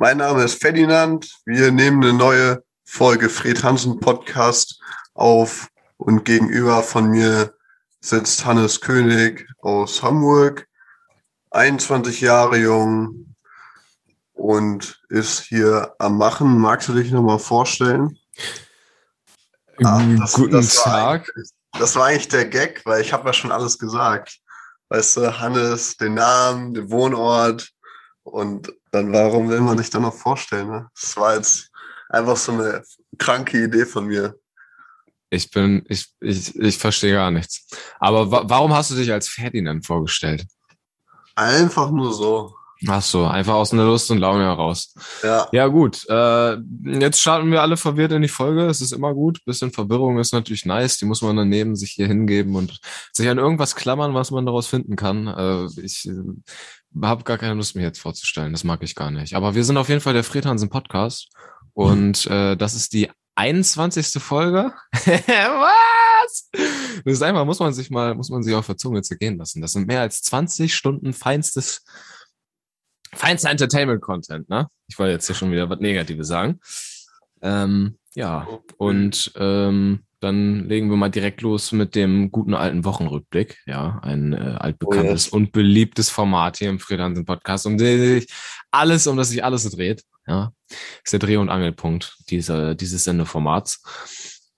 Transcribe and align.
Mein 0.00 0.18
Name 0.18 0.44
ist 0.44 0.62
Ferdinand. 0.62 1.28
Wir 1.44 1.72
nehmen 1.72 2.00
eine 2.04 2.12
neue 2.12 2.62
Folge 2.84 3.28
Fred 3.28 3.64
Hansen 3.64 3.98
Podcast 3.98 4.80
auf 5.14 5.66
und 5.96 6.24
gegenüber 6.24 6.84
von 6.84 7.10
mir 7.10 7.52
sitzt 8.00 8.44
Hannes 8.44 8.80
König 8.80 9.48
aus 9.58 10.00
Hamburg, 10.04 10.68
21 11.50 12.20
Jahre 12.20 12.58
jung 12.58 13.34
und 14.34 15.02
ist 15.08 15.40
hier 15.40 15.92
am 15.98 16.16
Machen. 16.16 16.58
Magst 16.58 16.88
du 16.88 16.92
dich 16.92 17.10
nochmal 17.10 17.40
vorstellen? 17.40 18.16
Ah, 19.82 20.00
das, 20.16 20.34
Guten 20.34 20.52
das 20.52 20.74
Tag. 20.76 21.28
das 21.76 21.96
war 21.96 22.06
eigentlich 22.06 22.28
der 22.28 22.44
Gag, 22.44 22.82
weil 22.86 23.00
ich 23.00 23.12
habe 23.12 23.26
ja 23.26 23.32
schon 23.32 23.50
alles 23.50 23.76
gesagt. 23.76 24.38
Weißt 24.90 25.16
du, 25.16 25.40
Hannes, 25.40 25.96
den 25.96 26.14
Namen, 26.14 26.72
den 26.72 26.88
Wohnort 26.88 27.72
und 28.22 28.72
dann 28.90 29.12
warum 29.12 29.48
will 29.48 29.60
man 29.60 29.78
sich 29.78 29.90
dann 29.90 30.02
noch 30.02 30.14
vorstellen? 30.14 30.68
Ne? 30.68 30.88
Das 31.00 31.16
war 31.16 31.34
jetzt 31.34 31.70
einfach 32.08 32.36
so 32.36 32.52
eine 32.52 32.82
kranke 33.18 33.64
Idee 33.64 33.84
von 33.84 34.06
mir. 34.06 34.34
Ich 35.30 35.50
bin, 35.50 35.84
ich, 35.88 36.06
ich, 36.20 36.56
ich 36.56 36.78
verstehe 36.78 37.14
gar 37.14 37.30
nichts. 37.30 37.66
Aber 38.00 38.30
wa 38.30 38.42
warum 38.46 38.72
hast 38.74 38.90
du 38.90 38.94
dich 38.94 39.12
als 39.12 39.28
Ferdinand 39.28 39.84
vorgestellt? 39.84 40.46
Einfach 41.34 41.90
nur 41.90 42.12
so. 42.14 42.54
Ach 42.86 43.02
so, 43.02 43.24
einfach 43.26 43.54
aus 43.54 43.72
einer 43.72 43.84
Lust 43.84 44.10
und 44.10 44.18
Laune 44.18 44.44
heraus. 44.44 44.94
Ja. 45.22 45.48
Ja, 45.50 45.66
gut. 45.66 46.08
Äh, 46.08 46.58
jetzt 46.84 47.20
starten 47.20 47.50
wir 47.50 47.60
alle 47.60 47.76
verwirrt 47.76 48.12
in 48.12 48.22
die 48.22 48.28
Folge. 48.28 48.66
Es 48.66 48.80
ist 48.80 48.92
immer 48.92 49.14
gut. 49.14 49.44
Bisschen 49.44 49.72
Verwirrung 49.72 50.18
ist 50.18 50.32
natürlich 50.32 50.64
nice. 50.64 50.96
Die 50.98 51.04
muss 51.04 51.20
man 51.20 51.36
dann 51.36 51.48
nehmen, 51.48 51.74
sich 51.74 51.90
hier 51.90 52.06
hingeben 52.06 52.54
und 52.54 52.78
sich 53.12 53.28
an 53.28 53.38
irgendwas 53.38 53.74
klammern, 53.74 54.14
was 54.14 54.30
man 54.30 54.46
daraus 54.46 54.68
finden 54.68 54.94
kann. 54.94 55.26
Äh, 55.26 55.80
ich 55.82 56.08
habe 57.02 57.24
gar 57.24 57.38
keine 57.38 57.54
Lust, 57.54 57.76
mir 57.76 57.82
jetzt 57.82 58.00
vorzustellen. 58.00 58.52
Das 58.52 58.64
mag 58.64 58.82
ich 58.82 58.94
gar 58.94 59.10
nicht. 59.10 59.34
Aber 59.34 59.54
wir 59.54 59.64
sind 59.64 59.76
auf 59.76 59.88
jeden 59.88 60.00
Fall 60.00 60.14
der 60.14 60.24
Fred 60.24 60.46
Hansen 60.46 60.70
Podcast. 60.70 61.28
Und 61.74 62.26
äh, 62.26 62.56
das 62.56 62.74
ist 62.74 62.92
die 62.92 63.10
21. 63.36 64.20
Folge. 64.20 64.72
Was? 64.92 66.50
Das 67.04 67.14
ist 67.14 67.22
einfach, 67.22 67.44
muss 67.44 67.60
man 67.60 67.72
sich 67.72 67.90
mal, 67.90 68.14
muss 68.14 68.30
man 68.30 68.42
sich 68.42 68.54
auf 68.54 68.66
der 68.66 68.76
Zunge 68.76 69.02
zergehen 69.02 69.38
lassen. 69.38 69.62
Das 69.62 69.72
sind 69.72 69.86
mehr 69.86 70.00
als 70.00 70.22
20 70.22 70.74
Stunden 70.74 71.12
feinstes, 71.12 71.84
feinster 73.14 73.50
Entertainment-Content, 73.50 74.48
ne? 74.48 74.68
Ich 74.88 74.98
wollte 74.98 75.12
jetzt 75.12 75.26
hier 75.26 75.36
schon 75.36 75.52
wieder 75.52 75.70
was 75.70 75.78
Negatives 75.78 76.26
sagen. 76.26 76.58
Ähm, 77.40 77.98
ja, 78.14 78.48
und 78.78 79.30
ähm, 79.36 80.04
dann 80.20 80.68
legen 80.68 80.90
wir 80.90 80.96
mal 80.96 81.10
direkt 81.10 81.42
los 81.42 81.72
mit 81.72 81.94
dem 81.94 82.30
guten 82.30 82.54
alten 82.54 82.84
Wochenrückblick. 82.84 83.58
Ja, 83.66 84.00
ein 84.02 84.32
äh, 84.32 84.56
altbekanntes 84.58 85.26
oh 85.26 85.26
yes. 85.26 85.28
und 85.28 85.52
beliebtes 85.52 86.10
Format 86.10 86.58
hier 86.58 86.70
im 86.70 86.80
Fred 86.80 87.00
Hansen 87.00 87.24
Podcast, 87.24 87.66
um 87.66 87.78
sich 87.78 88.26
alles, 88.70 89.06
um 89.06 89.16
das 89.16 89.30
sich 89.30 89.44
alles 89.44 89.68
dreht. 89.70 90.02
Ja, 90.26 90.52
ist 91.04 91.12
der 91.12 91.20
Dreh- 91.20 91.36
und 91.36 91.48
Angelpunkt 91.48 92.16
dieser, 92.28 92.74
dieses 92.74 93.04
Sendeformats. 93.04 93.82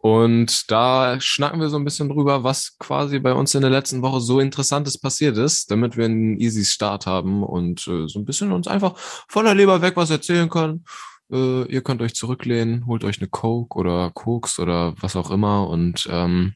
Und 0.03 0.71
da 0.71 1.21
schnacken 1.21 1.61
wir 1.61 1.69
so 1.69 1.77
ein 1.77 1.85
bisschen 1.85 2.09
drüber, 2.09 2.43
was 2.43 2.79
quasi 2.79 3.19
bei 3.19 3.35
uns 3.35 3.55
in 3.55 3.61
der 3.61 3.71
letzten 3.71 4.01
Woche 4.01 4.21
so 4.21 4.41
Interessantes 4.41 4.99
passiert 4.99 5.37
ist, 5.37 5.71
damit 5.71 5.99
wir 5.99 6.07
einen 6.07 6.41
easy 6.41 6.65
Start 6.65 7.05
haben 7.05 7.43
und 7.43 7.87
äh, 7.87 8.09
so 8.09 8.19
ein 8.19 8.25
bisschen 8.25 8.51
uns 8.53 8.67
einfach 8.67 8.97
von 8.97 9.45
der 9.45 9.55
Leber 9.55 9.83
weg 9.83 9.97
was 9.97 10.09
erzählen 10.09 10.49
können. 10.49 10.85
Äh, 11.31 11.65
ihr 11.65 11.83
könnt 11.83 12.03
euch 12.03 12.15
zurücklehnen, 12.15 12.87
holt 12.87 13.05
euch 13.05 13.19
eine 13.21 13.29
Coke 13.29 13.79
oder 13.79 14.11
Koks 14.13 14.59
oder 14.59 14.95
was 15.01 15.17
auch 15.17 15.31
immer 15.31 15.69
und 15.69 16.09
ähm, 16.11 16.55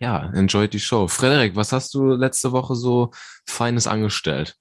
ja, 0.00 0.30
enjoyt 0.34 0.72
die 0.72 0.80
Show. 0.80 1.06
Frederik, 1.06 1.54
was 1.54 1.72
hast 1.72 1.94
du 1.94 2.08
letzte 2.08 2.50
Woche 2.52 2.74
so 2.74 3.12
Feines 3.46 3.86
angestellt? 3.86 4.56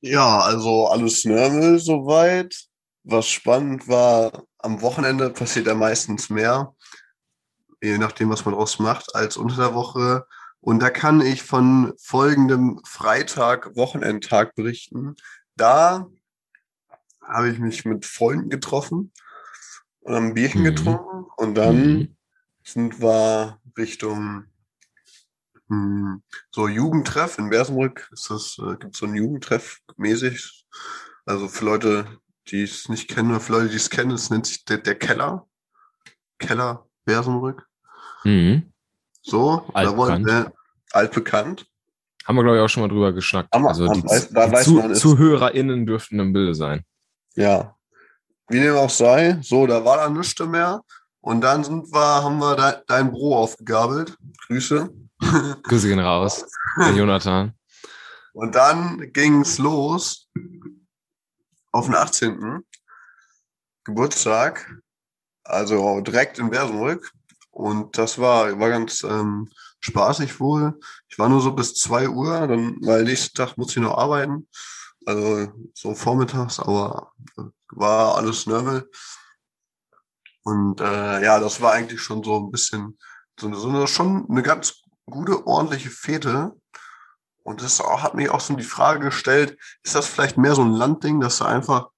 Ja, 0.00 0.40
also 0.40 0.88
alles 0.88 1.24
normal 1.24 1.78
soweit. 1.78 2.56
Was 3.04 3.28
spannend 3.28 3.88
war, 3.88 4.44
am 4.58 4.80
Wochenende 4.80 5.30
passiert 5.30 5.66
ja 5.66 5.74
meistens 5.74 6.30
mehr, 6.30 6.74
je 7.82 7.98
nachdem, 7.98 8.30
was 8.30 8.44
man 8.44 8.54
draus 8.54 8.78
macht, 8.78 9.14
als 9.14 9.36
unter 9.36 9.56
der 9.56 9.74
Woche. 9.74 10.24
Und 10.60 10.80
da 10.80 10.90
kann 10.90 11.20
ich 11.20 11.42
von 11.42 11.92
folgendem 12.00 12.80
Freitag, 12.84 13.76
Wochenendtag 13.76 14.54
berichten. 14.54 15.16
Da 15.56 16.06
habe 17.32 17.50
ich 17.50 17.58
mich 17.58 17.84
mit 17.84 18.06
Freunden 18.06 18.50
getroffen 18.50 19.12
und 20.00 20.14
haben 20.14 20.26
ein 20.28 20.34
Bierchen 20.34 20.62
mhm. 20.62 20.66
getrunken 20.66 21.26
und 21.36 21.54
dann 21.54 21.76
mhm. 21.76 22.16
sind 22.62 23.00
wir 23.00 23.58
Richtung 23.76 24.44
hm, 25.68 26.22
so 26.50 26.68
Jugendtreff 26.68 27.38
in 27.38 27.50
Bersenbrück. 27.50 28.10
Ist 28.12 28.30
das, 28.30 28.58
äh, 28.58 28.76
gibt 28.76 28.96
so 28.96 29.06
ein 29.06 29.14
Jugendtreff 29.14 29.78
mäßig. 29.96 30.66
Also 31.24 31.48
für 31.48 31.64
Leute, 31.64 32.06
die 32.48 32.62
es 32.62 32.88
nicht 32.88 33.08
kennen 33.08 33.30
oder 33.30 33.40
für 33.40 33.52
Leute, 33.52 33.68
die 33.70 33.76
es 33.76 33.90
kennen, 33.90 34.10
es 34.10 34.30
nennt 34.30 34.46
sich 34.46 34.64
der, 34.64 34.78
der 34.78 34.96
Keller. 34.96 35.46
Keller 36.38 36.86
Bersenbrück. 37.04 37.66
Mhm. 38.24 38.72
So, 39.22 39.70
da 39.72 39.96
wollen 39.96 40.50
altbekannt. 40.92 41.66
Haben 42.24 42.36
wir, 42.36 42.42
glaube 42.42 42.58
ich, 42.58 42.62
auch 42.62 42.68
schon 42.68 42.82
mal 42.82 42.88
drüber 42.88 43.12
geschnackt. 43.12 43.52
Haben, 43.52 43.66
also 43.66 43.88
haben, 43.88 44.02
die, 44.02 44.34
da 44.34 44.48
die 44.48 44.56
Zu, 44.56 44.74
man, 44.74 44.94
ZuhörerInnen 44.94 45.86
dürften 45.86 46.20
im 46.20 46.32
Bilde 46.32 46.54
sein. 46.54 46.84
Ja. 47.34 47.76
Wie 48.48 48.60
dem 48.60 48.76
auch 48.76 48.90
sei, 48.90 49.38
so, 49.42 49.66
da 49.66 49.84
war 49.84 49.96
da 49.96 50.08
nichts 50.08 50.38
mehr. 50.40 50.82
Und 51.20 51.40
dann 51.40 51.62
sind 51.62 51.92
wir, 51.92 52.22
haben 52.22 52.38
wir 52.38 52.56
de, 52.56 52.82
dein 52.86 53.12
Bro 53.12 53.38
aufgegabelt. 53.38 54.16
Grüße. 54.46 54.90
Grüße 55.62 55.88
gehen 55.88 56.00
raus. 56.00 56.44
Der 56.78 56.92
Jonathan. 56.92 57.54
Und 58.32 58.54
dann 58.54 59.12
ging's 59.12 59.58
los 59.58 60.28
auf 61.70 61.86
den 61.86 61.94
18. 61.94 62.64
Geburtstag. 63.84 64.82
Also 65.44 66.00
direkt 66.00 66.38
in 66.38 66.50
Bersenbrück. 66.50 67.12
Und 67.50 67.96
das 67.98 68.18
war, 68.18 68.58
war 68.58 68.70
ganz 68.70 69.02
ähm, 69.02 69.48
spaßig 69.80 70.40
wohl. 70.40 70.78
Ich 71.08 71.18
war 71.18 71.28
nur 71.28 71.40
so 71.40 71.52
bis 71.52 71.74
zwei 71.74 72.08
Uhr, 72.08 72.46
dann, 72.46 72.78
weil 72.80 73.04
nächsten 73.04 73.36
Tag 73.36 73.56
muss 73.56 73.76
ich 73.76 73.82
noch 73.82 73.98
arbeiten. 73.98 74.48
Also 75.06 75.52
so 75.74 75.94
vormittags, 75.94 76.60
aber 76.60 77.12
äh, 77.38 77.42
war 77.70 78.16
alles 78.16 78.46
normal. 78.46 78.88
Und 80.44 80.80
äh, 80.80 81.22
ja, 81.24 81.38
das 81.38 81.60
war 81.60 81.72
eigentlich 81.72 82.00
schon 82.00 82.22
so 82.22 82.38
ein 82.38 82.50
bisschen 82.50 82.98
so, 83.38 83.52
so 83.54 83.68
eine, 83.68 83.86
schon 83.86 84.28
eine 84.28 84.42
ganz 84.42 84.82
gute, 85.06 85.46
ordentliche 85.46 85.90
Fete. 85.90 86.52
Und 87.44 87.62
das 87.62 87.80
auch, 87.80 88.02
hat 88.02 88.14
mich 88.14 88.30
auch 88.30 88.40
so 88.40 88.54
die 88.54 88.62
Frage 88.62 89.00
gestellt, 89.06 89.58
ist 89.82 89.94
das 89.94 90.06
vielleicht 90.06 90.38
mehr 90.38 90.54
so 90.54 90.62
ein 90.62 90.72
Landding, 90.72 91.20
dass 91.20 91.38
du 91.38 91.44
einfach 91.44 91.90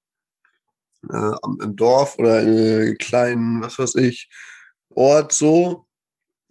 äh, 1.11 1.33
im 1.63 1.77
Dorf 1.77 2.19
oder 2.19 2.41
in 2.43 2.49
einem 2.49 2.99
kleinen, 2.99 3.63
was 3.63 3.79
weiß 3.79 3.97
ich, 3.97 4.31
Ort 4.91 5.33
so 5.33 5.87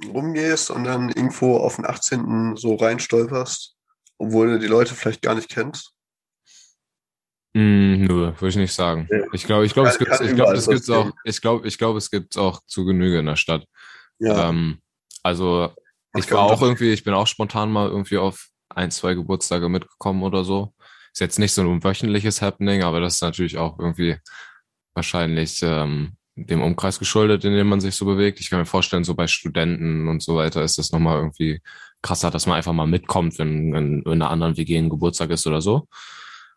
rumgehst 0.05 0.69
und 0.69 0.83
dann 0.83 1.09
irgendwo 1.09 1.57
auf 1.57 1.77
den 1.77 1.85
18. 1.85 2.55
so 2.55 2.75
reinstolperst, 2.75 3.75
obwohl 4.17 4.51
du 4.51 4.59
die 4.59 4.67
Leute 4.67 4.95
vielleicht 4.95 5.21
gar 5.21 5.35
nicht 5.35 5.49
kennst? 5.49 5.92
Mm, 7.53 8.05
nö, 8.05 8.33
würde 8.33 8.47
ich 8.47 8.55
nicht 8.55 8.73
sagen. 8.73 9.07
Ja. 9.11 9.19
Ich 9.31 9.45
glaube, 9.45 9.65
ich 9.65 9.73
glaube, 9.73 9.89
es 9.89 9.99
gibt, 9.99 10.11
ich 10.21 10.35
glaube, 10.35 10.53
es 10.53 10.67
gibt's 10.67 10.89
auch, 10.89 11.11
ich 11.23 11.41
glaube, 11.41 11.67
ich 11.67 11.77
glaube, 11.77 11.97
es 11.99 12.09
gibt 12.09 12.37
auch 12.37 12.61
zu 12.65 12.85
Genüge 12.85 13.19
in 13.19 13.27
der 13.27 13.35
Stadt. 13.35 13.65
Ja. 14.19 14.49
Ähm, 14.49 14.79
also 15.21 15.71
ich 16.15 16.31
war 16.31 16.43
auch 16.43 16.61
irgendwie, 16.61 16.91
ich 16.91 17.03
bin 17.03 17.13
auch 17.13 17.27
spontan 17.27 17.71
mal 17.71 17.87
irgendwie 17.87 18.17
auf 18.17 18.49
ein, 18.69 18.91
zwei 18.91 19.13
Geburtstage 19.13 19.69
mitgekommen 19.69 20.23
oder 20.23 20.43
so. 20.43 20.73
Ist 21.11 21.21
jetzt 21.21 21.39
nicht 21.39 21.53
so 21.53 21.61
ein 21.61 21.83
wöchentliches 21.83 22.41
Happening, 22.41 22.83
aber 22.83 22.99
das 22.99 23.15
ist 23.15 23.21
natürlich 23.21 23.57
auch 23.57 23.77
irgendwie 23.77 24.17
wahrscheinlich 24.95 25.61
ähm, 25.63 26.17
dem 26.35 26.61
Umkreis 26.61 26.97
geschuldet, 26.97 27.45
in 27.45 27.53
dem 27.53 27.67
man 27.67 27.81
sich 27.81 27.95
so 27.95 28.05
bewegt. 28.05 28.39
Ich 28.39 28.49
kann 28.49 28.59
mir 28.59 28.65
vorstellen, 28.65 29.03
so 29.03 29.13
bei 29.13 29.27
Studenten 29.27 30.07
und 30.07 30.23
so 30.23 30.35
weiter 30.35 30.63
ist 30.63 30.77
das 30.77 30.91
nochmal 30.91 31.17
irgendwie 31.17 31.61
krasser, 32.01 32.31
dass 32.31 32.47
man 32.47 32.57
einfach 32.57 32.73
mal 32.73 32.87
mitkommt, 32.87 33.37
wenn, 33.37 33.73
wenn 33.73 34.01
in 34.01 34.11
einer 34.11 34.31
anderen 34.31 34.57
WG 34.57 34.77
ein 34.77 34.89
Geburtstag 34.89 35.29
ist 35.29 35.45
oder 35.45 35.61
so. 35.61 35.87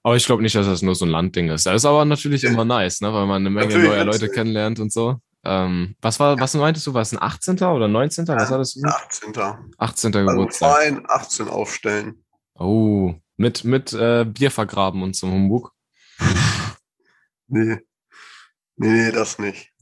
Aber 0.07 0.15
ich 0.15 0.25
glaube 0.25 0.41
nicht, 0.41 0.55
dass 0.55 0.67
das 0.67 0.83
nur 0.83 0.95
so 0.95 1.05
ein 1.05 1.11
Landding 1.11 1.49
ist. 1.49 1.67
Das 1.67 1.75
ist 1.75 1.85
aber 1.85 2.05
natürlich 2.05 2.45
immer 2.45 2.65
nice, 2.65 3.01
ne? 3.01 3.13
weil 3.13 3.27
man 3.27 3.43
eine 3.43 3.51
Menge 3.51 3.77
neuer 3.77 4.05
Leute 4.05 4.29
kennenlernt 4.29 4.79
und 4.79 4.93
so. 4.93 5.17
Ähm, 5.45 5.97
was 6.01 6.21
war, 6.21 6.39
was 6.39 6.55
meintest 6.55 6.87
du? 6.87 6.95
War 6.95 7.03
es 7.03 7.13
ein 7.13 7.21
18. 7.21 7.57
oder 7.57 7.89
19.? 7.89 8.29
Was 8.29 8.49
war 8.53 8.59
das? 8.59 8.81
18. 8.81 9.37
18. 9.77 10.15
Also 10.15 10.31
Geburtstag. 10.31 10.77
Verein 10.77 11.05
18 11.09 11.49
aufstellen. 11.49 12.25
Oh, 12.55 13.15
mit, 13.37 13.65
mit 13.65 13.95
äh, 13.95 14.25
Bier 14.25 14.53
vergraben 14.53 15.03
und 15.03 15.15
zum 15.15 15.33
Humbug. 15.33 15.73
Nee. 17.49 17.79
Nee, 18.77 18.89
nee, 18.89 19.11
das 19.13 19.41
nicht. 19.41 19.73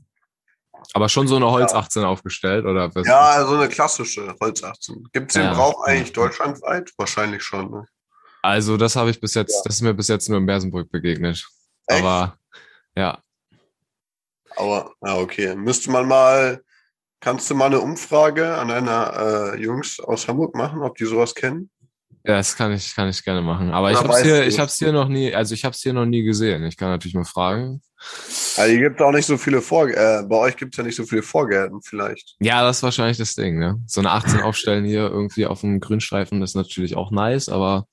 Aber 0.95 1.09
schon 1.11 1.29
so 1.29 1.37
eine 1.37 1.51
Holz 1.51 1.73
18 1.75 2.05
aufgestellt, 2.05 2.65
oder 2.65 2.95
was? 2.95 3.07
Ja, 3.07 3.45
so 3.47 3.57
eine 3.57 3.69
klassische 3.69 4.35
Holz 4.41 4.63
18. 4.63 5.09
Gibt 5.13 5.31
es 5.31 5.35
den 5.35 5.45
Ja. 5.45 5.55
Brauch 5.55 5.83
eigentlich 5.85 6.13
deutschlandweit? 6.13 6.93
Wahrscheinlich 6.97 7.43
schon. 7.43 7.71
Ne? 7.71 7.87
Also, 8.45 8.77
das 8.77 8.95
habe 8.95 9.09
ich 9.09 9.19
bis 9.19 9.33
jetzt, 9.33 9.63
das 9.65 9.77
ist 9.77 9.81
mir 9.81 9.95
bis 9.95 10.09
jetzt 10.09 10.29
nur 10.29 10.37
in 10.37 10.45
Bersenbrück 10.45 10.93
begegnet. 10.93 11.49
Echt? 11.87 12.03
Aber 12.03 12.37
ja, 12.95 13.19
Aber, 14.55 14.93
ja, 15.03 15.17
okay. 15.17 15.55
Müsste 15.57 15.91
man 15.91 16.07
mal, 16.07 16.63
kannst 17.21 17.49
du 17.49 17.55
mal 17.55 17.67
eine 17.67 17.81
Umfrage 17.81 18.55
an 18.55 18.69
deiner 18.69 19.55
äh, 19.55 19.63
Jungs 19.63 19.99
aus 19.99 20.29
Hamburg 20.29 20.55
machen, 20.55 20.83
ob 20.83 20.95
die 20.97 21.07
sowas 21.07 21.35
kennen? 21.35 21.71
Ja, 22.27 22.37
das 22.37 22.55
kann 22.55 22.73
ich, 22.73 22.95
kann 22.95 23.09
ich 23.09 23.25
gerne 23.25 23.41
machen. 23.41 23.71
Aber 23.71 23.89
Oder 23.89 23.93
ich 23.93 23.99
hab's 23.99 24.09
weißt 24.11 24.25
hier, 24.25 24.43
ich 24.43 24.55
es 24.55 24.59
hab's 24.59 24.79
hier 24.79 24.93
noch 24.93 25.09
nie, 25.09 25.35
also 25.35 25.55
ich 25.55 25.65
hab's 25.65 25.81
hier 25.81 25.95
noch 25.95 26.05
nie 26.05 26.23
gesehen. 26.23 26.65
Ich 26.65 26.77
kann 26.77 26.91
natürlich 26.91 27.15
mal 27.15 27.25
fragen. 27.25 27.81
Also 28.59 28.71
hier 28.71 28.91
gibt 28.91 29.01
auch 29.01 29.11
nicht 29.11 29.27
so 29.27 29.39
viele 29.39 29.63
Vor 29.63 29.89
äh, 29.89 30.23
bei 30.23 30.37
euch 30.37 30.57
gibt 30.59 30.75
es 30.75 30.79
ja 30.79 30.85
nicht 30.85 30.97
so 30.97 31.05
viele 31.05 31.23
Vorgärten 31.23 31.81
vielleicht. 31.81 32.37
Ja, 32.41 32.63
das 32.63 32.79
ist 32.79 32.83
wahrscheinlich 32.83 33.17
das 33.17 33.35
Ding, 33.35 33.59
ne? 33.59 33.83
So 33.87 34.03
eine 34.03 34.11
18 34.11 34.41
aufstellen 34.43 34.85
hier 34.85 35.11
irgendwie 35.11 35.47
auf 35.47 35.63
dem 35.63 35.81
Grünstreifen 35.81 36.43
ist 36.43 36.55
natürlich 36.55 36.95
auch 36.95 37.11
nice, 37.11 37.49
aber 37.49 37.87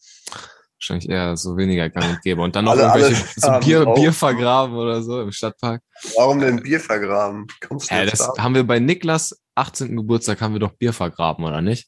wahrscheinlich 0.81 1.09
eher 1.09 1.37
so 1.37 1.55
weniger 1.57 1.89
gang 1.89 2.09
und 2.09 2.21
gäbe. 2.23 2.41
Und 2.41 2.55
dann 2.55 2.65
noch 2.65 2.71
Alle- 2.71 2.83
irgendwelche 3.05 3.25
alle 3.41 3.61
so 3.61 3.65
Bier. 3.67 3.85
Bier 3.93 4.13
vergraben 4.13 4.75
oder 4.75 5.01
so 5.03 5.21
im 5.21 5.31
Stadtpark. 5.31 5.83
Warum 6.17 6.39
denn 6.39 6.63
Bier 6.63 6.79
vergraben? 6.79 7.47
Kommst 7.67 7.91
du 7.91 7.95
Ja, 7.95 8.05
das 8.05 8.19
da? 8.19 8.43
haben 8.43 8.55
wir 8.55 8.63
bei 8.65 8.79
Niklas 8.79 9.39
18. 9.55 9.95
Geburtstag 9.95 10.41
haben 10.41 10.53
wir 10.53 10.59
doch 10.59 10.73
Bier 10.73 10.93
vergraben, 10.93 11.45
oder 11.45 11.61
nicht? 11.61 11.87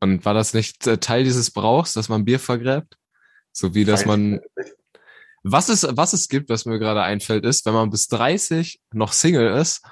Und 0.00 0.24
war 0.24 0.34
das 0.34 0.54
nicht 0.54 0.86
äh, 0.86 0.98
Teil 0.98 1.24
dieses 1.24 1.50
Brauchs, 1.50 1.94
dass 1.94 2.08
man 2.08 2.24
Bier 2.24 2.38
vergräbt? 2.38 2.96
So 3.52 3.74
wie, 3.74 3.84
dass 3.84 4.04
man, 4.04 4.40
was 5.42 5.68
es, 5.68 5.86
was 5.90 6.12
es 6.12 6.28
gibt, 6.28 6.50
was 6.50 6.66
mir 6.66 6.78
gerade 6.78 7.02
einfällt, 7.02 7.44
ist, 7.44 7.64
wenn 7.66 7.74
man 7.74 7.90
bis 7.90 8.08
30 8.08 8.80
noch 8.92 9.12
Single 9.12 9.56
ist, 9.58 9.82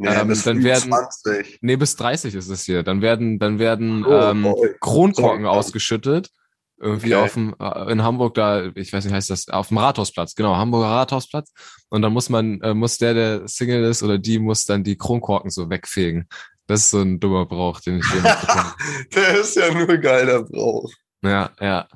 Nee, 0.00 0.08
ähm, 0.08 0.28
bis 0.28 0.44
dann 0.44 0.62
werden- 0.62 0.82
25. 0.92 1.58
nee, 1.60 1.74
bis 1.76 1.96
30 1.96 2.34
ist 2.36 2.48
es 2.48 2.62
hier, 2.62 2.84
dann 2.84 3.02
werden, 3.02 3.40
dann 3.40 3.58
werden 3.58 4.04
Oh, 4.06 4.12
ähm. 4.30 4.54
Kronkorken 4.80 5.44
ausgeschüttet. 5.46 6.30
Irgendwie 6.80 7.14
Okay. 7.14 7.24
auf 7.24 7.32
dem, 7.34 7.54
äh, 7.60 7.90
in 7.92 8.02
Hamburg 8.02 8.34
da, 8.34 8.66
ich 8.74 8.92
weiß 8.92 9.04
nicht, 9.04 9.14
heißt 9.14 9.30
das, 9.30 9.48
auf 9.48 9.68
dem 9.68 9.78
Rathausplatz, 9.78 10.34
genau, 10.34 10.56
Hamburger 10.56 10.86
Rathausplatz. 10.88 11.52
Und 11.88 12.02
dann 12.02 12.12
muss 12.12 12.28
man, 12.28 12.60
äh, 12.60 12.72
muss 12.74 12.98
der, 12.98 13.14
der 13.14 13.48
Single 13.48 13.82
ist 13.84 14.02
oder 14.02 14.18
die, 14.18 14.38
muss 14.38 14.64
dann 14.64 14.84
die 14.84 14.96
Kronkorken 14.96 15.50
so 15.50 15.68
wegfegen. 15.70 16.28
Das 16.68 16.80
ist 16.80 16.90
so 16.90 17.00
ein 17.00 17.18
dummer 17.18 17.46
Brauch, 17.46 17.80
den 17.80 17.98
ich 17.98 18.06
hier 18.12 18.20
mitbekomme. 18.22 18.74
Der 19.14 19.40
ist 19.40 19.56
ja 19.56 19.72
nur 19.72 19.86
geil, 19.96 20.26
der 20.26 20.42
Brauch. 20.42 20.90
Ja, 21.22 21.50
ja. 21.60 21.88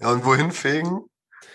Ja, 0.00 0.10
und 0.12 0.24
wohin 0.24 0.52
fegen? 0.52 1.00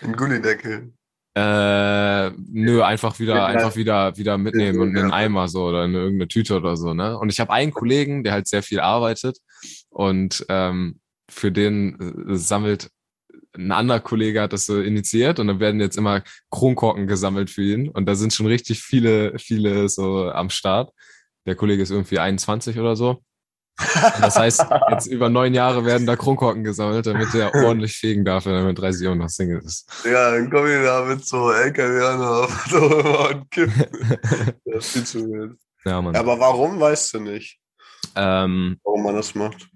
In 0.02 0.12
Gullideckel. 0.14 0.92
Äh, 1.34 2.30
nö, 2.30 2.82
einfach 2.82 3.18
wieder, 3.18 3.36
Ja, 3.36 3.46
einfach 3.46 3.76
wieder, 3.76 4.14
wieder 4.18 4.36
mitnehmen 4.36 4.80
und 4.80 4.90
in 4.90 5.04
einen. 5.04 5.12
Eimer 5.12 5.48
so 5.48 5.64
oder 5.64 5.86
in 5.86 5.94
irgendeine 5.94 6.28
Tüte 6.28 6.56
oder 6.56 6.76
so, 6.76 6.92
ne? 6.92 7.18
Und 7.18 7.30
ich 7.32 7.40
habe 7.40 7.52
einen 7.52 7.72
Kollegen, 7.72 8.22
der 8.24 8.34
halt 8.34 8.46
sehr 8.46 8.62
viel 8.62 8.80
arbeitet 8.80 9.38
und 9.88 10.44
ähm, 10.50 11.00
für 11.32 11.50
den 11.50 12.28
äh, 12.28 12.36
sammelt 12.36 12.90
ein 13.54 13.70
anderer 13.70 14.00
Kollege 14.00 14.40
hat 14.40 14.52
das 14.52 14.66
so 14.66 14.80
initiiert 14.80 15.38
und 15.38 15.46
dann 15.46 15.60
werden 15.60 15.80
jetzt 15.80 15.98
immer 15.98 16.22
Kronkorken 16.50 17.06
gesammelt 17.06 17.50
für 17.50 17.62
ihn 17.62 17.88
und 17.88 18.06
da 18.06 18.14
sind 18.14 18.32
schon 18.32 18.46
richtig 18.46 18.82
viele, 18.82 19.38
viele 19.38 19.88
so 19.88 20.30
am 20.30 20.50
Start. 20.50 20.90
Der 21.46 21.54
Kollege 21.54 21.82
ist 21.82 21.90
irgendwie 21.90 22.18
21 22.18 22.78
oder 22.78 22.96
so. 22.96 23.22
Und 23.78 24.22
das 24.22 24.36
heißt, 24.36 24.66
jetzt 24.90 25.06
über 25.06 25.28
neun 25.28 25.54
Jahre 25.54 25.84
werden 25.84 26.06
da 26.06 26.14
Kronkorken 26.14 26.62
gesammelt, 26.62 27.06
damit 27.06 27.34
er 27.34 27.54
ordentlich 27.64 27.96
fegen 27.96 28.24
darf, 28.24 28.46
wenn 28.46 28.54
er 28.54 28.64
mit 28.64 28.78
30 28.78 29.04
Jahren 29.04 29.18
noch 29.18 29.28
Single 29.28 29.62
ist. 29.64 29.90
Ja, 30.04 30.30
dann 30.30 30.50
komm 30.50 30.66
ich 30.66 30.84
da 30.84 31.04
mit 31.04 31.24
so 31.24 31.50
LKW 31.50 32.04
an 32.04 33.40
und 33.40 33.50
kippen. 33.50 33.74
Das 34.64 34.86
ist 34.86 34.92
viel 34.92 35.04
zu 35.04 35.30
wild. 35.30 35.58
Ja, 35.84 36.00
Mann. 36.00 36.14
Aber 36.14 36.38
warum, 36.38 36.78
weißt 36.78 37.14
du 37.14 37.20
nicht, 37.20 37.58
Ähm, 38.14 38.78
warum 38.84 39.02
man 39.02 39.16
das 39.16 39.34
macht. 39.34 39.68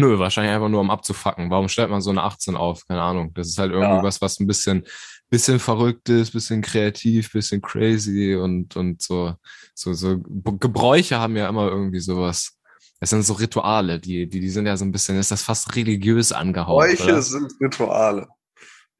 Nö, 0.00 0.18
wahrscheinlich 0.18 0.52
einfach 0.54 0.68
nur 0.68 0.80
um 0.80 0.90
abzufacken. 0.90 1.50
Warum 1.50 1.68
stellt 1.68 1.90
man 1.90 2.00
so 2.00 2.10
eine 2.10 2.22
18 2.22 2.56
auf? 2.56 2.86
Keine 2.86 3.02
Ahnung. 3.02 3.32
Das 3.34 3.48
ist 3.48 3.58
halt 3.58 3.72
irgendwie 3.72 3.96
Ja. 3.96 4.02
was, 4.02 4.20
was 4.20 4.40
ein 4.40 4.46
bisschen, 4.46 4.84
bisschen 5.28 5.58
verrückt 5.60 6.08
ist, 6.08 6.32
bisschen 6.32 6.60
kreativ, 6.62 7.32
bisschen 7.32 7.62
crazy 7.62 8.34
und, 8.34 8.76
und 8.76 9.00
so, 9.02 9.34
so, 9.74 9.92
so 9.92 10.18
Gebräuche 10.18 11.18
haben 11.18 11.36
ja 11.36 11.48
immer 11.48 11.68
irgendwie 11.68 12.00
sowas. 12.00 12.56
Es 13.02 13.10
sind 13.10 13.22
so 13.22 13.34
Rituale, 13.34 13.98
die, 13.98 14.28
die, 14.28 14.40
die 14.40 14.50
sind 14.50 14.66
ja 14.66 14.76
so 14.76 14.84
ein 14.84 14.92
bisschen, 14.92 15.18
ist 15.18 15.30
das 15.30 15.42
fast 15.42 15.74
religiös 15.76 16.32
angehaucht. 16.32 16.86
Bräuche 16.86 17.04
oder? 17.04 17.22
sind 17.22 17.52
Rituale. 17.60 18.26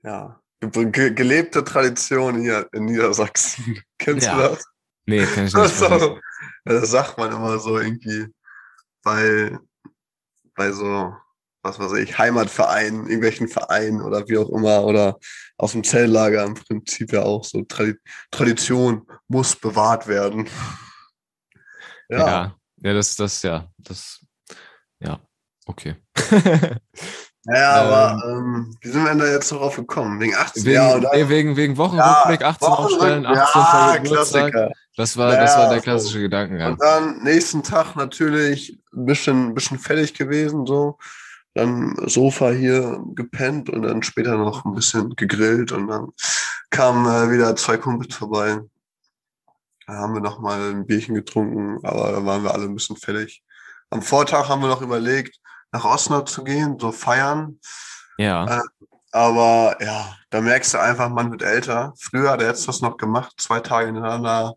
Ja. 0.03 0.41
Ge 0.61 0.91
ge 0.91 1.15
gelebte 1.15 1.65
Tradition 1.65 2.41
hier 2.41 2.67
in 2.73 2.85
Niedersachsen. 2.85 3.79
Kennst 3.99 4.27
Ja. 4.27 4.37
du 4.37 4.43
das? 4.55 4.65
Nee, 5.07 5.25
kenn 5.27 5.47
ich 5.47 5.55
nicht. 5.55 5.81
Das, 5.81 5.81
das 6.65 6.91
sagt 6.91 7.19
man 7.19 7.33
immer 7.33 7.59
so 7.59 7.79
irgendwie 7.79 8.27
bei, 9.03 9.59
bei 10.61 10.73
so, 10.73 11.17
was 11.63 11.79
weiß 11.79 11.93
ich, 11.95 12.19
Heimatvereinen, 12.19 13.07
irgendwelchen 13.07 13.49
Vereinen 13.49 14.03
oder 14.03 14.29
wie 14.29 14.37
auch 14.37 14.51
immer 14.51 14.85
oder 14.85 15.19
aus 15.57 15.73
dem 15.73 15.83
Zelllager 15.85 16.45
im 16.45 16.53
Prinzip 16.53 17.15
ja 17.15 17.23
auch 17.23 17.45
so. 17.45 17.63
Tradi 17.63 17.95
Tradition 18.31 19.07
muss 19.27 19.57
bewahrt 19.57 20.07
werden. 20.07 20.51
Ja. 22.11 22.19
Ja. 22.19 22.27
ja, 22.27 22.57
ja, 22.83 22.93
das, 22.93 23.17
das, 23.17 23.43
ja, 23.43 23.71
das, 23.79 24.23
ja, 24.99 25.19
okay. 25.65 25.97
Ja, 27.47 27.71
aber 27.83 28.23
ähm, 28.29 28.77
wie 28.83 28.89
sind 28.89 29.03
wir 29.03 29.11
denn 29.11 29.19
da 29.19 29.27
jetzt 29.27 29.51
darauf 29.51 29.77
gekommen? 29.77 30.21
Wegen 30.21 30.35
18 30.35 30.65
Wegen, 30.65 30.75
ja, 30.75 30.95
oder? 30.95 31.11
nee, 31.15 31.29
wegen, 31.29 31.57
wegen 31.57 31.77
Wochenrückblick, 31.79 32.43
18 32.43 32.69
aufstellen, 32.69 33.27
18. 33.27 33.61
ja, 33.63 33.97
Geburtstag. 33.97 34.53
Klassiker. 34.53 34.71
Das 34.97 35.17
war, 35.17 35.33
Ja, 35.33 35.41
das 35.41 35.57
war 35.57 35.69
der 35.71 35.79
so. 35.79 35.83
klassische 35.85 36.21
Gedankengang. 36.21 36.73
Und 36.73 36.83
dann 36.83 37.23
nächsten 37.23 37.63
Tag 37.63 37.97
natürlich 37.97 38.79
ein 38.95 39.07
bisschen, 39.07 39.55
bisschen 39.55 39.79
fertig 39.79 40.13
gewesen, 40.15 40.67
so. 40.67 40.99
Dann 41.55 41.97
Sofa 42.07 42.51
hier 42.51 43.03
gepennt 43.15 43.71
und 43.71 43.83
dann 43.83 44.03
später 44.05 44.37
noch 44.37 44.65
ein 44.65 44.75
bisschen 44.75 45.17
gegrillt 45.17 45.73
und 45.73 45.89
dann 45.89 46.09
kamen 46.71 47.07
äh, 47.07 47.33
wieder 47.33 47.57
zwei 47.57 47.77
Kumpels 47.77 48.15
vorbei. 48.15 48.61
Da 49.87 49.95
haben 49.95 50.15
wir 50.15 50.21
noch 50.21 50.39
mal 50.39 50.71
ein 50.71 50.87
Bierchen 50.87 51.15
getrunken, 51.17 51.85
aber 51.85 52.13
da 52.13 52.25
waren 52.25 52.45
wir 52.45 52.55
alle 52.55 52.67
ein 52.67 52.75
bisschen 52.75 52.97
fertig. 52.97 53.43
Am 53.89 54.03
Vortag 54.03 54.49
haben 54.49 54.61
wir 54.63 54.69
noch 54.69 54.83
überlegt, 54.83 55.40
nach 55.73 55.85
Osnabrück 55.85 56.29
zu 56.29 56.45
gehen, 56.45 56.79
so 56.79 56.93
feiern. 56.93 57.59
Ja. 58.19 58.63
Aber 59.13 59.77
ja, 59.81 60.17
da 60.31 60.41
merkst 60.41 60.75
du 60.75 60.79
einfach, 60.79 61.09
man 61.09 61.31
wird 61.31 61.43
älter. 61.43 61.95
Früher 61.99 62.31
hat 62.31 62.43
er 62.43 62.49
jetzt 62.49 62.69
das 62.69 62.81
noch 62.81 62.97
gemacht, 62.97 63.35
zwei 63.39 63.61
Tage 63.61 63.87
hintereinander 63.87 64.55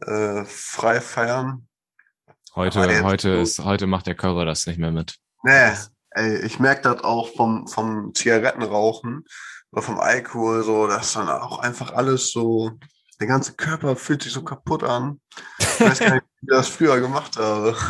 äh, 0.00 0.44
frei 0.44 1.00
feiern. 1.00 1.68
Heute, 2.54 3.02
heute 3.02 3.30
ist, 3.30 3.60
heute 3.60 3.86
macht 3.86 4.06
der 4.06 4.14
Körper 4.14 4.44
das 4.44 4.66
nicht 4.66 4.78
mehr 4.78 4.90
mit. 4.90 5.16
Nee, 5.42 5.72
ey, 6.10 6.38
ich 6.44 6.58
merke 6.58 6.82
das 6.82 7.02
auch 7.02 7.34
vom, 7.34 7.66
vom 7.66 8.12
Zigarettenrauchen 8.14 9.24
oder 9.70 9.82
vom 9.82 9.98
Alkohol, 9.98 10.62
so, 10.62 10.86
dass 10.86 11.14
dann 11.14 11.28
auch 11.28 11.60
einfach 11.60 11.92
alles 11.92 12.30
so, 12.30 12.72
der 13.20 13.26
ganze 13.26 13.54
Körper 13.54 13.96
fühlt 13.96 14.22
sich 14.22 14.32
so 14.32 14.42
kaputt 14.42 14.82
an. 14.82 15.20
Ich 15.58 15.80
weiß 15.80 15.98
gar 16.00 16.14
nicht, 16.14 16.24
wie 16.40 16.46
ich 16.46 16.56
das 16.56 16.68
früher 16.68 17.00
gemacht 17.00 17.36
habe. 17.36 17.76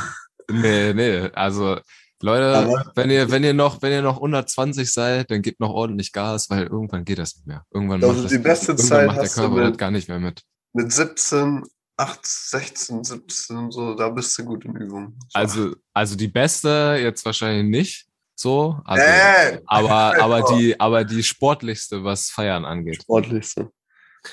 Nee, 0.51 0.93
nee, 0.93 1.31
also, 1.35 1.79
Leute, 2.23 2.57
Aber- 2.57 2.93
wenn 2.95 3.11
ihr, 3.11 3.31
wenn 3.31 3.45
ihr 3.45 3.55
noch, 3.55 3.83
wenn 3.83 3.93
ihr 3.93 4.03
noch 4.03 4.17
120 4.17 4.91
seid, 4.93 5.31
dann 5.31 5.43
gebt 5.43 5.61
noch 5.61 5.71
ordentlich 5.71 6.13
Gas, 6.13 6.49
weil 6.51 6.65
irgendwann 6.67 7.05
geht 7.05 7.19
das 7.19 7.35
nicht 7.37 7.47
mehr. 7.47 7.65
Irgendwann 7.73 8.03
Also 8.03 8.15
macht 8.15 8.25
das, 8.25 8.33
die 8.33 8.39
beste 8.39 8.67
irgendwann 8.73 8.87
Zeit 8.89 9.07
macht 9.09 9.21
der 9.23 9.29
Körper 9.29 9.55
mit- 9.57 9.71
das 9.73 9.79
gar 9.79 9.91
nicht 9.91 10.09
mehr 10.09 10.19
mit. 10.21 10.43
Mit 10.73 10.93
17, 10.93 11.63
8, 11.97 12.21
16, 12.27 13.05
17, 13.05 13.71
so, 13.71 13.95
da 13.95 14.09
bist 14.09 14.39
du 14.39 14.45
gut 14.45 14.65
in 14.65 14.75
Übung. 14.77 15.19
So. 15.29 15.39
Also, 15.39 15.77
also 15.93 16.17
die 16.17 16.29
beste 16.29 16.97
jetzt 17.01 17.25
wahrscheinlich 17.27 17.65
nicht, 17.69 18.07
so, 18.35 18.81
also, 18.85 19.05
Ey! 19.05 19.61
aber, 19.67 20.21
aber 20.23 20.43
die, 20.57 20.79
aber 20.81 21.05
die 21.05 21.23
sportlichste, 21.23 22.03
was 22.03 22.31
Feiern 22.31 22.65
angeht. 22.65 23.03
sportlichste. 23.03 23.71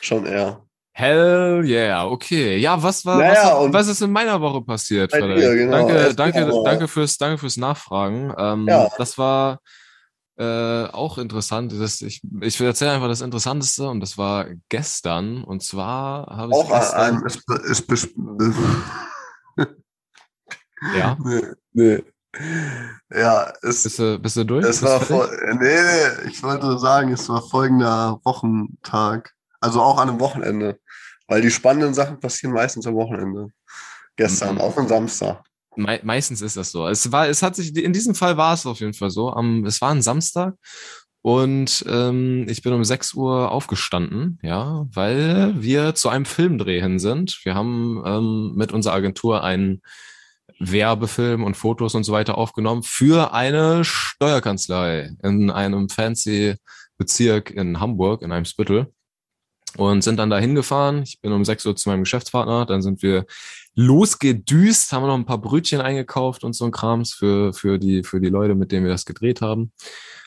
Schon 0.01 0.25
eher. 0.25 0.63
Hell 0.91 1.63
yeah, 1.65 2.05
okay. 2.05 2.58
Ja, 2.58 2.81
was 2.81 3.05
war, 3.05 3.17
Naja, 3.17 3.58
was, 3.62 3.74
was 3.74 3.88
ist 3.88 4.01
in 4.01 4.12
meiner 4.12 4.41
Woche 4.41 4.62
passiert, 4.62 5.13
dir, 5.13 5.55
genau. 5.55 5.88
Danke, 5.88 6.15
danke, 6.15 6.63
danke 6.65 6.88
fürs, 6.88 7.17
danke 7.17 7.38
fürs 7.38 7.58
Nachfragen. 7.58 8.34
Ähm, 8.38 8.67
Ja. 8.67 8.89
Das 8.98 9.17
war 9.17 9.60
äh, 10.39 10.86
auch 10.86 11.17
interessant. 11.17 11.74
Das, 11.74 12.01
ich 12.01 12.22
ich 12.41 12.60
erzähle 12.60 12.91
einfach 12.91 13.08
das 13.08 13.22
Interessanteste 13.22 13.88
und 13.88 14.00
das 14.00 14.17
war 14.17 14.48
gestern. 14.69 15.43
Und 15.43 15.63
zwar 15.63 16.27
habe 16.27 16.51
ich 16.51 16.58
Auch 16.58 16.72
ist 17.63 17.84
ja, 20.96 21.17
nee, 21.24 21.41
nee. 21.74 22.03
Ja, 23.13 23.51
es, 23.62 23.84
bist 23.84 24.00
du, 24.00 24.19
bist 24.19 24.38
du 24.38 24.43
durch? 24.46 24.63
es 24.63 24.81
Bist 24.81 24.84
war 24.84 25.01
voll, 25.01 25.29
nee, 25.60 25.81
nee, 25.81 26.29
ich 26.29 26.41
wollte 26.43 26.77
sagen, 26.77 27.12
es 27.12 27.27
war 27.27 27.41
folgender 27.41 28.19
Wochentag. 28.24 29.34
Also 29.60 29.82
auch 29.82 29.98
an 30.00 30.10
einem 30.10 30.20
Wochenende. 30.20 30.80
Weil 31.28 31.42
die 31.42 31.51
spannenden 31.51 31.94
Sachen 31.94 32.20
passieren 32.20 32.54
meistens 32.54 32.88
am 32.88 32.96
Wochenende. 32.96 33.48
Gestern, 34.16 34.56
Mhm. 34.56 34.62
auch 34.62 34.78
am 34.78 34.88
Samstag. 34.88 35.44
Me 35.75 36.00
meistens 36.04 36.42
ist 36.42 36.58
das 36.58 36.72
so. 36.72 36.88
Es 36.88 37.12
war, 37.12 37.30
es 37.30 37.42
hat 37.42 37.56
sich, 37.56 37.75
in 37.75 37.94
diesem 37.94 38.16
Fall 38.16 38.36
war 38.36 38.54
es 38.54 38.66
auf 38.66 38.80
jeden 38.80 38.94
Fall 38.94 39.12
so. 39.12 39.32
Am, 39.32 39.66
es 39.66 39.80
war 39.82 39.92
ein 39.92 40.01
Samstag 40.01 40.56
und 41.22 41.86
ähm, 41.88 42.46
ich 42.50 42.62
bin 42.62 42.74
um 42.74 42.84
6 42.84 43.13
Uhr 43.13 43.51
aufgestanden, 43.51 44.39
ja, 44.42 44.88
weil 44.92 45.54
wir 45.62 45.94
zu 45.96 46.10
einem 46.10 46.25
Filmdreh 46.25 46.82
hin 46.82 46.98
sind. 47.00 47.39
Wir 47.44 47.56
haben 47.56 48.01
ähm, 48.06 48.54
mit 48.56 48.72
unserer 48.74 48.96
Agentur 48.96 49.44
einen 49.44 49.82
Werbefilm 50.60 51.44
und 51.44 51.56
Fotos 51.56 51.96
und 51.96 52.04
so 52.04 52.12
weiter 52.12 52.38
aufgenommen 52.38 52.84
für 52.84 53.34
eine 53.34 53.86
Steuerkanzlei 53.86 55.12
in 55.24 55.50
einem 55.51 55.88
fancy 55.89 56.56
Bezirk 56.98 57.51
in 57.51 57.80
Hamburg, 57.80 58.22
in 58.22 58.32
einem 58.32 58.46
Spittel. 58.46 58.92
Und 59.77 60.03
sind 60.03 60.17
dann 60.17 60.29
da 60.29 60.38
hingefahren. 60.38 61.03
Ich 61.03 61.19
bin 61.21 61.31
um 61.31 61.45
6 61.45 61.65
Uhr 61.65 61.75
zu 61.75 61.89
meinem 61.89 62.03
Geschäftspartner, 62.03 62.65
dann 62.65 62.81
sind 62.81 63.01
wir 63.01 63.25
losgedüst, 63.75 64.91
haben 64.91 65.07
noch 65.07 65.15
ein 65.15 65.25
paar 65.25 65.41
Brötchen 65.41 65.81
eingekauft 65.81 66.43
und 66.43 66.53
so 66.53 66.65
ein 66.65 66.71
Krams 66.71 67.13
für, 67.13 67.53
für, 67.53 67.79
die, 67.79 68.03
für 68.03 68.19
die 68.19 68.29
Leute, 68.29 68.55
mit 68.55 68.71
denen 68.71 68.85
wir 68.85 68.91
das 68.91 69.05
gedreht 69.05 69.41
haben. 69.41 69.71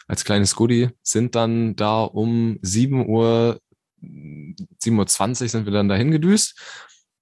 Als 0.09 0.25
kleines 0.25 0.57
Goodie 0.57 0.89
sind 1.03 1.35
dann 1.35 1.77
da 1.77 2.03
um 2.03 2.59
7 2.63 3.09
Uhr, 3.09 3.61
7.20 4.03 5.43
Uhr 5.43 5.49
sind 5.49 5.65
wir 5.67 5.73
dann 5.73 5.89
dahin 5.89 6.11
gedüst. 6.11 6.59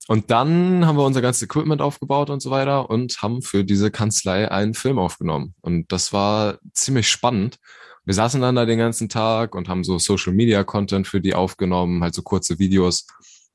Und 0.08 0.30
dann 0.30 0.86
haben 0.86 0.96
wir 0.96 1.04
unser 1.04 1.20
ganzes 1.22 1.42
Equipment 1.42 1.80
aufgebaut 1.80 2.30
und 2.30 2.40
so 2.40 2.50
weiter 2.50 2.90
und 2.90 3.22
haben 3.22 3.42
für 3.42 3.64
diese 3.64 3.92
Kanzlei 3.92 4.50
einen 4.50 4.74
Film 4.74 4.98
aufgenommen. 4.98 5.54
Und 5.60 5.92
das 5.92 6.12
war 6.12 6.58
ziemlich 6.72 7.08
spannend. 7.08 7.58
Wir 8.10 8.14
saßen 8.14 8.40
dann 8.40 8.56
da 8.56 8.66
den 8.66 8.80
ganzen 8.80 9.08
Tag 9.08 9.54
und 9.54 9.68
haben 9.68 9.84
so 9.84 9.96
Social 10.00 10.32
Media 10.32 10.64
Content 10.64 11.06
für 11.06 11.20
die 11.20 11.32
aufgenommen, 11.32 12.02
halt 12.02 12.12
so 12.12 12.22
kurze 12.22 12.58
Videos. 12.58 13.06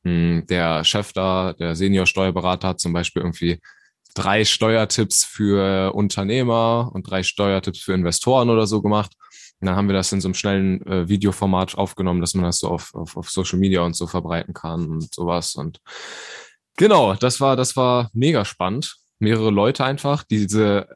Hm, 0.06 0.46
der 0.48 0.86
Chef 0.86 1.12
da, 1.12 1.52
der 1.52 1.76
Senior 1.76 2.06
Steuerberater 2.06 2.70
hat 2.70 2.80
zum 2.80 2.94
Beispiel 2.94 3.22
irgendwie 3.22 3.60
drei 4.14 4.46
Steuertipps 4.46 5.26
für 5.26 5.94
Unternehmer 5.94 6.90
und 6.94 7.04
drei 7.04 7.22
Steuertipps 7.22 7.82
für 7.82 7.96
Investoren 7.96 8.50
oder 8.50 8.66
so 8.66 8.82
gemacht. 8.82 9.12
Und 9.60 9.68
dann 9.68 9.76
haben 9.76 9.90
wir 9.90 9.94
das 9.94 10.14
in 10.14 10.22
so 10.22 10.30
einem 10.30 10.36
schnellen 10.36 10.88
äh, 10.88 11.10
Videoformat 11.10 11.78
aufgenommen, 11.78 12.22
dass 12.22 12.34
man 12.34 12.46
das 12.46 12.60
so 12.60 12.70
auf, 12.70 12.96
auf, 12.96 13.18
auf 13.18 13.30
Social 13.30 13.60
Media 13.60 13.82
und 13.82 13.98
so 13.98 14.08
verbreiten 14.08 14.54
kann 14.54 14.90
und 14.90 15.14
sowas. 15.14 15.56
Und 15.56 15.82
genau, 16.78 17.14
das 17.16 17.42
war, 17.42 17.58
das 17.58 17.76
war 17.76 18.10
mega 18.14 18.46
spannend. 18.46 18.96
Mehrere 19.20 19.52
Leute 19.52 19.84
einfach. 19.84 20.24
Diese 20.24 20.88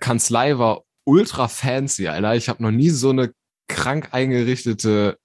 Kanzlei 0.00 0.56
war 0.56 0.84
ultra 1.04 1.48
fancy, 1.48 2.08
Alter. 2.08 2.34
Ich 2.34 2.48
habe 2.48 2.62
noch 2.62 2.70
nie 2.70 2.90
so 2.90 3.10
eine 3.10 3.32
krank 3.68 4.08
eingerichtete, 4.12 5.18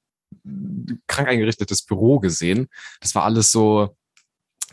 krank 1.07 1.27
eingerichtetes 1.27 1.83
Büro 1.83 2.19
gesehen. 2.19 2.67
Das 3.01 3.15
war 3.15 3.23
alles 3.23 3.51
so, 3.51 3.95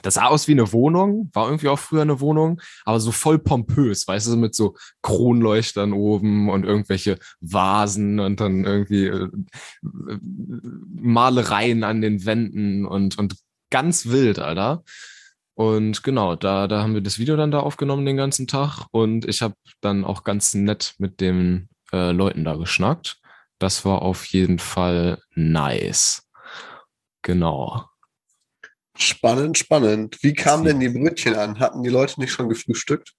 das 0.02 0.14
sah 0.14 0.26
aus 0.26 0.48
wie 0.48 0.52
eine 0.52 0.72
Wohnung, 0.72 1.30
war 1.32 1.46
irgendwie 1.46 1.68
auch 1.68 1.78
früher 1.78 2.02
eine 2.02 2.20
Wohnung, 2.20 2.60
aber 2.84 3.00
so 3.00 3.10
voll 3.10 3.38
pompös, 3.38 4.06
weißt 4.06 4.28
du, 4.28 4.36
mit 4.36 4.54
so 4.54 4.76
Kronleuchtern 5.02 5.92
oben 5.92 6.50
und 6.50 6.64
irgendwelche 6.64 7.18
Vasen 7.40 8.20
und 8.20 8.40
dann 8.40 8.64
irgendwie 8.64 9.06
äh, 9.06 9.28
Malereien 10.92 11.84
an 11.84 12.02
den 12.02 12.26
Wänden 12.26 12.84
und, 12.84 13.18
und 13.18 13.36
ganz 13.70 14.06
wild, 14.06 14.38
Alter. 14.38 14.84
Und 15.54 16.02
genau, 16.02 16.34
da, 16.34 16.66
da 16.66 16.82
haben 16.82 16.94
wir 16.94 17.00
das 17.00 17.18
Video 17.18 17.36
dann 17.36 17.52
da 17.52 17.60
aufgenommen 17.60 18.04
den 18.04 18.16
ganzen 18.16 18.46
Tag 18.46 18.86
und 18.90 19.24
ich 19.26 19.40
habe 19.40 19.54
dann 19.80 20.04
auch 20.04 20.24
ganz 20.24 20.54
nett 20.54 20.94
mit 20.98 21.20
den 21.20 21.68
äh, 21.92 22.10
Leuten 22.10 22.44
da 22.44 22.56
geschnackt. 22.56 23.20
Das 23.58 23.84
war 23.84 24.02
auf 24.02 24.26
jeden 24.26 24.58
Fall 24.58 25.20
nice. 25.34 26.28
Genau. 27.22 27.88
Spannend, 28.96 29.58
spannend. 29.58 30.18
Wie 30.22 30.34
kamen 30.34 30.64
denn 30.64 30.80
die 30.80 30.88
Brötchen 30.88 31.34
an? 31.34 31.58
Hatten 31.58 31.82
die 31.82 31.90
Leute 31.90 32.20
nicht 32.20 32.32
schon 32.32 32.48
gefrühstückt? 32.48 33.14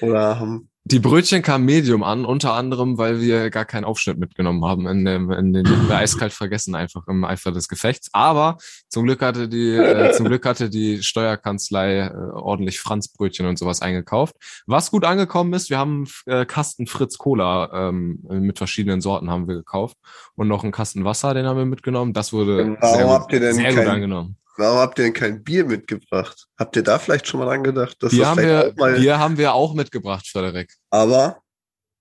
Oder 0.00 0.38
haben 0.38 0.70
die 0.88 1.00
Brötchen 1.00 1.42
kamen 1.42 1.64
Medium 1.64 2.04
an, 2.04 2.24
unter 2.24 2.52
anderem, 2.52 2.96
weil 2.96 3.20
wir 3.20 3.50
gar 3.50 3.64
keinen 3.64 3.84
Aufschnitt 3.84 4.18
mitgenommen 4.18 4.64
haben. 4.64 4.86
In 4.86 5.04
dem, 5.04 5.32
in 5.32 5.52
den 5.52 5.66
wir 5.66 5.96
eiskalt 5.96 6.32
vergessen, 6.32 6.76
einfach 6.76 7.08
im 7.08 7.24
Eifer 7.24 7.50
des 7.50 7.66
Gefechts. 7.66 8.08
Aber 8.12 8.58
zum 8.88 9.04
Glück 9.04 9.20
hatte 9.20 9.48
die, 9.48 9.74
äh, 9.74 10.12
zum 10.12 10.26
Glück 10.26 10.46
hatte 10.46 10.70
die 10.70 11.02
Steuerkanzlei 11.02 12.02
äh, 12.02 12.12
ordentlich 12.32 12.78
Franzbrötchen 12.78 13.46
und 13.46 13.58
sowas 13.58 13.82
eingekauft. 13.82 14.36
Was 14.66 14.92
gut 14.92 15.04
angekommen 15.04 15.52
ist, 15.54 15.70
wir 15.70 15.78
haben 15.78 16.06
äh, 16.26 16.46
Kasten 16.46 16.86
Fritz 16.86 17.18
Cola 17.18 17.88
ähm, 17.88 18.20
mit 18.28 18.58
verschiedenen 18.58 19.00
Sorten 19.00 19.28
haben 19.28 19.48
wir 19.48 19.56
gekauft 19.56 19.96
und 20.36 20.46
noch 20.46 20.62
einen 20.62 20.72
Kasten 20.72 21.04
Wasser, 21.04 21.34
den 21.34 21.46
haben 21.46 21.58
wir 21.58 21.66
mitgenommen. 21.66 22.12
Das 22.12 22.32
wurde 22.32 22.76
Warum 22.80 22.96
sehr, 22.96 23.08
habt 23.08 23.32
ihr 23.32 23.40
denn 23.40 23.54
sehr 23.54 23.74
gut 23.74 23.86
angenommen. 23.86 24.36
Warum 24.58 24.78
habt 24.78 24.98
ihr 24.98 25.04
denn 25.04 25.12
kein 25.12 25.42
Bier 25.44 25.64
mitgebracht? 25.64 26.46
Habt 26.58 26.76
ihr 26.76 26.82
da 26.82 26.98
vielleicht 26.98 27.26
schon 27.26 27.40
mal 27.40 27.46
dran 27.46 27.62
gedacht? 27.62 27.96
Dass 28.00 28.10
Bier 28.10 28.20
das 28.20 28.28
haben, 28.28 28.42
wir, 28.42 28.68
auch 28.68 28.76
mal, 28.76 28.94
Bier 28.94 29.18
haben 29.18 29.38
wir 29.38 29.54
auch 29.54 29.74
mitgebracht, 29.74 30.26
Frederik. 30.26 30.72
aber 30.90 31.38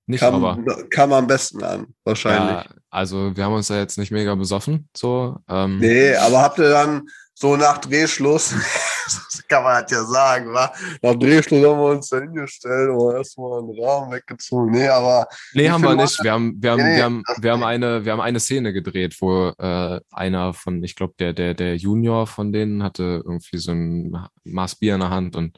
Nicht 0.08 0.22
kam, 0.22 0.44
aber. 0.44 0.64
kam 0.90 1.12
am 1.14 1.28
besten 1.28 1.64
an, 1.64 1.88
wahrscheinlich. 2.04 2.66
Ja, 2.66 2.66
also 2.90 3.36
wir 3.36 3.44
haben 3.44 3.54
uns 3.56 3.68
da 3.68 3.78
jetzt 3.78 3.98
nicht 3.98 4.12
mega 4.12 4.36
besoffen, 4.36 4.88
so. 4.96 5.38
Ähm, 5.50 5.80
Nee, 5.80 6.16
aber 6.16 6.42
habt 6.42 6.60
ihr 6.60 6.70
dann 6.70 7.08
so 7.34 7.58
nach 7.58 7.80
Drehschluss, 7.80 8.54
das 9.06 9.44
kann 9.48 9.64
man 9.64 9.74
halt 9.76 9.92
ja 9.92 10.04
sagen, 10.04 10.54
wa? 10.54 10.72
Nach 11.02 11.16
Drehschluss 11.16 11.66
haben 11.66 11.80
wir 11.80 11.90
uns 11.92 12.10
da 12.10 12.20
hingestellt 12.20 12.90
und 12.90 13.16
erstmal 13.16 13.60
einen 13.60 13.80
Rahmen 13.80 14.12
weggezogen. 14.12 14.72
Nee, 14.72 14.88
aber 14.88 15.28
Nee, 15.54 15.70
haben 15.70 15.84
wir 15.84 15.96
nicht. 15.96 16.24
Wir 16.24 16.32
haben, 16.32 16.56
wir 16.62 16.72
haben, 16.72 16.84
Nee, 16.84 16.96
wir 16.98 17.04
haben, 17.04 17.24
wir 17.40 17.52
haben 17.52 17.64
eine, 17.64 18.06
wir 18.06 18.12
haben 18.12 18.22
eine 18.22 18.40
Szene 18.40 18.74
gedreht, 18.74 19.16
wo 19.20 19.50
äh, 19.58 20.00
einer 20.12 20.54
von, 20.54 20.84
ich 20.84 20.96
glaube, 20.96 21.14
der, 21.20 21.34
der, 21.34 21.54
der 21.54 21.76
Junior 21.78 22.28
von 22.28 22.52
denen 22.52 22.84
hatte 22.84 23.22
irgendwie 23.26 23.58
so 23.58 23.72
ein 23.72 24.16
Maß 24.44 24.76
Bier 24.76 24.96
in 24.96 25.02
der 25.02 25.10
Hand 25.10 25.36
und 25.36 25.58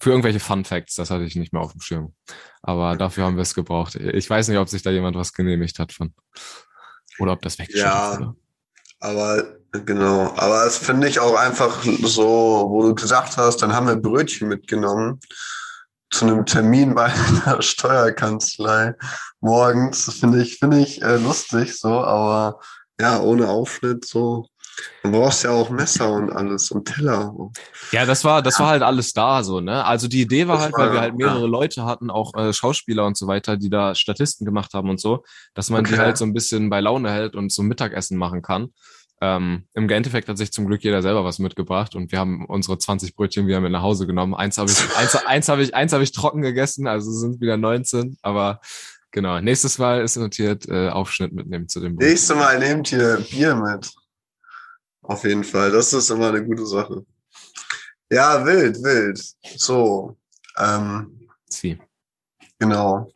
für 0.00 0.10
irgendwelche 0.10 0.40
Fun 0.40 0.64
Facts, 0.64 0.96
das 0.96 1.10
hatte 1.10 1.24
ich 1.24 1.36
nicht 1.36 1.52
mehr 1.52 1.62
auf 1.62 1.72
dem 1.72 1.80
Schirm. 1.80 2.12
Aber 2.62 2.96
dafür 2.96 3.24
haben 3.24 3.36
wir 3.36 3.42
es 3.42 3.54
gebraucht. 3.54 3.94
Ich 3.94 4.28
weiß 4.28 4.48
nicht, 4.48 4.58
ob 4.58 4.68
sich 4.68 4.82
da 4.82 4.90
jemand 4.90 5.16
was 5.16 5.32
genehmigt 5.32 5.78
hat 5.78 5.92
von. 5.92 6.12
Oder 7.18 7.32
ob 7.32 7.42
das 7.42 7.58
weggeschüttet 7.58 7.86
Ja. 7.86 8.18
wurde. 8.18 8.34
Aber 9.04 9.44
genau, 9.84 10.32
aber 10.34 10.64
es 10.64 10.78
finde 10.78 11.08
ich 11.08 11.20
auch 11.20 11.34
einfach 11.34 11.84
so, 11.84 12.66
wo 12.70 12.82
du 12.84 12.94
gesagt 12.94 13.36
hast, 13.36 13.58
dann 13.58 13.74
haben 13.74 13.86
wir 13.86 13.96
Brötchen 13.96 14.48
mitgenommen 14.48 15.20
zu 16.10 16.24
einem 16.24 16.46
Termin 16.46 16.94
bei 16.94 17.12
einer 17.12 17.60
Steuerkanzlei 17.60 18.94
morgens. 19.40 20.06
Das 20.06 20.14
Finde 20.16 20.40
ich, 20.40 20.58
finde 20.58 20.78
ich 20.78 21.02
äh, 21.02 21.16
lustig 21.16 21.78
so, 21.78 22.00
aber 22.02 22.60
ja, 22.98 23.20
ohne 23.20 23.50
Aufschnitt 23.50 24.06
so. 24.06 24.46
Du 25.02 25.10
brauchst 25.10 25.44
ja 25.44 25.50
auch 25.50 25.70
Messer 25.70 26.10
und 26.10 26.30
alles 26.32 26.70
und 26.70 26.86
Teller. 26.86 27.34
Ja, 27.92 28.06
das 28.06 28.24
war, 28.24 28.42
das 28.42 28.58
war 28.58 28.68
halt 28.68 28.82
alles 28.82 29.12
da 29.12 29.42
so, 29.44 29.60
ne? 29.60 29.84
Also 29.84 30.08
die 30.08 30.22
Idee 30.22 30.48
war 30.48 30.56
Das 30.56 30.64
halt, 30.64 30.74
weil 30.76 30.86
war- 30.86 30.92
wir 30.94 31.00
halt 31.00 31.16
mehrere 31.16 31.40
ja. 31.42 31.46
Leute 31.46 31.84
hatten, 31.84 32.10
auch 32.10 32.34
äh, 32.34 32.52
Schauspieler 32.52 33.04
und 33.06 33.16
so 33.16 33.26
weiter, 33.26 33.56
die 33.56 33.70
da 33.70 33.94
Statisten 33.94 34.44
gemacht 34.44 34.72
haben 34.74 34.88
und 34.90 35.00
so, 35.00 35.24
dass 35.54 35.70
man 35.70 35.84
die 35.84 35.92
Okay. 35.92 36.02
halt 36.02 36.16
so 36.16 36.24
ein 36.24 36.32
bisschen 36.32 36.70
bei 36.70 36.80
Laune 36.80 37.10
hält 37.10 37.36
und 37.36 37.52
so 37.52 37.62
Mittagessen 37.62 38.16
machen 38.18 38.42
kann. 38.42 38.68
Ähm, 39.20 39.64
Im 39.74 39.88
Endeffekt 39.88 40.28
hat 40.28 40.38
sich 40.38 40.52
zum 40.52 40.66
Glück 40.66 40.82
jeder 40.82 41.00
selber 41.00 41.24
was 41.24 41.38
mitgebracht 41.38 41.94
und 41.94 42.10
wir 42.10 42.18
haben 42.18 42.44
unsere 42.46 42.78
20 42.78 43.14
Brötchen 43.14 43.46
wieder 43.46 43.60
mit 43.60 43.70
nach 43.72 43.82
Hause 43.82 44.06
genommen. 44.06 44.34
Eins 44.34 44.58
habe 44.58 44.70
ich, 44.72 44.96
eins, 44.96 45.14
eins 45.26 45.48
habe 45.48 45.62
ich, 45.62 45.74
eins 45.74 45.92
habe 45.92 46.02
ich 46.02 46.12
trocken 46.12 46.42
gegessen, 46.42 46.86
also 46.86 47.10
sind 47.12 47.40
wieder 47.40 47.56
19, 47.56 48.16
aber 48.22 48.60
genau. 49.12 49.40
Nächstes 49.40 49.78
Mal 49.78 50.02
ist 50.02 50.16
notiert, 50.16 50.66
äh, 50.68 50.88
Aufschnitt 50.88 51.32
mitnehmen 51.32 51.68
zu 51.68 51.78
dem 51.80 51.94
Brötchen. 51.94 52.10
Nächstes 52.10 52.36
Mal 52.36 52.58
nehmt 52.58 52.90
ihr 52.92 53.18
Bier 53.30 53.54
mit. 53.54 53.88
Auf 55.04 55.24
jeden 55.24 55.44
Fall. 55.44 55.70
Das 55.70 55.92
ist 55.92 56.10
immer 56.10 56.28
eine 56.28 56.44
gute 56.44 56.66
Sache. 56.66 57.04
Ja, 58.10 58.44
wild, 58.44 58.76
wild. 58.82 59.22
So, 59.56 60.16
ähm, 60.58 61.28
Sie. 61.46 61.78
genau. 62.58 63.10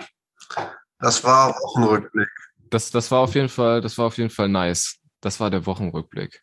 Das 0.99 1.23
war 1.25 1.54
auch 1.57 1.76
ein 1.76 1.85
Rückblick. 1.85 2.28
Das, 2.71 2.90
das 2.90 3.11
war 3.11 3.21
auf 3.21 3.35
jeden 3.35 3.49
Fall, 3.49 3.80
das 3.80 3.97
war 3.97 4.07
auf 4.07 4.18
jeden 4.18 4.30
Fall 4.30 4.49
nice. 4.49 4.97
Das 5.21 5.40
war 5.40 5.50
der 5.50 5.64
Wochenrückblick. 5.64 6.42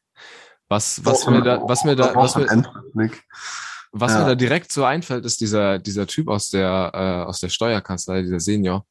Was, 0.67 1.03
was 1.05 1.27
mir 1.27 1.41
da, 1.43 1.61
was 1.63 1.83
mir 1.83 1.95
da, 1.95 2.15
was 2.15 2.35
mir, 2.35 2.47
was 3.91 4.11
Ja. 4.13 4.19
mir 4.19 4.25
da 4.25 4.35
direkt 4.35 4.71
so 4.71 4.83
einfällt, 4.83 5.25
ist 5.25 5.39
dieser, 5.41 5.77
dieser 5.77 6.07
Typ 6.07 6.27
aus 6.27 6.49
der, 6.49 6.91
äh, 6.93 7.27
aus 7.27 7.39
der 7.39 7.49
Steuerkanzlei, 7.49 8.23
dieser 8.23 8.39
Senior, 8.39 8.85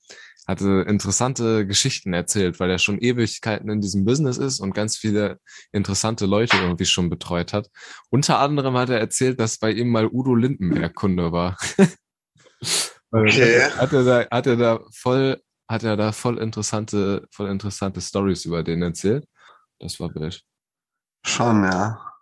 hatte 0.46 0.84
interessante 0.86 1.66
Geschichten 1.66 2.12
erzählt, 2.12 2.60
weil 2.60 2.70
er 2.70 2.78
schon 2.78 2.98
Ewigkeiten 2.98 3.70
in 3.70 3.80
diesem 3.80 4.04
Business 4.04 4.36
ist 4.36 4.60
und 4.60 4.74
ganz 4.74 4.96
viele 4.96 5.38
interessante 5.72 6.26
Leute 6.26 6.56
irgendwie 6.56 6.84
schon 6.84 7.10
betreut 7.10 7.52
hat. 7.52 7.70
Unter 8.10 8.38
anderem 8.38 8.76
hat 8.76 8.90
er 8.90 8.98
erzählt, 8.98 9.40
dass 9.40 9.58
bei 9.58 9.70
ihm 9.70 9.90
mal 9.90 10.06
Udo 10.06 10.34
Lindenberg 10.34 10.94
Kunde 10.94 11.32
war. 11.32 11.56
Okay. 13.14 13.70
Hat 13.70 13.92
er 13.92 14.02
da, 14.02 14.26
hat 14.28 14.46
er 14.48 14.56
da 14.56 14.80
voll, 14.92 15.40
hat 15.68 15.84
er 15.84 15.96
da 15.96 16.10
voll 16.10 16.38
interessante, 16.38 17.28
voll 17.30 17.48
interessante 17.48 18.00
Stories 18.00 18.44
über 18.44 18.64
den 18.64 18.82
erzählt. 18.82 19.28
Das 19.78 20.00
war 20.00 20.12
wild. 20.16 20.42
Schon, 21.24 21.62
ja. 21.62 22.12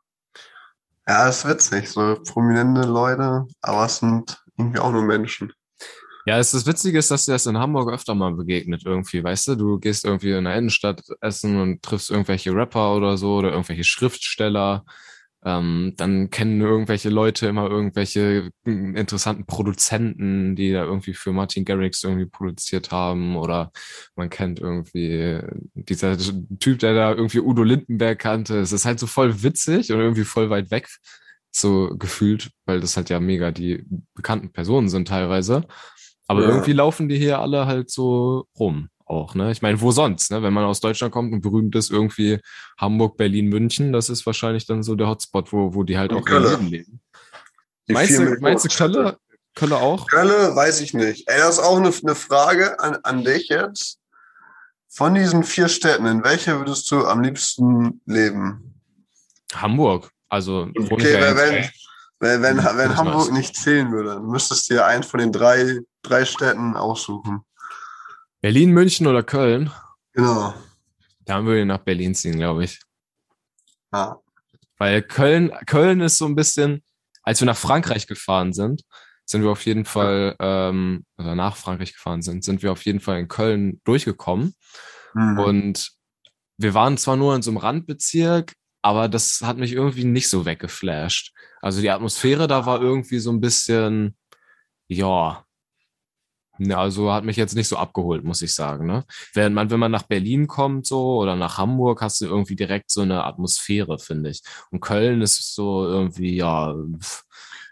Ja, 1.09 1.29
ist 1.29 1.49
witzig. 1.49 1.89
So 1.89 2.21
prominente 2.23 2.83
Leute, 2.83 3.47
aber 3.63 3.87
es 3.87 3.99
sind 3.99 4.45
irgendwie 4.59 4.81
auch 4.81 4.93
nur 4.93 5.03
Menschen. 5.03 5.55
Ja, 6.25 6.39
es 6.39 6.53
das 6.53 6.67
Witzige 6.67 6.99
ist, 6.99 7.11
dass 7.11 7.25
dir 7.27 7.33
das 7.33 7.47
in 7.47 7.59
Hamburg 7.59 7.91
öfter 7.93 8.15
mal 8.15 8.33
begegnet 8.35 8.83
irgendwie, 8.85 9.25
weißt 9.25 9.49
du? 9.49 9.55
Du 9.57 9.79
gehst 9.81 10.05
irgendwie 10.05 10.31
in 10.33 10.45
der 10.45 10.57
Innenstadt 10.57 11.03
essen 11.21 11.61
und 11.61 11.83
triffst 11.83 12.11
irgendwelche 12.11 12.55
Rapper 12.55 12.95
oder 12.95 13.17
so 13.17 13.37
oder 13.39 13.51
irgendwelche 13.51 13.83
Schriftsteller. 13.85 14.85
Ähm, 15.45 15.95
dann 15.97 16.31
kennen 16.31 16.61
irgendwelche 16.61 17.09
Leute 17.11 17.49
immer 17.49 17.69
irgendwelche 17.69 18.51
mm, 18.65 18.95
interessanten 18.95 19.47
Produzenten, 19.47 20.55
die 20.55 20.71
da 20.73 20.85
irgendwie 20.85 21.15
für 21.15 21.33
Martin 21.33 21.65
Garrix 21.65 22.05
irgendwie 22.05 22.27
produziert 22.27 22.93
haben 22.93 23.37
oder 23.37 23.73
man 24.15 24.31
kennt 24.31 24.61
irgendwie 24.61 25.41
dieser 25.75 26.17
Typ, 26.61 26.79
der 26.79 26.95
da 26.95 27.11
irgendwie 27.13 27.41
Udo 27.41 27.65
Lindenberg 27.65 28.21
kannte. 28.21 28.61
Es 28.61 28.71
ist 28.71 28.85
halt 28.85 29.01
so 29.01 29.09
voll 29.09 29.43
witzig 29.43 29.91
und 29.93 29.99
irgendwie 29.99 30.25
voll 30.25 30.51
weit 30.51 30.71
weg 30.71 30.89
so 31.51 31.95
gefühlt, 31.99 32.51
weil 32.67 32.81
das 32.81 32.97
halt 32.97 33.11
ja 33.11 33.21
mega 33.21 33.51
die 33.51 33.85
bekannten 34.15 34.53
Personen 34.53 34.89
sind 34.89 35.09
teilweise. 35.09 35.67
Aber 36.33 36.43
Ja. 36.45 36.49
irgendwie 36.49 36.73
laufen 36.73 37.09
die 37.11 37.19
hier 37.19 37.39
alle 37.41 37.67
halt 37.67 37.91
so 37.91 38.47
rum. 38.59 38.89
auch, 39.05 39.35
ne? 39.35 39.51
Ich 39.53 39.61
meine, 39.61 39.79
wo 39.83 39.91
sonst, 39.93 40.31
ne? 40.31 40.43
Wenn 40.43 40.55
man 40.55 40.65
aus 40.65 40.81
Deutschland 40.81 41.13
kommt 41.13 41.35
und 41.35 41.43
berühmt 41.43 41.75
ist, 41.77 41.91
irgendwie 41.91 42.41
Hamburg, 42.79 43.19
Berlin, 43.19 43.49
München, 43.49 43.93
das 43.93 44.09
ist 44.09 44.25
wahrscheinlich 44.25 44.65
dann 44.67 44.83
so 44.83 44.95
der 44.95 45.09
Hotspot, 45.09 45.53
wo, 45.53 45.75
wo 45.75 45.83
die 45.83 45.99
halt 45.99 46.13
Und 46.13 46.21
auch 46.21 46.25
Kölle. 46.25 46.57
Leben. 46.57 47.03
Die 47.89 47.93
Meinst 47.93 48.19
du, 48.19 48.37
meinst 48.41 48.65
du. 48.65 48.69
Kölle? 48.71 49.19
Kölle 49.55 49.77
auch? 49.77 50.07
Kölle, 50.07 50.57
weiß 50.57 50.81
ich 50.81 50.95
nicht. 50.95 51.29
Ey, 51.29 51.37
das 51.39 51.59
ist 51.59 51.65
auch 51.65 51.77
eine, 51.77 51.91
eine 52.03 52.15
Frage 52.15 52.81
an, 52.81 52.97
an 53.03 53.23
dich 53.23 53.49
jetzt. 53.49 53.99
Von 54.89 55.15
diesen 55.15 55.45
vier 55.45 55.69
Städten, 55.69 56.07
in 56.07 56.25
welcher 56.25 56.59
würdest 56.59 56.91
du 56.91 57.05
am 57.05 57.21
liebsten 57.23 58.01
leben? 58.07 58.81
Hamburg. 59.55 60.11
Also, 60.31 60.69
Okay, 60.91 61.13
ja 61.21 61.37
wenn, 61.37 61.69
wenn, 62.21 62.43
wenn, 62.43 62.57
wenn 62.79 62.97
Hamburg 62.97 63.31
nicht 63.33 63.55
zählen 63.57 63.93
würde, 63.93 64.15
dann 64.15 64.27
müsstest 64.27 64.71
du 64.71 64.75
dir 64.75 64.87
eins 64.87 65.07
von 65.07 65.21
den 65.21 65.33
drei, 65.33 65.81
drei 66.03 66.25
Städten 66.25 66.77
aussuchen. 66.77 67.43
Berlin, 68.41 68.73
München 68.73 69.07
oder 69.07 69.23
Köln? 69.23 69.71
Genau. 70.13 70.55
Da 71.25 71.45
würde 71.45 71.61
ich 71.61 71.67
nach 71.67 71.79
Berlin 71.79 72.15
ziehen, 72.15 72.37
glaube 72.37 72.65
ich. 72.65 72.81
Ja. 73.93 74.19
Weil 74.79 75.03
Köln, 75.03 75.53
Köln 75.67 76.01
ist 76.01 76.19
so 76.19 76.27
ein 76.27 76.35
bisschen, 76.35 76.83
als 77.23 77.41
wir 77.41 77.47
nach 77.47 77.57
Frankreich 77.57 78.07
gefahren 78.07 78.53
sind, 78.53 78.83
sind 79.25 79.43
wir 79.43 79.51
auf 79.51 79.65
jeden 79.65 79.85
Fall, 79.85 80.35
ähm, 80.41 81.05
oder 81.17 81.37
nach 81.37 81.57
Frankreich 81.57 81.93
gefahren 81.93 82.23
sind, 82.23 82.43
sind 82.43 82.63
wir 82.63 82.73
auf 82.73 82.85
jeden 82.85 83.01
Fall 83.01 83.21
in 83.21 83.29
Köln 83.29 83.81
durchgekommen. 83.85 84.55
Mhm. 85.15 85.39
Und 85.39 85.93
wir 86.59 86.75
waren 86.75 86.99
zwar 86.99 87.17
nur 87.17 87.35
in 87.37 87.43
so 87.43 87.51
einem 87.51 87.59
Randbezirk, 87.59 88.55
aber 88.83 89.09
das 89.09 89.43
hat 89.43 89.57
mich 89.57 89.73
irgendwie 89.73 90.05
nicht 90.05 90.29
so 90.29 90.45
weggeflasht. 90.45 91.33
Also 91.61 91.81
die 91.81 91.91
Atmosphäre 91.91 92.49
da 92.49 92.67
war 92.67 92.81
irgendwie 92.81 93.21
so 93.21 93.31
ein 93.31 93.41
bisschen, 93.41 94.17
ja, 94.89 95.45
ne, 96.59 96.77
also 96.77 97.13
hat 97.13 97.25
mich 97.25 97.37
jetzt 97.37 97.55
nicht 97.55 97.69
so 97.69 97.77
abgeholt, 97.77 98.25
muss 98.25 98.43
ich 98.43 98.55
sagen. 98.55 98.87
Ne? 98.87 99.05
Wenn 99.35 99.55
man, 99.55 99.71
wenn 99.71 99.81
man 99.81 99.91
nach 99.93 100.03
Berlin 100.05 100.47
kommt 100.47 100.87
so 100.87 101.17
oder 101.17 101.37
nach 101.37 101.59
Hamburg, 101.59 102.03
hast 102.03 102.21
du 102.21 102.27
irgendwie 102.27 102.57
direkt 102.57 102.91
so 102.91 103.01
eine 103.03 103.25
Atmosphäre, 103.25 103.99
finde 103.99 104.31
ich. 104.31 104.43
Und 104.71 104.81
Köln 104.81 105.23
ist 105.23 105.55
so 105.55 105.85
irgendwie, 105.87 106.37
ja, 106.37 106.75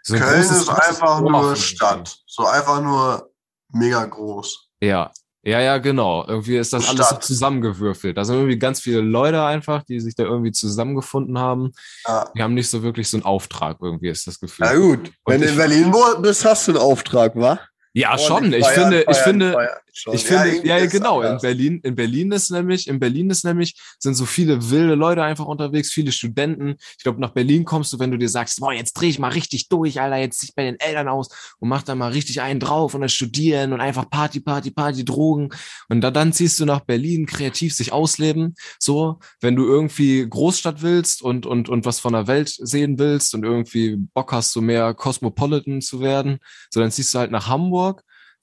so 0.03 0.13
ein 0.15 0.19
Köln 0.19 0.41
großes- 0.43 0.57
ist 0.61 0.69
einfach 0.69 1.21
nur. 1.21 1.55
Stadt. 1.55 2.17
So 2.25 2.45
einfach 2.45 2.81
nur 2.81 3.29
mega 3.73 4.03
groß. 4.05 4.69
Ja, 4.81 5.11
ja, 5.43 5.59
ja, 5.59 5.77
genau. 5.79 6.23
Irgendwie 6.27 6.57
ist 6.57 6.71
das 6.73 6.87
alles 6.87 6.99
so 6.99 7.15
Stadt. 7.15 7.23
zusammengewürfelt. 7.23 8.15
Da 8.15 8.23
sind 8.25 8.35
irgendwie 8.35 8.59
ganz 8.59 8.79
viele 8.79 9.01
Leute 9.01 9.43
einfach, 9.43 9.81
die 9.83 9.99
sich 9.99 10.13
da 10.15 10.23
irgendwie 10.23 10.51
zusammengefunden 10.51 11.39
haben. 11.39 11.71
Ja. 12.07 12.29
Die 12.35 12.43
haben 12.43 12.53
nicht 12.53 12.69
so 12.69 12.83
wirklich 12.83 13.09
so 13.09 13.17
einen 13.17 13.25
Auftrag, 13.25 13.77
irgendwie 13.81 14.09
ist 14.09 14.27
das 14.27 14.39
Gefühl. 14.39 14.67
Na 14.69 14.75
gut, 14.75 15.11
wenn 15.25 15.35
Und 15.35 15.41
du 15.41 15.45
ich- 15.45 15.51
in 15.51 15.57
Berlin 15.57 15.93
wo- 15.93 16.19
bist, 16.21 16.45
hast 16.45 16.67
du 16.67 16.73
einen 16.73 16.81
Auftrag, 16.81 17.35
wa? 17.35 17.59
Ja, 17.93 18.17
schon. 18.17 18.35
Ordentlich 18.35 18.61
Ich 18.61 18.67
finde, 18.69 18.99
ich 18.99 19.05
feiern, 19.05 19.23
finde, 19.23 19.69
schon. 19.91 20.13
ich 20.13 20.23
finde, 20.23 20.65
ja, 20.65 20.77
ja 20.77 20.85
genau. 20.85 21.21
In. 21.21 21.37
Berlin, 21.39 21.81
in 21.83 21.95
Berlin 21.95 22.31
ist 22.31 22.49
nämlich, 22.49 22.87
in 22.87 22.99
Berlin 22.99 23.29
ist 23.29 23.43
nämlich, 23.43 23.75
sind 23.99 24.13
so 24.13 24.25
viele 24.25 24.69
wilde 24.69 24.95
Leute 24.95 25.23
einfach 25.23 25.45
unterwegs, 25.45 25.91
viele 25.91 26.13
Studenten. 26.13 26.75
Ich 26.97 27.03
glaube, 27.03 27.19
nach 27.19 27.31
Berlin 27.31 27.65
kommst 27.65 27.91
du, 27.91 27.99
wenn 27.99 28.11
du 28.11 28.17
dir 28.17 28.29
sagst, 28.29 28.61
boah, 28.61 28.71
jetzt 28.71 28.93
dreh 28.93 29.09
ich 29.09 29.19
mal 29.19 29.33
richtig 29.33 29.67
durch, 29.67 29.99
Alter, 29.99 30.15
jetzt 30.17 30.39
zieh 30.39 30.47
ich 30.47 30.55
bei 30.55 30.63
den 30.63 30.79
Eltern 30.79 31.09
aus 31.09 31.55
und 31.59 31.67
mach 31.67 31.83
da 31.83 31.93
mal 31.95 32.11
richtig 32.11 32.39
einen 32.39 32.61
drauf 32.61 32.93
und 32.93 33.01
dann 33.01 33.09
studieren 33.09 33.73
und 33.73 33.81
einfach 33.81 34.09
Party, 34.09 34.39
Party, 34.39 34.71
Party, 34.71 35.03
Drogen. 35.03 35.49
Und 35.89 35.99
da, 35.99 36.11
dann 36.11 36.31
ziehst 36.31 36.61
du 36.61 36.65
nach 36.65 36.81
Berlin, 36.81 37.25
kreativ 37.25 37.75
sich 37.75 37.91
ausleben. 37.91 38.55
So, 38.79 39.19
wenn 39.41 39.57
du 39.57 39.65
irgendwie 39.65 40.25
Großstadt 40.29 40.81
willst 40.81 41.21
und, 41.21 41.45
und, 41.45 41.67
und 41.67 41.85
was 41.85 41.99
von 41.99 42.13
der 42.13 42.27
Welt 42.27 42.55
sehen 42.57 42.97
willst 42.97 43.35
und 43.35 43.43
irgendwie 43.43 43.97
Bock 44.13 44.31
hast, 44.31 44.53
so 44.53 44.61
mehr 44.61 44.93
Cosmopolitan 44.93 45.81
zu 45.81 45.99
werden, 45.99 46.39
so 46.69 46.79
dann 46.79 46.91
ziehst 46.91 47.13
du 47.13 47.19
halt 47.19 47.31
nach 47.31 47.49
Hamburg. 47.49 47.80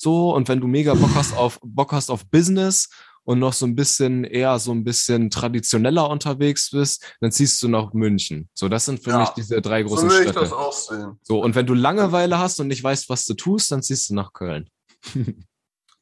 So, 0.00 0.32
und 0.34 0.48
wenn 0.48 0.60
du 0.60 0.66
mega 0.68 0.94
Bock 0.94 1.10
hast 1.14 1.36
auf, 1.36 1.58
Bock 1.62 1.92
hast 1.92 2.08
auf 2.10 2.24
Business 2.30 2.88
und 3.24 3.40
noch 3.40 3.52
so 3.52 3.66
ein 3.66 3.74
bisschen 3.74 4.22
eher 4.24 4.58
so 4.60 4.70
ein 4.72 4.84
bisschen 4.84 5.28
traditioneller 5.28 6.08
unterwegs 6.08 6.70
bist, 6.70 7.04
dann 7.20 7.32
ziehst 7.32 7.60
du 7.62 7.68
nach 7.68 7.92
München. 7.92 8.48
So, 8.54 8.68
das 8.68 8.84
sind 8.84 9.02
für 9.02 9.10
Ja, 9.10 9.18
mich 9.18 9.30
diese 9.30 9.60
drei 9.60 9.82
So 9.82 9.88
großen 9.88 10.08
will 10.08 10.18
ich 10.20 10.26
das 10.32 10.48
Städte. 10.48 10.56
auch 10.56 10.72
sehen. 10.72 11.18
So, 11.22 11.42
und 11.42 11.54
wenn 11.56 11.66
du 11.66 11.74
Langeweile 11.74 12.38
hast 12.38 12.60
und 12.60 12.68
nicht 12.68 12.82
weißt, 12.82 13.08
was 13.10 13.24
du 13.24 13.34
tust, 13.34 13.72
dann 13.72 13.82
ziehst 13.82 14.08
du 14.10 14.14
nach 14.14 14.32
Köln. 14.32 14.68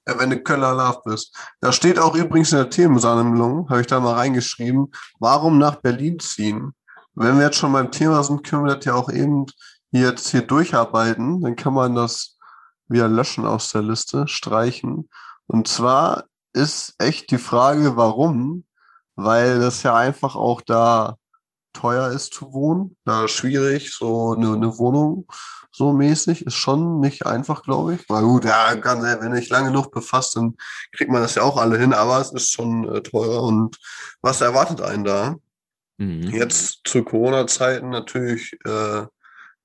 Ja, 0.09 0.17
wenn 0.21 0.31
du 0.31 0.39
Köller 0.39 0.73
Love 0.73 1.01
bist. 1.05 1.35
Da 1.61 1.73
steht 1.73 1.99
auch 1.99 2.15
übrigens 2.15 2.53
in 2.53 2.59
der 2.59 2.71
Themensammlung, 2.71 3.69
habe 3.69 3.81
ich 3.81 3.89
da 3.89 3.99
mal 3.99 4.15
reingeschrieben, 4.15 4.93
warum 5.19 5.59
nach 5.59 5.81
Berlin 5.83 6.21
ziehen? 6.21 6.75
Wenn 7.17 7.39
wir 7.39 7.47
jetzt 7.47 7.57
schon 7.57 7.73
beim 7.73 7.91
Thema 7.91 8.23
sind, 8.23 8.45
können 8.45 8.67
wir 8.67 8.77
das 8.77 8.85
ja 8.85 8.95
auch 8.95 9.11
eben 9.11 9.47
jetzt 9.91 10.29
hier 10.31 10.43
durcharbeiten. 10.43 11.41
Dann 11.41 11.57
kann 11.57 11.75
man 11.75 11.97
das 11.97 12.36
wieder 12.88 13.09
löschen 13.09 13.46
aus 13.46 13.70
der 13.72 13.83
Liste, 13.83 14.29
streichen. 14.29 15.09
Und 15.46 15.68
zwar 15.68 16.25
ist 16.53 16.94
echt 16.99 17.31
die 17.31 17.38
Frage, 17.38 17.96
warum? 17.96 18.64
Weil 19.14 19.61
das 19.61 19.83
ja 19.83 19.94
einfach 19.94 20.37
auch 20.37 20.61
da 20.61 21.16
teuer 21.72 22.11
ist 22.11 22.33
zu 22.33 22.53
wohnen, 22.53 22.96
da 23.05 23.29
schwierig, 23.29 23.92
so 23.92 24.33
eine, 24.33 24.55
eine 24.55 24.79
Wohnung 24.79 25.27
so 25.77 25.92
mäßig, 25.92 26.46
ist 26.46 26.55
schon 26.55 27.01
nicht 27.01 27.27
einfach, 27.27 27.62
glaube 27.62 27.94
ich. 27.94 28.07
Na 28.09 28.22
gut, 28.22 28.46
ja, 28.46 28.75
ganz 28.77 29.05
ehrlich, 29.05 29.22
wenn 29.22 29.37
ich 29.37 29.51
lange 29.51 29.68
genug 29.68 29.90
befasst, 29.92 30.35
dann 30.35 30.57
kriegt 30.92 31.11
man 31.11 31.20
das 31.20 31.35
ja 31.35 31.42
auch 31.42 31.59
alle 31.59 31.77
hin, 31.77 31.92
aber 31.92 32.18
es 32.18 32.33
ist 32.33 32.51
schon 32.51 32.88
äh, 32.88 33.03
teurer. 33.03 33.42
Und 33.42 33.79
was 34.22 34.40
erwartet 34.40 34.81
einen 34.81 35.05
da? 35.05 35.37
Mhm. 35.99 36.31
Jetzt 36.31 36.81
zu 36.85 37.05
Corona-Zeiten 37.05 37.90
natürlich 37.90 38.55
äh, 38.64 39.05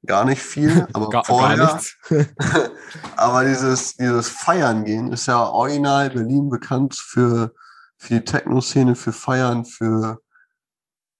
gar 0.06 0.26
nicht 0.26 0.42
viel, 0.42 0.88
aber 0.94 1.10
Gar, 1.10 1.26
vorher, 1.26 1.58
gar 1.58 1.74
nichts. 1.76 1.96
aber 3.16 3.46
dieses, 3.46 3.96
dieses 3.96 4.30
Feiern 4.30 4.84
gehen 4.86 5.12
ist 5.12 5.28
ja 5.28 5.44
original 5.44 6.10
Berlin 6.10 6.50
bekannt 6.50 6.96
für, 6.96 7.54
für 7.98 8.16
die 8.16 8.26
Techno-Szene, 8.26 8.96
für 8.96 9.14
Feiern, 9.14 9.66
für 9.66 10.20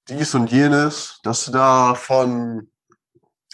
dies 0.10 0.34
und 0.36 0.52
jenes, 0.52 1.20
dass 1.24 1.46
du 1.46 1.52
da 1.52 1.96
von 1.96 2.70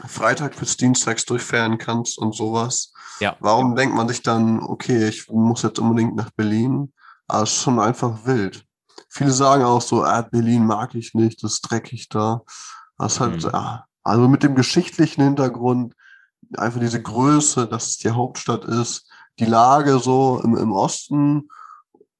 Freitag 0.05 0.55
bis 0.57 0.77
Dienstags 0.77 1.25
durchfeiern 1.25 1.77
kannst 1.77 2.17
und 2.17 2.35
sowas. 2.35 2.93
Ja. 3.19 3.35
Warum 3.39 3.75
denkt 3.75 3.95
man 3.95 4.07
sich 4.07 4.21
dann, 4.21 4.61
okay, 4.61 5.07
ich 5.07 5.27
muss 5.29 5.63
jetzt 5.63 5.79
unbedingt 5.79 6.15
nach 6.15 6.29
Berlin? 6.31 6.93
Aber 7.27 7.43
es 7.43 7.51
ist 7.53 7.63
schon 7.63 7.79
einfach 7.79 8.25
wild. 8.25 8.63
Viele 9.09 9.31
sagen 9.31 9.63
auch 9.63 9.81
so, 9.81 10.03
ah, 10.03 10.21
Berlin 10.21 10.65
mag 10.65 10.93
ich 10.95 11.13
nicht, 11.13 11.43
das 11.43 11.53
ist 11.53 11.61
dreckig 11.61 12.09
da. 12.09 12.41
Das 12.97 13.19
halt, 13.19 13.43
Mhm. 13.43 13.49
ah, 13.53 13.86
also 14.07 14.27
mit 14.27 14.43
dem 14.43 14.55
geschichtlichen 14.55 15.21
Hintergrund, 15.23 15.93
einfach 16.55 16.79
diese 16.79 17.01
Größe, 17.01 17.67
dass 17.67 17.87
es 17.87 17.97
die 17.97 18.11
Hauptstadt 18.11 18.65
ist, 18.65 19.09
die 19.39 19.45
Lage 19.45 19.99
so 19.99 20.41
im, 20.43 20.55
im 20.55 20.71
Osten 20.71 21.49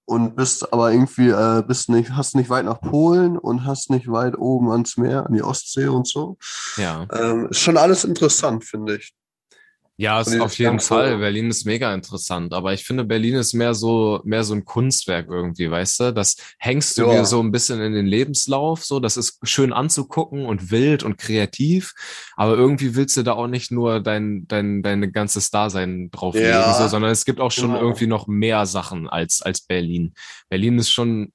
und 0.06 0.36
bist 0.36 0.71
aber 0.73 0.91
irgendwie, 0.91 1.30
äh, 1.30 1.63
bist 1.65 1.89
nicht, 1.89 2.12
hast 2.12 2.36
nicht 2.36 2.50
weit 2.50 2.65
nach 2.65 2.82
Polen 2.82 3.38
und 3.38 3.65
hast 3.65 3.89
nicht 3.89 4.12
weit 4.12 4.38
oben 4.38 4.71
ans 4.71 4.97
Meer, 4.97 5.26
an 5.26 5.34
die 5.34 5.43
Ostsee 5.43 5.88
und 5.88 6.08
so. 6.08 6.38
Ja. 6.76 7.08
Ähm, 7.12 7.47
ist 7.50 7.60
schon 7.60 7.78
alles 7.78 8.04
interessant, 8.04 8.63
finde 8.63 8.97
ich. 8.97 9.13
Ja, 9.99 10.21
ist 10.21 10.39
auf 10.39 10.55
jeden 10.60 10.73
ganze- 10.73 10.88
Fall. 10.89 11.17
Berlin 11.17 11.49
ist 11.49 11.65
mega 11.65 11.91
interessant, 11.91 12.53
aber 12.53 12.71
ich 12.71 12.86
finde, 12.86 13.03
Berlin 13.03 13.33
ist 13.33 13.53
mehr 13.53 13.73
so, 13.73 14.21
mehr 14.25 14.43
so 14.43 14.53
ein 14.53 14.63
Kunstwerk 14.63 15.27
irgendwie, 15.27 15.71
weißt 15.71 15.99
du? 15.99 16.13
Das 16.13 16.36
hängst 16.60 16.99
du 16.99 17.07
Ja. 17.07 17.13
dir 17.13 17.25
so 17.25 17.39
ein 17.41 17.51
bisschen 17.51 17.81
in 17.81 17.93
den 17.93 18.05
Lebenslauf, 18.05 18.86
so. 18.86 18.99
Das 18.99 19.17
ist 19.17 19.39
schön 19.41 19.73
anzugucken 19.73 20.45
und 20.45 20.69
wild 20.69 21.01
und 21.01 21.17
kreativ, 21.17 21.95
aber 22.36 22.55
irgendwie 22.55 22.93
willst 22.95 23.17
du 23.17 23.23
da 23.23 23.33
auch 23.33 23.47
nicht 23.47 23.71
nur 23.71 23.99
dein, 23.99 24.47
dein, 24.47 24.83
deine 24.83 25.12
ganzes 25.12 25.49
Dasein 25.49 26.12
drauflegen, 26.12 26.49
Ja. 26.49 26.73
so, 26.79 26.88
sondern 26.88 27.10
es 27.10 27.25
gibt 27.25 27.39
auch 27.39 27.51
schon 27.51 27.69
Genau. 27.71 27.81
irgendwie 27.81 28.05
noch 28.07 28.27
mehr 28.27 28.67
Sachen 28.67 29.10
als, 29.10 29.41
als 29.41 29.62
Berlin. 29.62 30.13
Berlin 30.47 30.77
ist 30.77 30.91
schon, 30.91 31.33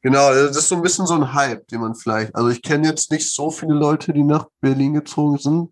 Genau, 0.00 0.32
das 0.32 0.56
ist 0.56 0.68
so 0.68 0.74
ein 0.76 0.82
bisschen 0.82 1.06
so 1.06 1.14
ein 1.14 1.32
Hype, 1.32 1.68
den 1.68 1.80
man 1.80 1.94
vielleicht, 1.94 2.34
also 2.34 2.48
ich 2.48 2.60
kenne 2.62 2.88
jetzt 2.88 3.12
nicht 3.12 3.30
so 3.30 3.50
viele 3.50 3.74
Leute, 3.74 4.12
die 4.12 4.24
nach 4.24 4.46
Berlin 4.60 4.94
gezogen 4.94 5.38
sind, 5.38 5.70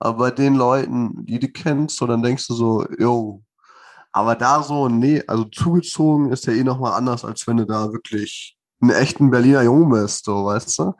aber 0.00 0.18
bei 0.18 0.32
den 0.32 0.56
Leuten, 0.56 1.26
die 1.26 1.40
du 1.40 1.48
kennst, 1.48 1.98
so 1.98 2.06
dann 2.08 2.22
denkst 2.24 2.48
du 2.48 2.54
so, 2.54 2.86
yo, 2.98 3.42
aber 4.12 4.34
da 4.36 4.62
so, 4.62 4.88
nee, 4.88 5.22
also 5.26 5.44
zugezogen 5.44 6.32
ist 6.32 6.46
ja 6.46 6.52
eh 6.52 6.64
nochmal 6.64 6.92
anders, 6.94 7.24
als 7.24 7.46
wenn 7.46 7.58
du 7.58 7.66
da 7.66 7.92
wirklich 7.92 8.56
einen 8.80 8.90
echten 8.92 9.30
Berliner 9.30 9.62
Jungen 9.62 9.90
bist, 9.90 10.24
so, 10.24 10.46
weißt 10.46 10.78
du? 10.80 10.94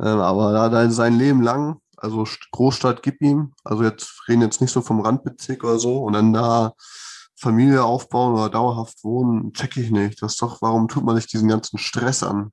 Ähm, 0.00 0.18
aber 0.20 0.52
da, 0.52 0.68
da 0.68 0.90
sein 0.90 1.14
Leben 1.18 1.42
lang, 1.42 1.78
also 1.96 2.22
St- 2.24 2.48
Großstadt 2.52 3.02
gib 3.02 3.20
ihm, 3.22 3.54
also 3.64 3.84
jetzt 3.84 4.22
reden 4.28 4.42
jetzt 4.42 4.60
nicht 4.60 4.72
so 4.72 4.82
vom 4.82 5.00
Randbezirk 5.00 5.64
oder 5.64 5.78
so, 5.78 5.98
und 6.04 6.14
dann 6.14 6.32
da 6.32 6.72
Familie 7.36 7.84
aufbauen 7.84 8.34
oder 8.34 8.50
dauerhaft 8.50 9.02
wohnen, 9.04 9.52
check 9.52 9.76
ich 9.76 9.90
nicht. 9.90 10.22
Das 10.22 10.32
ist 10.32 10.42
doch, 10.42 10.62
warum 10.62 10.88
tut 10.88 11.04
man 11.04 11.16
sich 11.16 11.26
diesen 11.26 11.48
ganzen 11.48 11.78
Stress 11.78 12.22
an? 12.22 12.52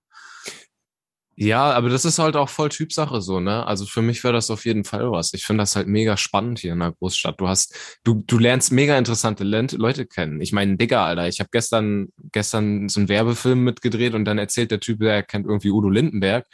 Ja, 1.41 1.71
aber 1.71 1.87
das 1.87 2.03
ist 2.03 2.19
halt 2.19 2.35
auch 2.35 2.49
voll 2.49 2.67
Typsache 2.67 3.21
so, 3.21 3.39
ne? 3.39 3.65
Also 3.65 3.85
für 3.85 4.01
mich 4.01 4.21
wäre 4.25 4.33
das 4.33 4.51
auf 4.51 4.65
jeden 4.65 4.83
Fall 4.83 5.09
was. 5.09 5.33
Ich 5.33 5.45
finde 5.45 5.61
das 5.61 5.73
halt 5.77 5.87
mega 5.87 6.17
spannend 6.17 6.59
hier 6.59 6.73
in 6.73 6.79
der 6.79 6.91
Großstadt. 6.91 7.39
Du 7.39 7.47
hast, 7.47 7.73
du, 8.03 8.25
du 8.27 8.37
lernst 8.37 8.73
mega 8.73 8.97
interessante 8.97 9.45
Leute 9.45 10.05
kennen. 10.05 10.41
Ich 10.41 10.51
meine, 10.51 10.75
Digga, 10.75 11.05
Alter, 11.05 11.29
ich 11.29 11.39
habe 11.39 11.49
gestern, 11.53 12.09
gestern 12.33 12.89
so 12.89 12.99
einen 12.99 13.07
Werbefilm 13.07 13.63
mitgedreht 13.63 14.15
und 14.15 14.25
dann 14.25 14.37
erzählt 14.37 14.69
der 14.69 14.81
Typ, 14.81 14.99
der 14.99 15.23
kennt 15.23 15.45
irgendwie 15.45 15.71
Udo 15.71 15.89
Lindenberg. 15.89 16.45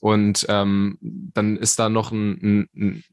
Und 0.00 0.44
ähm, 0.50 0.98
dann 1.00 1.56
ist 1.56 1.78
da 1.78 1.88
noch 1.88 2.12
ein, 2.12 2.68
ein 2.76 3.04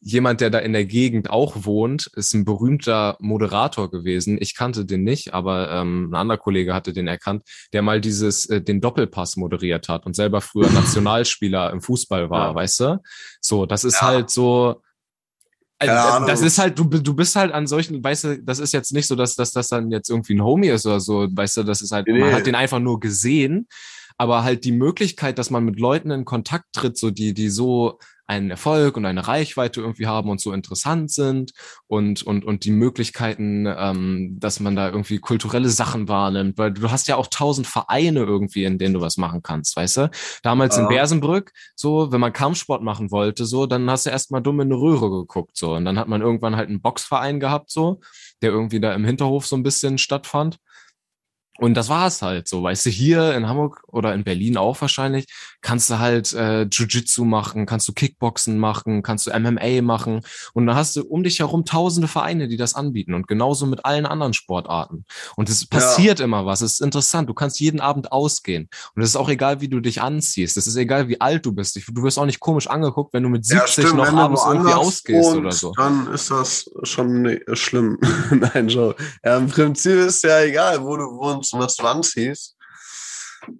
jemand, 0.00 0.40
der 0.40 0.50
da 0.50 0.58
in 0.58 0.72
der 0.72 0.84
Gegend 0.84 1.30
auch 1.30 1.64
wohnt, 1.64 2.10
ist 2.14 2.34
ein 2.34 2.44
berühmter 2.44 3.16
Moderator 3.20 3.90
gewesen. 3.90 4.38
Ich 4.40 4.54
kannte 4.54 4.84
den 4.84 5.02
nicht, 5.02 5.34
aber 5.34 5.70
ähm, 5.70 6.10
ein 6.10 6.14
anderer 6.14 6.38
Kollege 6.38 6.74
hatte 6.74 6.92
den 6.92 7.06
erkannt, 7.06 7.42
der 7.72 7.82
mal 7.82 8.00
dieses 8.00 8.46
äh, 8.46 8.60
den 8.60 8.80
Doppelpass 8.80 9.36
moderiert 9.36 9.88
hat 9.88 10.06
und 10.06 10.14
selber 10.14 10.40
früher 10.40 10.70
Nationalspieler 10.72 11.70
im 11.70 11.80
Fußball 11.80 12.30
war, 12.30 12.48
ja. 12.48 12.54
weißt 12.54 12.80
du? 12.80 13.02
So, 13.40 13.66
das 13.66 13.84
ist 13.84 14.00
ja. 14.00 14.08
halt 14.08 14.30
so. 14.30 14.82
Also, 15.78 16.26
das 16.26 16.42
ist 16.42 16.58
halt, 16.58 16.78
du, 16.78 16.84
du 16.84 17.14
bist 17.14 17.36
halt 17.36 17.52
an 17.52 17.66
solchen, 17.66 18.04
weißt 18.04 18.24
du, 18.24 18.42
das 18.42 18.58
ist 18.58 18.72
jetzt 18.72 18.92
nicht 18.92 19.06
so, 19.06 19.16
dass, 19.16 19.34
dass 19.34 19.50
das 19.52 19.68
dann 19.68 19.90
jetzt 19.90 20.10
irgendwie 20.10 20.34
ein 20.34 20.44
Homie 20.44 20.68
ist 20.68 20.84
oder 20.84 21.00
so, 21.00 21.26
weißt 21.30 21.56
du, 21.56 21.62
das 21.62 21.80
ist 21.80 21.90
halt, 21.90 22.06
nee. 22.06 22.18
man 22.18 22.34
hat 22.34 22.46
den 22.46 22.54
einfach 22.54 22.80
nur 22.80 23.00
gesehen, 23.00 23.66
aber 24.18 24.44
halt 24.44 24.64
die 24.64 24.72
Möglichkeit, 24.72 25.38
dass 25.38 25.48
man 25.48 25.64
mit 25.64 25.80
Leuten 25.80 26.10
in 26.10 26.26
Kontakt 26.26 26.66
tritt, 26.74 26.98
so 26.98 27.10
die, 27.10 27.32
die 27.32 27.48
so 27.48 27.98
einen 28.30 28.50
Erfolg 28.50 28.96
und 28.96 29.04
eine 29.06 29.26
Reichweite 29.26 29.80
irgendwie 29.80 30.06
haben 30.06 30.30
und 30.30 30.40
so 30.40 30.52
interessant 30.52 31.10
sind 31.10 31.52
und 31.88 32.22
und 32.22 32.44
und 32.44 32.64
die 32.64 32.70
Möglichkeiten, 32.70 33.66
ähm, 33.66 34.36
dass 34.38 34.60
man 34.60 34.76
da 34.76 34.88
irgendwie 34.88 35.18
kulturelle 35.18 35.68
Sachen 35.68 36.08
wahrnimmt, 36.08 36.56
weil 36.56 36.72
du 36.72 36.90
hast 36.92 37.08
ja 37.08 37.16
auch 37.16 37.26
tausend 37.26 37.66
Vereine 37.66 38.20
irgendwie, 38.20 38.64
in 38.64 38.78
denen 38.78 38.94
du 38.94 39.00
was 39.00 39.16
machen 39.16 39.42
kannst, 39.42 39.76
weißt 39.76 39.96
du? 39.96 40.10
Damals 40.44 40.76
ja. 40.76 40.82
in 40.82 40.88
Bersenbrück, 40.88 41.52
so 41.74 42.12
wenn 42.12 42.20
man 42.20 42.32
Kampfsport 42.32 42.82
machen 42.82 43.10
wollte, 43.10 43.46
so 43.46 43.66
dann 43.66 43.90
hast 43.90 44.06
du 44.06 44.10
erstmal 44.10 44.42
dumm 44.42 44.60
in 44.60 44.68
eine 44.68 44.80
Röhre 44.80 45.10
geguckt, 45.10 45.56
so 45.56 45.74
und 45.74 45.84
dann 45.84 45.98
hat 45.98 46.06
man 46.06 46.22
irgendwann 46.22 46.54
halt 46.54 46.68
einen 46.68 46.80
Boxverein 46.80 47.40
gehabt, 47.40 47.72
so 47.72 48.00
der 48.42 48.50
irgendwie 48.52 48.80
da 48.80 48.94
im 48.94 49.04
Hinterhof 49.04 49.46
so 49.46 49.56
ein 49.56 49.62
bisschen 49.62 49.98
stattfand. 49.98 50.58
Und 51.60 51.74
das 51.74 51.90
war 51.90 52.06
es 52.06 52.22
halt 52.22 52.48
so, 52.48 52.62
weißt 52.62 52.86
du, 52.86 52.90
hier 52.90 53.34
in 53.34 53.46
Hamburg 53.46 53.82
oder 53.88 54.14
in 54.14 54.24
Berlin 54.24 54.56
auch 54.56 54.80
wahrscheinlich, 54.80 55.26
kannst 55.60 55.90
du 55.90 55.98
halt 55.98 56.32
äh, 56.32 56.62
Jiu-Jitsu 56.62 57.26
machen, 57.26 57.66
kannst 57.66 57.86
du 57.86 57.92
Kickboxen 57.92 58.58
machen, 58.58 59.02
kannst 59.02 59.26
du 59.26 59.38
MMA 59.38 59.82
machen 59.82 60.22
und 60.54 60.66
dann 60.66 60.74
hast 60.74 60.96
du 60.96 61.02
um 61.02 61.22
dich 61.22 61.40
herum 61.40 61.66
tausende 61.66 62.08
Vereine, 62.08 62.48
die 62.48 62.56
das 62.56 62.74
anbieten 62.74 63.12
und 63.12 63.28
genauso 63.28 63.66
mit 63.66 63.84
allen 63.84 64.06
anderen 64.06 64.32
Sportarten. 64.32 65.04
Und 65.36 65.50
es 65.50 65.66
passiert 65.66 66.18
ja. 66.18 66.24
immer 66.24 66.46
was, 66.46 66.62
es 66.62 66.74
ist 66.74 66.80
interessant, 66.80 67.28
du 67.28 67.34
kannst 67.34 67.60
jeden 67.60 67.80
Abend 67.80 68.10
ausgehen 68.10 68.70
und 68.94 69.02
es 69.02 69.10
ist 69.10 69.16
auch 69.16 69.28
egal, 69.28 69.60
wie 69.60 69.68
du 69.68 69.80
dich 69.80 70.00
anziehst, 70.00 70.56
es 70.56 70.66
ist 70.66 70.76
egal, 70.76 71.08
wie 71.08 71.20
alt 71.20 71.44
du 71.44 71.52
bist, 71.52 71.76
du 71.76 72.02
wirst 72.02 72.18
auch 72.18 72.24
nicht 72.24 72.40
komisch 72.40 72.68
angeguckt, 72.68 73.12
wenn 73.12 73.22
du 73.22 73.28
mit 73.28 73.44
70 73.44 73.84
ja, 73.84 73.92
noch 73.92 74.10
abends 74.10 74.44
irgendwie 74.48 74.72
ausgehst 74.72 75.28
oder 75.34 75.52
so. 75.52 75.74
Dann 75.76 76.10
ist 76.10 76.30
das 76.30 76.70
schon 76.84 77.38
schlimm. 77.52 77.98
Nein, 78.30 78.68
Joe. 78.68 78.94
Ja, 79.22 79.36
im 79.36 79.48
Prinzip 79.48 79.92
ist 79.92 80.24
ja 80.24 80.40
egal, 80.40 80.82
wo 80.82 80.96
du 80.96 81.04
wohnst 81.04 81.49
was 81.58 81.76
du 81.76 81.86
anziehst. 81.86 82.56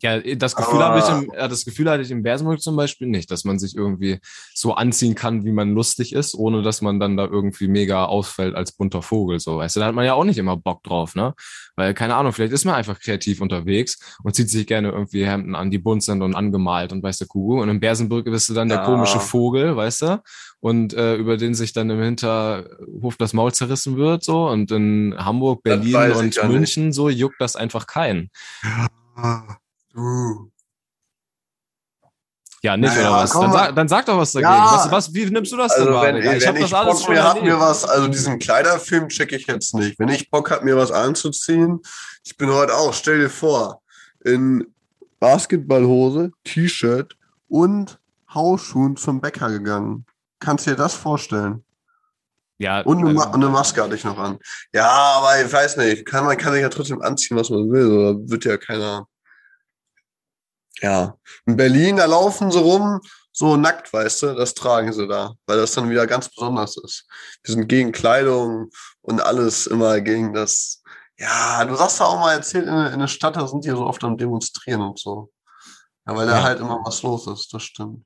Ja, 0.02 0.20
das 0.36 0.56
Gefühl 0.56 0.80
habe 0.80 0.98
ich 0.98 1.08
im, 1.08 1.32
das 1.34 1.64
Gefühl 1.64 1.90
hatte 1.90 2.02
ich 2.02 2.10
im 2.10 2.22
Bersenbrück 2.22 2.60
zum 2.60 2.76
Beispiel 2.76 3.08
nicht, 3.08 3.30
dass 3.30 3.44
man 3.44 3.58
sich 3.58 3.74
irgendwie 3.74 4.20
so 4.54 4.74
anziehen 4.74 5.14
kann, 5.14 5.44
wie 5.44 5.52
man 5.52 5.72
lustig 5.72 6.12
ist, 6.12 6.34
ohne 6.34 6.62
dass 6.62 6.82
man 6.82 7.00
dann 7.00 7.16
da 7.16 7.24
irgendwie 7.24 7.68
mega 7.68 8.04
ausfällt 8.04 8.54
als 8.54 8.72
bunter 8.72 9.02
Vogel, 9.02 9.40
so, 9.40 9.56
weißt 9.56 9.76
du, 9.76 9.80
da 9.80 9.86
hat 9.86 9.94
man 9.94 10.04
ja 10.04 10.14
auch 10.14 10.24
nicht 10.24 10.38
immer 10.38 10.56
Bock 10.56 10.82
drauf, 10.82 11.14
ne? 11.14 11.34
Weil, 11.76 11.94
keine 11.94 12.14
Ahnung, 12.16 12.32
vielleicht 12.32 12.52
ist 12.52 12.64
man 12.66 12.74
einfach 12.74 13.00
kreativ 13.00 13.40
unterwegs 13.40 14.18
und 14.22 14.34
zieht 14.34 14.50
sich 14.50 14.66
gerne 14.66 14.90
irgendwie 14.90 15.24
Hemden 15.24 15.54
an, 15.54 15.70
die 15.70 15.78
bunt 15.78 16.02
sind 16.02 16.22
und 16.22 16.34
angemalt 16.34 16.92
und 16.92 17.02
weißt 17.02 17.22
du, 17.22 17.26
Kugu. 17.26 17.62
Und 17.62 17.70
im 17.70 17.80
Bersenbrück 17.80 18.26
bist 18.26 18.50
du 18.50 18.54
dann 18.54 18.68
der 18.68 18.82
komische 18.82 19.18
Vogel, 19.18 19.76
weißt 19.76 20.02
du? 20.02 20.22
Und 20.60 20.92
äh, 20.92 21.14
über 21.16 21.38
den 21.38 21.54
sich 21.54 21.72
dann 21.72 21.88
im 21.88 22.02
Hinterhof 22.02 23.16
das 23.16 23.32
Maul 23.32 23.52
zerrissen 23.52 23.96
wird, 23.96 24.22
so. 24.22 24.48
Und 24.48 24.70
in 24.70 25.14
Hamburg, 25.18 25.62
Berlin 25.62 26.12
und 26.12 26.48
München, 26.48 26.86
nicht. 26.86 26.94
so 26.94 27.08
juckt 27.08 27.40
das 27.40 27.56
einfach 27.56 27.86
keinen. 27.86 28.30
Ja. 28.62 29.56
Du. 29.92 30.50
Ja, 32.62 32.76
nicht, 32.76 32.94
naja, 32.94 33.08
oder 33.08 33.22
was? 33.22 33.32
Dann 33.32 33.52
sag, 33.52 33.74
dann 33.74 33.88
sag, 33.88 34.06
doch 34.06 34.18
was 34.18 34.32
dagegen. 34.32 34.52
Ja, 34.52 34.72
was, 34.74 34.90
was, 34.90 35.14
wie 35.14 35.24
nimmst 35.24 35.50
du 35.50 35.56
das 35.56 35.72
also 35.72 35.84
denn 35.86 35.94
wahr? 35.94 36.02
Wenn, 36.04 36.36
ich 36.36 36.46
habe 36.46 36.60
das 36.60 36.74
alles 36.74 36.96
Bock 36.96 37.04
schon 37.06 37.14
mir, 37.14 37.24
hat 37.24 37.42
mir 37.42 37.58
was, 37.58 37.84
also 37.86 38.08
diesen 38.08 38.38
Kleiderfilm 38.38 39.08
checke 39.08 39.36
ich 39.36 39.46
jetzt 39.46 39.74
nicht. 39.74 39.98
Wenn 39.98 40.10
ich 40.10 40.30
Bock 40.30 40.50
habe, 40.50 40.64
mir 40.66 40.76
was 40.76 40.92
anzuziehen, 40.92 41.80
ich 42.22 42.36
bin 42.36 42.50
heute 42.50 42.74
auch, 42.74 42.92
stell 42.92 43.18
dir 43.18 43.30
vor, 43.30 43.80
in 44.24 44.66
Basketballhose, 45.20 46.32
T-Shirt 46.44 47.16
und 47.48 47.98
Hausschuhen 48.34 48.96
zum 48.96 49.22
Bäcker 49.22 49.48
gegangen. 49.50 50.04
Kannst 50.40 50.66
du 50.66 50.70
dir 50.70 50.76
das 50.76 50.94
vorstellen? 50.94 51.64
Ja. 52.58 52.80
Und 52.82 52.98
eine, 52.98 53.18
also, 53.18 53.32
eine, 53.32 53.48
Maske 53.48 53.82
hatte 53.82 53.94
ich 53.94 54.04
noch 54.04 54.18
an. 54.18 54.38
Ja, 54.72 54.90
aber 54.90 55.42
ich 55.42 55.50
weiß 55.50 55.78
nicht, 55.78 56.04
kann, 56.04 56.26
man 56.26 56.36
kann 56.36 56.52
sich 56.52 56.62
ja 56.62 56.68
trotzdem 56.68 57.00
anziehen, 57.00 57.36
was 57.36 57.48
man 57.48 57.70
will. 57.70 57.86
Oder 57.86 58.28
wird 58.28 58.44
ja 58.44 58.56
keiner 58.58 59.06
ja, 60.82 61.14
in 61.46 61.56
Berlin, 61.56 61.96
da 61.96 62.06
laufen 62.06 62.50
sie 62.50 62.58
rum, 62.58 63.00
so 63.32 63.56
nackt, 63.56 63.92
weißt 63.92 64.22
du, 64.22 64.34
das 64.34 64.54
tragen 64.54 64.92
sie 64.92 65.06
da, 65.06 65.34
weil 65.46 65.58
das 65.58 65.72
dann 65.74 65.90
wieder 65.90 66.06
ganz 66.06 66.28
besonders 66.28 66.76
ist. 66.78 67.06
Wir 67.42 67.54
sind 67.54 67.68
gegen 67.68 67.92
Kleidung 67.92 68.70
und 69.02 69.20
alles 69.20 69.66
immer 69.66 70.00
gegen 70.00 70.32
das. 70.32 70.82
Ja, 71.18 71.64
du 71.64 71.74
sagst 71.76 72.00
ja 72.00 72.06
auch 72.06 72.18
mal 72.18 72.34
erzählt, 72.34 72.66
in, 72.66 72.74
in 72.74 72.98
der 72.98 73.08
Stadt, 73.08 73.36
da 73.36 73.46
sind 73.46 73.64
die 73.64 73.70
so 73.70 73.86
oft 73.86 74.02
am 74.04 74.16
Demonstrieren 74.16 74.80
und 74.80 74.98
so. 74.98 75.30
Ja, 76.06 76.16
weil 76.16 76.26
da 76.26 76.42
halt 76.42 76.60
immer 76.60 76.80
was 76.84 77.02
los 77.02 77.26
ist, 77.26 77.52
das 77.52 77.62
stimmt. 77.62 78.04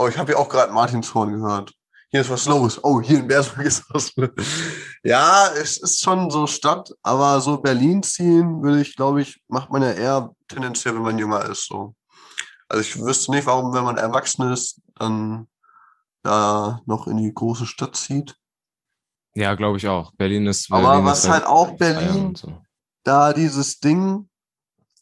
Oh, 0.00 0.06
ich 0.06 0.16
habe 0.16 0.30
ja 0.30 0.38
auch 0.38 0.48
gerade 0.48 0.72
Martinshorn 0.72 1.32
gehört. 1.32 1.74
Hier 2.10 2.20
ist 2.20 2.30
was 2.30 2.46
los. 2.46 2.82
Oh, 2.84 3.00
hier 3.00 3.18
in 3.18 3.26
Bergsburg 3.26 3.64
ist 3.66 3.84
was 3.92 4.14
los. 4.14 4.30
Ja, 5.02 5.48
es 5.48 5.78
ist 5.78 6.00
schon 6.00 6.30
so 6.30 6.46
Stadt, 6.46 6.88
aber 7.02 7.40
so 7.40 7.58
Berlin 7.58 8.04
ziehen 8.04 8.62
würde 8.62 8.80
ich, 8.80 8.94
glaube 8.94 9.22
ich, 9.22 9.42
macht 9.48 9.70
man 9.70 9.82
ja 9.82 9.90
eher 9.90 10.34
tendenziell, 10.46 10.94
wenn 10.94 11.02
man 11.02 11.18
jünger 11.18 11.44
ist, 11.46 11.66
so. 11.66 11.96
Also 12.68 12.82
ich 12.82 12.96
wüsste 13.00 13.32
nicht, 13.32 13.46
warum, 13.46 13.74
wenn 13.74 13.82
man 13.82 13.96
erwachsen 13.96 14.52
ist, 14.52 14.80
dann 14.94 15.48
da 16.22 16.80
noch 16.86 17.08
in 17.08 17.16
die 17.16 17.34
große 17.34 17.66
Stadt 17.66 17.96
zieht. 17.96 18.36
Ja, 19.34 19.56
glaube 19.56 19.78
ich 19.78 19.88
auch. 19.88 20.12
Berlin 20.12 20.46
ist. 20.46 20.68
Berlin 20.68 20.86
Aber 20.86 21.04
was 21.04 21.24
ist 21.24 21.30
halt, 21.30 21.42
halt 21.42 21.50
auch 21.50 21.76
Berlin, 21.76 22.36
so. 22.36 22.62
da 23.02 23.32
dieses 23.32 23.80
Ding, 23.80 24.28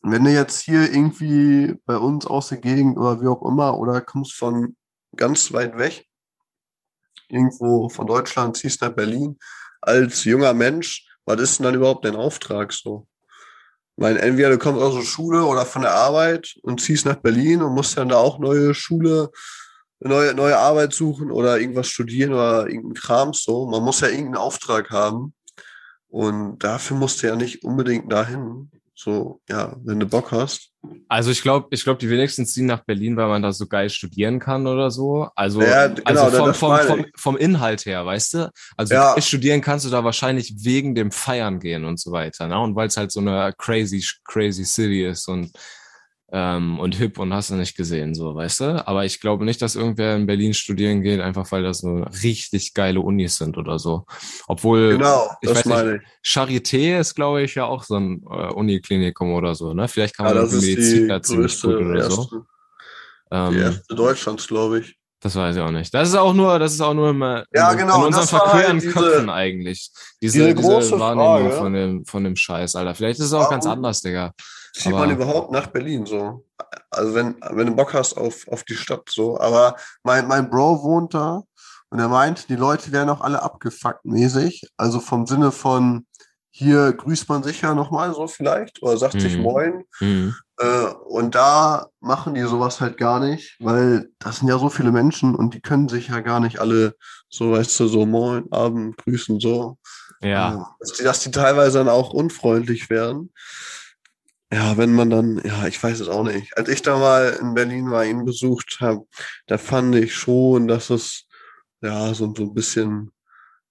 wenn 0.00 0.24
du 0.24 0.32
jetzt 0.32 0.60
hier 0.60 0.90
irgendwie 0.90 1.74
bei 1.84 1.98
uns 1.98 2.26
aus 2.26 2.48
der 2.48 2.58
Gegend 2.58 2.96
oder 2.96 3.20
wie 3.20 3.28
auch 3.28 3.42
immer 3.42 3.76
oder 3.76 4.00
kommst 4.00 4.32
von 4.32 4.74
ganz 5.16 5.52
weit 5.52 5.76
weg, 5.78 6.06
irgendwo 7.28 7.88
von 7.88 8.06
Deutschland, 8.06 8.56
ziehst 8.56 8.82
nach 8.82 8.92
Berlin, 8.92 9.38
als 9.80 10.24
junger 10.24 10.54
Mensch, 10.54 11.06
was 11.24 11.40
ist 11.40 11.58
denn 11.58 11.64
dann 11.64 11.74
überhaupt 11.74 12.04
dein 12.04 12.16
Auftrag 12.16 12.72
so? 12.72 13.06
Weil 13.96 14.18
entweder 14.18 14.50
du 14.50 14.58
kommst 14.58 14.82
aus 14.82 14.94
der 14.94 15.02
Schule 15.02 15.44
oder 15.44 15.64
von 15.64 15.82
der 15.82 15.94
Arbeit 15.94 16.54
und 16.62 16.80
ziehst 16.80 17.06
nach 17.06 17.16
Berlin 17.16 17.62
und 17.62 17.74
musst 17.74 17.96
dann 17.96 18.10
da 18.10 18.16
auch 18.16 18.38
neue 18.38 18.74
Schule, 18.74 19.30
neue, 20.00 20.34
neue 20.34 20.58
Arbeit 20.58 20.92
suchen 20.92 21.30
oder 21.30 21.58
irgendwas 21.58 21.88
studieren 21.88 22.34
oder 22.34 22.66
irgendeinen 22.66 22.94
Kram 22.94 23.32
so. 23.32 23.66
Man 23.66 23.82
muss 23.82 24.00
ja 24.00 24.08
irgendeinen 24.08 24.36
Auftrag 24.36 24.90
haben. 24.90 25.34
Und 26.08 26.58
dafür 26.58 26.96
musst 26.96 27.22
du 27.22 27.26
ja 27.26 27.36
nicht 27.36 27.64
unbedingt 27.64 28.12
dahin. 28.12 28.70
So, 28.94 29.40
ja, 29.48 29.76
wenn 29.82 30.00
du 30.00 30.06
Bock 30.06 30.30
hast. 30.30 30.72
Also 31.08 31.30
ich 31.30 31.42
glaube, 31.42 31.68
ich 31.70 31.84
glaube, 31.84 31.98
die 31.98 32.10
wenigsten 32.10 32.46
ziehen 32.46 32.66
nach 32.66 32.84
Berlin, 32.84 33.16
weil 33.16 33.28
man 33.28 33.42
da 33.42 33.52
so 33.52 33.66
geil 33.66 33.90
studieren 33.90 34.38
kann 34.38 34.66
oder 34.66 34.90
so. 34.90 35.28
Also, 35.34 35.62
ja, 35.62 35.88
genau, 35.88 36.24
also 36.24 36.52
vom, 36.52 36.54
vom, 36.54 36.78
vom, 36.78 37.06
vom, 37.14 37.36
Inhalt 37.36 37.86
her, 37.86 38.04
weißt 38.04 38.34
du? 38.34 38.52
Also 38.76 38.94
ja. 38.94 39.20
studieren 39.20 39.60
kannst 39.60 39.84
du 39.84 39.90
da 39.90 40.04
wahrscheinlich 40.04 40.54
wegen 40.58 40.94
dem 40.94 41.10
Feiern 41.10 41.60
gehen 41.60 41.84
und 41.84 42.00
so 42.00 42.12
weiter. 42.12 42.48
Ne? 42.48 42.58
Und 42.58 42.76
weil 42.76 42.88
es 42.88 42.96
halt 42.96 43.12
so 43.12 43.20
eine 43.20 43.52
crazy, 43.56 44.04
crazy 44.24 44.64
City 44.64 45.06
ist 45.06 45.28
und 45.28 45.50
ähm, 46.32 46.80
und 46.80 46.96
hip 46.96 47.18
und 47.18 47.32
hast 47.32 47.50
du 47.50 47.54
nicht 47.54 47.76
gesehen, 47.76 48.14
so, 48.14 48.34
weißt 48.34 48.60
du? 48.60 48.88
Aber 48.88 49.04
ich 49.04 49.20
glaube 49.20 49.44
nicht, 49.44 49.62
dass 49.62 49.76
irgendwer 49.76 50.16
in 50.16 50.26
Berlin 50.26 50.54
studieren 50.54 51.02
geht, 51.02 51.20
einfach 51.20 51.50
weil 51.52 51.62
das 51.62 51.78
so 51.78 52.04
richtig 52.22 52.74
geile 52.74 53.00
Unis 53.00 53.36
sind 53.36 53.56
oder 53.56 53.78
so. 53.78 54.06
Obwohl, 54.48 54.96
genau, 54.96 55.30
ich 55.40 55.50
weiß 55.50 55.64
meine 55.66 55.92
nicht, 55.94 56.04
Charité 56.24 56.98
ist, 56.98 57.14
glaube 57.14 57.42
ich, 57.42 57.54
ja 57.54 57.66
auch 57.66 57.84
so 57.84 57.96
ein 57.96 58.24
äh, 58.28 58.52
Uniklinikum 58.52 59.34
oder 59.34 59.54
so, 59.54 59.72
ne? 59.72 59.86
Vielleicht 59.86 60.16
kann 60.16 60.26
man 60.26 60.34
ja, 60.34 60.42
irgendwie 60.42 60.66
Medizin 60.66 61.08
da 61.08 61.22
ziemlich 61.22 61.60
gut 61.60 61.76
oder 61.76 61.96
erste, 61.96 62.14
so. 62.14 62.44
Ähm, 63.30 63.52
die 63.52 63.58
erste 63.58 63.94
Deutschlands, 63.94 64.48
glaube 64.48 64.80
ich. 64.80 64.96
Das 65.20 65.34
weiß 65.34 65.56
ich 65.56 65.62
auch 65.62 65.70
nicht. 65.70 65.94
Das 65.94 66.08
ist 66.08 66.14
auch 66.14 66.34
nur, 66.34 66.58
das 66.58 66.74
ist 66.74 66.80
auch 66.80 66.92
nur 66.94 67.10
immer 67.10 67.44
ja, 67.52 67.72
in, 67.72 67.78
genau, 67.78 68.00
in 68.00 68.06
unseren 68.06 68.26
verqueren 68.26 68.80
halt 68.80 68.92
Köpfen 68.92 69.30
eigentlich. 69.30 69.90
Diese, 70.20 70.54
diese, 70.54 70.54
diese 70.54 71.00
Wahrnehmung 71.00 71.48
Frage. 71.48 71.56
von 71.56 71.72
dem, 71.72 72.04
von 72.04 72.24
dem 72.24 72.36
Scheiß, 72.36 72.76
Alter. 72.76 72.94
Vielleicht 72.94 73.18
ist 73.20 73.26
es 73.26 73.32
auch 73.32 73.40
Warum? 73.40 73.50
ganz 73.52 73.66
anders, 73.66 74.02
Digga. 74.02 74.32
Zieht 74.76 74.92
man 74.92 75.10
überhaupt 75.10 75.52
nach 75.52 75.68
Berlin 75.68 76.04
so? 76.04 76.44
Also 76.90 77.14
wenn, 77.14 77.36
wenn 77.50 77.66
du 77.66 77.74
Bock 77.74 77.94
hast 77.94 78.16
auf, 78.16 78.46
auf 78.48 78.62
die 78.64 78.74
Stadt 78.74 79.08
so. 79.08 79.40
Aber 79.40 79.76
mein, 80.02 80.28
mein 80.28 80.50
Bro 80.50 80.82
wohnt 80.82 81.14
da 81.14 81.42
und 81.88 81.98
er 81.98 82.08
meint, 82.08 82.50
die 82.50 82.56
Leute 82.56 82.92
werden 82.92 83.08
auch 83.08 83.22
alle 83.22 83.42
abgefuckt 83.42 84.04
mäßig. 84.04 84.68
Also 84.76 85.00
vom 85.00 85.26
Sinne 85.26 85.50
von, 85.50 86.06
hier 86.50 86.92
grüßt 86.92 87.28
man 87.28 87.42
sich 87.42 87.62
ja 87.62 87.74
nochmal 87.74 88.14
so 88.14 88.26
vielleicht 88.26 88.82
oder 88.82 88.98
sagt 88.98 89.14
mhm. 89.14 89.20
sich 89.20 89.38
Moin. 89.38 89.84
Mhm. 90.00 90.34
Äh, 90.58 90.86
und 91.06 91.34
da 91.34 91.88
machen 92.00 92.34
die 92.34 92.42
sowas 92.42 92.80
halt 92.80 92.98
gar 92.98 93.20
nicht, 93.20 93.56
weil 93.60 94.10
das 94.18 94.38
sind 94.38 94.48
ja 94.48 94.58
so 94.58 94.68
viele 94.68 94.92
Menschen 94.92 95.34
und 95.34 95.54
die 95.54 95.60
können 95.60 95.88
sich 95.88 96.08
ja 96.08 96.20
gar 96.20 96.40
nicht 96.40 96.58
alle 96.58 96.94
so, 97.30 97.52
weißt 97.52 97.80
du, 97.80 97.88
so 97.88 98.04
Moin, 98.04 98.50
Abend 98.52 98.96
grüßen, 98.98 99.40
so. 99.40 99.78
Ja. 100.22 100.54
Äh, 100.54 100.58
dass, 100.80 100.92
die, 100.92 101.02
dass 101.02 101.20
die 101.20 101.30
teilweise 101.30 101.78
dann 101.78 101.88
auch 101.88 102.10
unfreundlich 102.10 102.90
werden. 102.90 103.32
Ja, 104.52 104.76
wenn 104.76 104.92
man 104.92 105.10
dann, 105.10 105.40
ja, 105.44 105.66
ich 105.66 105.82
weiß 105.82 106.00
es 106.00 106.08
auch 106.08 106.22
nicht. 106.22 106.56
Als 106.56 106.68
ich 106.68 106.82
da 106.82 106.98
mal 106.98 107.36
in 107.40 107.54
Berlin 107.54 107.90
war, 107.90 108.04
ihn 108.04 108.24
besucht 108.24 108.78
habe, 108.80 109.04
da 109.46 109.58
fand 109.58 109.94
ich 109.96 110.14
schon, 110.14 110.68
dass 110.68 110.90
es 110.90 111.26
ja, 111.82 112.14
so, 112.14 112.32
so 112.34 112.44
ein 112.44 112.54
bisschen 112.54 113.10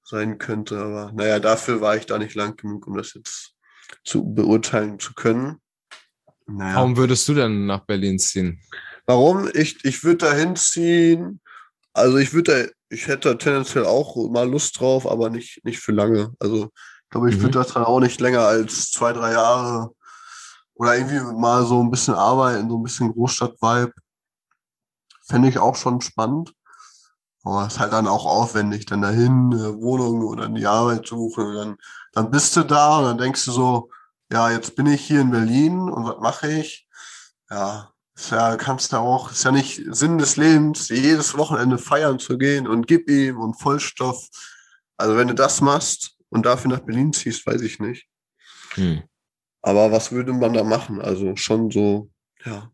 sein 0.04 0.38
könnte. 0.38 0.78
Aber 0.78 1.12
naja, 1.14 1.40
dafür 1.40 1.80
war 1.80 1.96
ich 1.96 2.06
da 2.06 2.18
nicht 2.18 2.36
lang 2.36 2.58
genug, 2.58 2.88
um 2.88 2.98
das 2.98 3.14
jetzt 3.14 3.54
zu 4.04 4.34
beurteilen 4.34 5.00
zu 5.00 5.14
können. 5.14 5.62
Naja. 6.46 6.76
Warum 6.76 6.98
würdest 6.98 7.28
du 7.28 7.34
denn 7.34 7.66
nach 7.66 7.86
Berlin 7.86 8.20
ziehen? 8.20 8.62
Warum? 9.06 9.50
Ich, 9.54 9.84
ich 9.86 10.04
würde 10.04 10.26
dahin 10.26 10.56
ziehen. 10.56 11.40
Also 11.94 12.18
ich 12.18 12.34
würde 12.34 12.52
da, 12.66 12.72
ich 12.90 13.08
hätte 13.08 13.38
tendenziell 13.38 13.86
auch 13.86 14.16
mal 14.30 14.50
Lust 14.50 14.80
drauf, 14.80 15.10
aber 15.10 15.30
nicht, 15.30 15.64
nicht 15.64 15.80
für 15.80 15.94
lange. 15.94 16.34
Also 16.40 16.66
ich 16.66 17.10
glaube, 17.10 17.30
ich 17.30 17.38
mhm. 17.38 17.44
würde 17.44 17.60
das 17.60 17.74
dann 17.74 17.86
auch 17.86 18.02
nicht 18.02 18.20
länger 18.20 18.42
als 18.42 18.92
zwei, 18.92 19.14
drei 19.14 19.32
Jahre 19.32 19.95
oder 20.76 20.96
irgendwie 20.96 21.20
mal 21.40 21.66
so 21.66 21.82
ein 21.82 21.92
bisschen 21.92 22.14
arbeiten, 22.14 22.70
so 22.70 22.78
ein 22.78 22.84
bisschen 22.84 23.14
Großstadt-Vibe. 23.14 23.94
Fände 25.24 25.50
ich 25.50 25.58
auch 25.58 25.76
schon 25.76 26.02
spannend. 26.02 26.54
Aber 27.44 27.68
es 27.68 27.74
ist 27.74 27.80
halt 27.80 27.94
dann 27.94 28.08
auch 28.08 28.26
aufwendig, 28.26 28.88
dann 28.88 29.04
dahin 29.04 29.54
eine 29.54 29.80
Wohnung 29.80 30.24
oder 30.24 30.46
in 30.46 30.56
die 30.56 30.66
Arbeit 30.66 31.08
suchen. 31.08 31.54
Dann, 31.54 31.78
dann 32.12 32.32
bist 32.32 32.56
du 32.56 32.64
da 32.64 32.98
und 32.98 33.06
dann 33.06 33.18
denkst 33.20 33.46
du 33.46 33.52
so, 33.52 33.90
ja, 34.32 34.50
jetzt 34.50 34.76
bin 34.76 34.88
ich 34.88 35.06
hier 35.06 35.22
in 35.22 35.32
Berlin 35.32 35.80
und 35.80 36.06
was 36.06 36.20
mache 36.20 36.52
ich? 36.52 36.88
Ja, 37.50 37.94
ist 38.16 38.32
ja, 38.32 38.56
kannst 38.56 38.94
du 38.94 38.98
auch, 38.98 39.32
ist 39.32 39.44
ja 39.44 39.52
nicht 39.52 39.82
Sinn 39.90 40.18
des 40.18 40.38
Lebens, 40.38 40.90
jedes 40.90 41.38
Wochenende 41.38 41.78
feiern 41.78 42.18
zu 42.18 42.38
gehen 42.38 42.68
und 42.68 42.88
gib 42.88 43.10
ihm 43.10 43.40
und 43.40 43.62
Vollstoff. 43.62 44.28
Also 44.98 45.16
wenn 45.16 45.28
du 45.28 45.36
das 45.36 45.62
machst 45.62 46.18
und 46.30 46.46
dafür 46.46 46.72
nach 46.72 46.80
Berlin 46.80 47.14
ziehst, 47.14 47.46
weiß 47.46 47.62
ich 47.62 47.80
nicht. 47.80 48.08
Hm. 48.74 49.04
Aber 49.66 49.92
was 49.92 50.12
würde 50.12 50.32
man 50.32 50.54
da 50.54 50.64
machen? 50.64 51.02
Also 51.02 51.36
schon 51.36 51.72
so, 51.72 52.12
ja, 52.46 52.72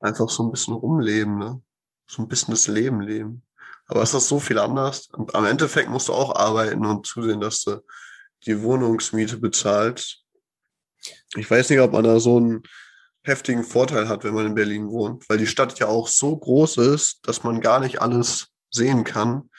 einfach 0.00 0.30
so 0.30 0.42
ein 0.42 0.50
bisschen 0.50 0.72
rumleben, 0.72 1.36
ne? 1.38 1.60
So 2.06 2.22
ein 2.22 2.28
bisschen 2.28 2.52
das 2.52 2.66
Leben 2.66 3.02
leben. 3.02 3.42
Aber 3.88 4.02
ist 4.02 4.12
so 4.12 4.40
viel 4.40 4.58
anders. 4.58 5.08
Und 5.08 5.34
am 5.34 5.44
Endeffekt 5.44 5.90
musst 5.90 6.08
du 6.08 6.14
auch 6.14 6.34
arbeiten 6.34 6.86
und 6.86 7.06
zusehen, 7.06 7.42
dass 7.42 7.64
du 7.64 7.84
die 8.46 8.62
Wohnungsmiete 8.62 9.36
bezahlst. 9.36 10.24
Ich 11.36 11.50
weiß 11.50 11.68
nicht, 11.68 11.80
ob 11.80 11.92
man 11.92 12.04
da 12.04 12.18
so 12.20 12.38
einen 12.38 12.62
heftigen 13.22 13.62
Vorteil 13.62 14.08
hat, 14.08 14.24
wenn 14.24 14.32
man 14.32 14.46
in 14.46 14.54
Berlin 14.54 14.88
wohnt, 14.88 15.28
weil 15.28 15.36
die 15.36 15.46
Stadt 15.46 15.78
ja 15.78 15.88
auch 15.88 16.08
so 16.08 16.34
groß 16.34 16.78
ist, 16.78 17.18
dass 17.24 17.44
man 17.44 17.60
gar 17.60 17.80
nicht 17.80 18.00
alles 18.00 18.48
sehen 18.70 19.04
kann. 19.04 19.50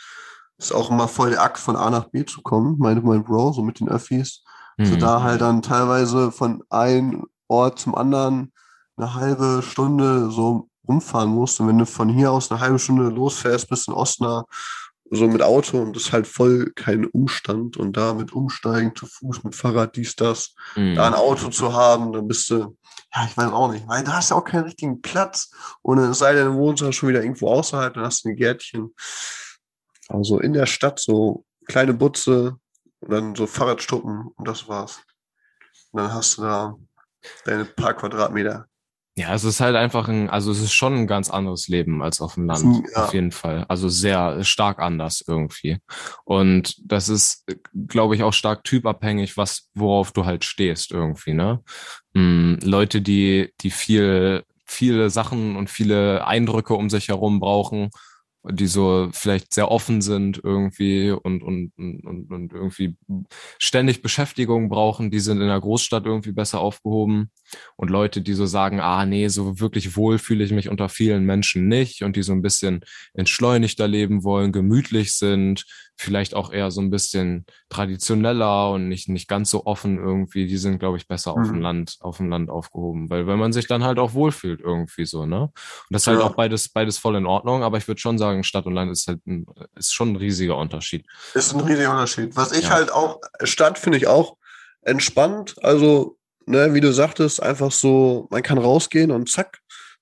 Ist 0.58 0.72
auch 0.72 0.90
immer 0.90 1.08
voll 1.08 1.30
der 1.30 1.44
Akt, 1.44 1.60
von 1.60 1.76
A 1.76 1.92
nach 1.92 2.10
B 2.10 2.26
zu 2.26 2.42
kommen, 2.42 2.80
meinte 2.80 3.06
mein 3.06 3.24
Bro, 3.24 3.54
so 3.54 3.62
mit 3.62 3.80
den 3.80 3.90
Öffis. 3.90 4.44
Mhm. 4.78 4.86
So 4.86 4.96
da 4.98 5.22
halt 5.22 5.42
dann 5.42 5.62
teilweise 5.62 6.32
von 6.32 6.64
einem 6.70 7.26
Ort 7.48 7.80
zum 7.80 7.96
anderen 7.96 8.52
eine 8.98 9.14
halbe 9.14 9.62
Stunde 9.64 10.30
so 10.30 10.70
rumfahren 10.88 11.30
musst. 11.30 11.60
Und 11.60 11.68
wenn 11.68 11.78
du 11.78 11.86
von 11.86 12.10
hier 12.10 12.32
aus 12.32 12.52
eine 12.52 12.60
halbe 12.60 12.80
Stunde 12.80 13.10
losfährst 13.10 13.70
bis 13.70 13.88
in 13.88 13.94
Osnabrück, 13.94 14.48
so 15.16 15.28
mit 15.28 15.42
Auto 15.42 15.80
und 15.80 15.96
das 15.96 16.04
ist 16.04 16.12
halt 16.12 16.28
voll 16.28 16.72
kein 16.76 17.06
Umstand 17.06 17.78
und 17.78 17.96
da 17.98 18.14
mit 18.14 18.34
Umsteigen 18.34 18.96
zu 18.96 19.06
Fuß, 19.06 19.44
mit 19.44 19.56
Fahrrad, 19.56 19.96
dies, 19.96 20.16
das, 20.16 20.56
mhm. 20.76 20.96
da 20.96 21.08
ein 21.08 21.14
Auto 21.14 21.50
zu 21.50 21.74
haben, 21.74 22.14
dann 22.14 22.28
bist 22.28 22.50
du, 22.50 22.78
ja, 23.14 23.26
ich 23.26 23.38
weiß 23.38 23.52
auch 23.52 23.72
nicht, 23.72 23.88
weil 23.88 24.04
da 24.04 24.14
hast 24.14 24.32
du 24.32 24.36
auch 24.36 24.44
keinen 24.44 24.64
richtigen 24.64 25.02
Platz 25.02 25.52
und 25.82 26.00
es 26.00 26.20
sei 26.20 26.34
denn, 26.34 26.48
du 26.48 26.54
wohnst 26.56 26.82
ja 26.82 26.92
schon 26.92 27.10
wieder 27.10 27.22
irgendwo 27.22 27.50
außerhalb, 27.50 27.94
dann 27.94 28.06
hast 28.06 28.26
du 28.26 28.30
ein 28.30 28.36
Gärtchen. 28.36 28.94
Also 30.10 30.40
in 30.40 30.54
der 30.54 30.66
Stadt 30.66 31.00
so 31.00 31.46
kleine 31.68 31.94
Butze 31.94 32.58
und 33.04 33.12
dann 33.12 33.36
so 33.36 33.48
Fahrradstuppen 33.48 34.28
und 34.36 34.48
das 34.48 34.68
war's. 34.68 35.02
Und 35.92 36.02
dann 36.02 36.14
hast 36.14 36.38
du 36.38 36.44
da 36.44 36.76
deine 37.46 37.66
paar 37.66 37.94
Quadratmeter. 37.94 38.68
Ja, 39.16 39.36
es 39.36 39.44
ist 39.44 39.60
halt 39.60 39.76
einfach 39.76 40.08
ein, 40.08 40.28
also 40.28 40.52
es 40.52 40.60
ist 40.60 40.74
schon 40.74 40.96
ein 40.96 41.08
ganz 41.08 41.30
anderes 41.30 41.68
Leben 41.68 42.02
als 42.02 42.20
auf 42.20 42.34
dem 42.34 42.48
Land, 42.48 42.88
ja. 42.96 43.04
auf 43.04 43.14
jeden 43.14 43.32
Fall. 43.32 43.64
Also 43.68 43.88
sehr 43.88 44.44
stark 44.44 44.80
anders 44.80 45.24
irgendwie. 45.28 45.78
Und 46.24 46.76
das 46.84 47.10
ist, 47.10 47.46
glaube 47.88 48.16
ich, 48.16 48.24
auch 48.24 48.34
stark 48.34 48.64
typabhängig, 48.64 49.38
was, 49.38 49.70
worauf 49.76 50.14
du 50.14 50.26
halt 50.26 50.46
stehst 50.46 50.92
irgendwie, 50.92 51.34
ne? 51.34 51.62
Hm, 52.16 52.58
Leute, 52.64 53.02
die, 53.02 53.54
die 53.62 53.70
viel, 53.70 54.44
viele 54.66 55.12
Sachen 55.12 55.58
und 55.58 55.70
viele 55.70 56.26
Eindrücke 56.26 56.74
um 56.74 56.90
sich 56.90 57.10
herum 57.10 57.40
brauchen 57.40 57.92
die 58.52 58.68
so 58.68 59.10
vielleicht 59.14 59.54
sehr 59.54 59.72
offen 59.72 60.02
sind 60.02 60.42
irgendwie 60.44 61.12
und, 61.12 61.44
und, 61.44 61.72
und, 61.78 62.32
und 62.32 62.54
irgendwie 62.54 62.98
ständig 63.58 64.02
Beschäftigung 64.02 64.70
brauchen, 64.70 65.12
die 65.12 65.20
sind 65.20 65.42
in 65.42 65.48
der 65.48 65.60
Großstadt 65.60 66.06
irgendwie 66.06 66.34
besser 66.34 66.60
aufgehoben. 66.60 67.32
Und 67.76 67.90
Leute, 67.90 68.22
die 68.22 68.34
so 68.34 68.46
sagen, 68.46 68.80
ah 68.80 69.06
nee, 69.06 69.28
so 69.28 69.60
wirklich 69.60 69.96
wohl 69.96 70.18
fühle 70.18 70.44
ich 70.44 70.52
mich 70.52 70.70
unter 70.70 70.90
vielen 70.90 71.26
Menschen 71.26 71.68
nicht 71.68 72.04
und 72.04 72.16
die 72.16 72.24
so 72.24 72.34
ein 72.34 72.42
bisschen 72.42 72.82
entschleunigter 73.14 73.88
leben 73.88 74.24
wollen, 74.24 74.52
gemütlich 74.52 75.14
sind, 75.16 75.66
vielleicht 75.96 76.34
auch 76.34 76.52
eher 76.52 76.72
so 76.72 76.82
ein 76.82 76.90
bisschen 76.90 77.46
traditioneller 77.70 78.72
und 78.72 78.88
nicht, 78.88 79.10
nicht 79.10 79.28
ganz 79.28 79.50
so 79.50 79.66
offen 79.66 79.98
irgendwie, 79.98 80.48
die 80.48 80.58
sind, 80.58 80.80
glaube 80.80 80.98
ich, 80.98 81.08
besser 81.08 81.34
mhm. 81.36 81.42
auf 81.42 81.48
dem 81.48 81.56
mhm. 81.58 81.62
Land, 81.62 81.98
auf 82.02 82.18
dem 82.18 82.30
Land 82.30 82.50
aufgehoben. 82.50 83.10
Weil 83.10 83.28
wenn 83.28 83.40
man 83.40 83.54
sich 83.54 83.68
dann 83.68 83.84
halt 83.84 84.00
auch 84.00 84.14
wohlfühlt 84.14 84.62
irgendwie 84.62 85.06
so, 85.06 85.26
ne? 85.26 85.44
Und 85.44 85.54
das 85.90 86.04
ist 86.04 86.08
halt 86.08 86.20
ja. 86.20 86.26
auch 86.26 86.36
beides, 86.36 86.70
beides 86.70 86.98
voll 86.98 87.16
in 87.16 87.26
Ordnung, 87.26 87.64
aber 87.64 87.78
ich 87.78 87.88
würde 87.88 88.02
schon 88.02 88.18
sagen, 88.18 88.44
Stadt 88.44 88.66
und 88.66 88.74
Land 88.74 88.92
ist 88.92 89.08
halt 89.08 89.26
ein, 89.28 89.46
ist 89.76 89.94
schon 89.94 90.14
ein 90.14 90.16
riesiger 90.16 90.58
Unterschied. 90.58 91.06
Ist 91.34 91.54
ein 91.54 91.60
riesiger 91.62 91.92
Unterschied. 91.92 92.36
Was 92.36 92.52
ich 92.52 92.66
ja. 92.66 92.70
halt 92.72 92.92
auch, 92.92 93.20
Stadt 93.44 93.78
finde 93.78 93.98
ich 93.98 94.08
auch 94.08 94.38
entspannt. 94.82 95.56
Also, 95.62 96.18
ne, 96.46 96.74
wie 96.74 96.82
du 96.82 96.94
sagtest, 96.94 97.42
einfach 97.42 97.72
so, 97.72 98.28
man 98.32 98.44
kann 98.44 98.58
rausgehen 98.58 99.12
und 99.12 99.30
zack, 99.30 99.60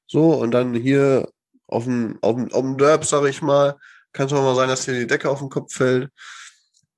so, 0.08 0.34
und 0.34 0.52
dann 0.52 0.74
hier 0.74 1.30
auf 1.68 1.86
dem, 1.86 2.20
auf 2.22 2.36
dem, 2.36 2.52
auf 2.52 2.62
dem 2.62 2.78
Derb, 2.78 3.06
sag 3.06 3.26
ich 3.26 3.42
mal, 3.42 3.78
kann 4.14 4.28
es 4.28 4.34
auch 4.34 4.42
mal 4.42 4.56
sein, 4.56 4.70
dass 4.70 4.86
dir 4.86 4.94
die 4.94 5.08
Decke 5.08 5.30
auf 5.30 5.40
den 5.40 5.50
Kopf 5.50 5.74
fällt. 5.74 6.12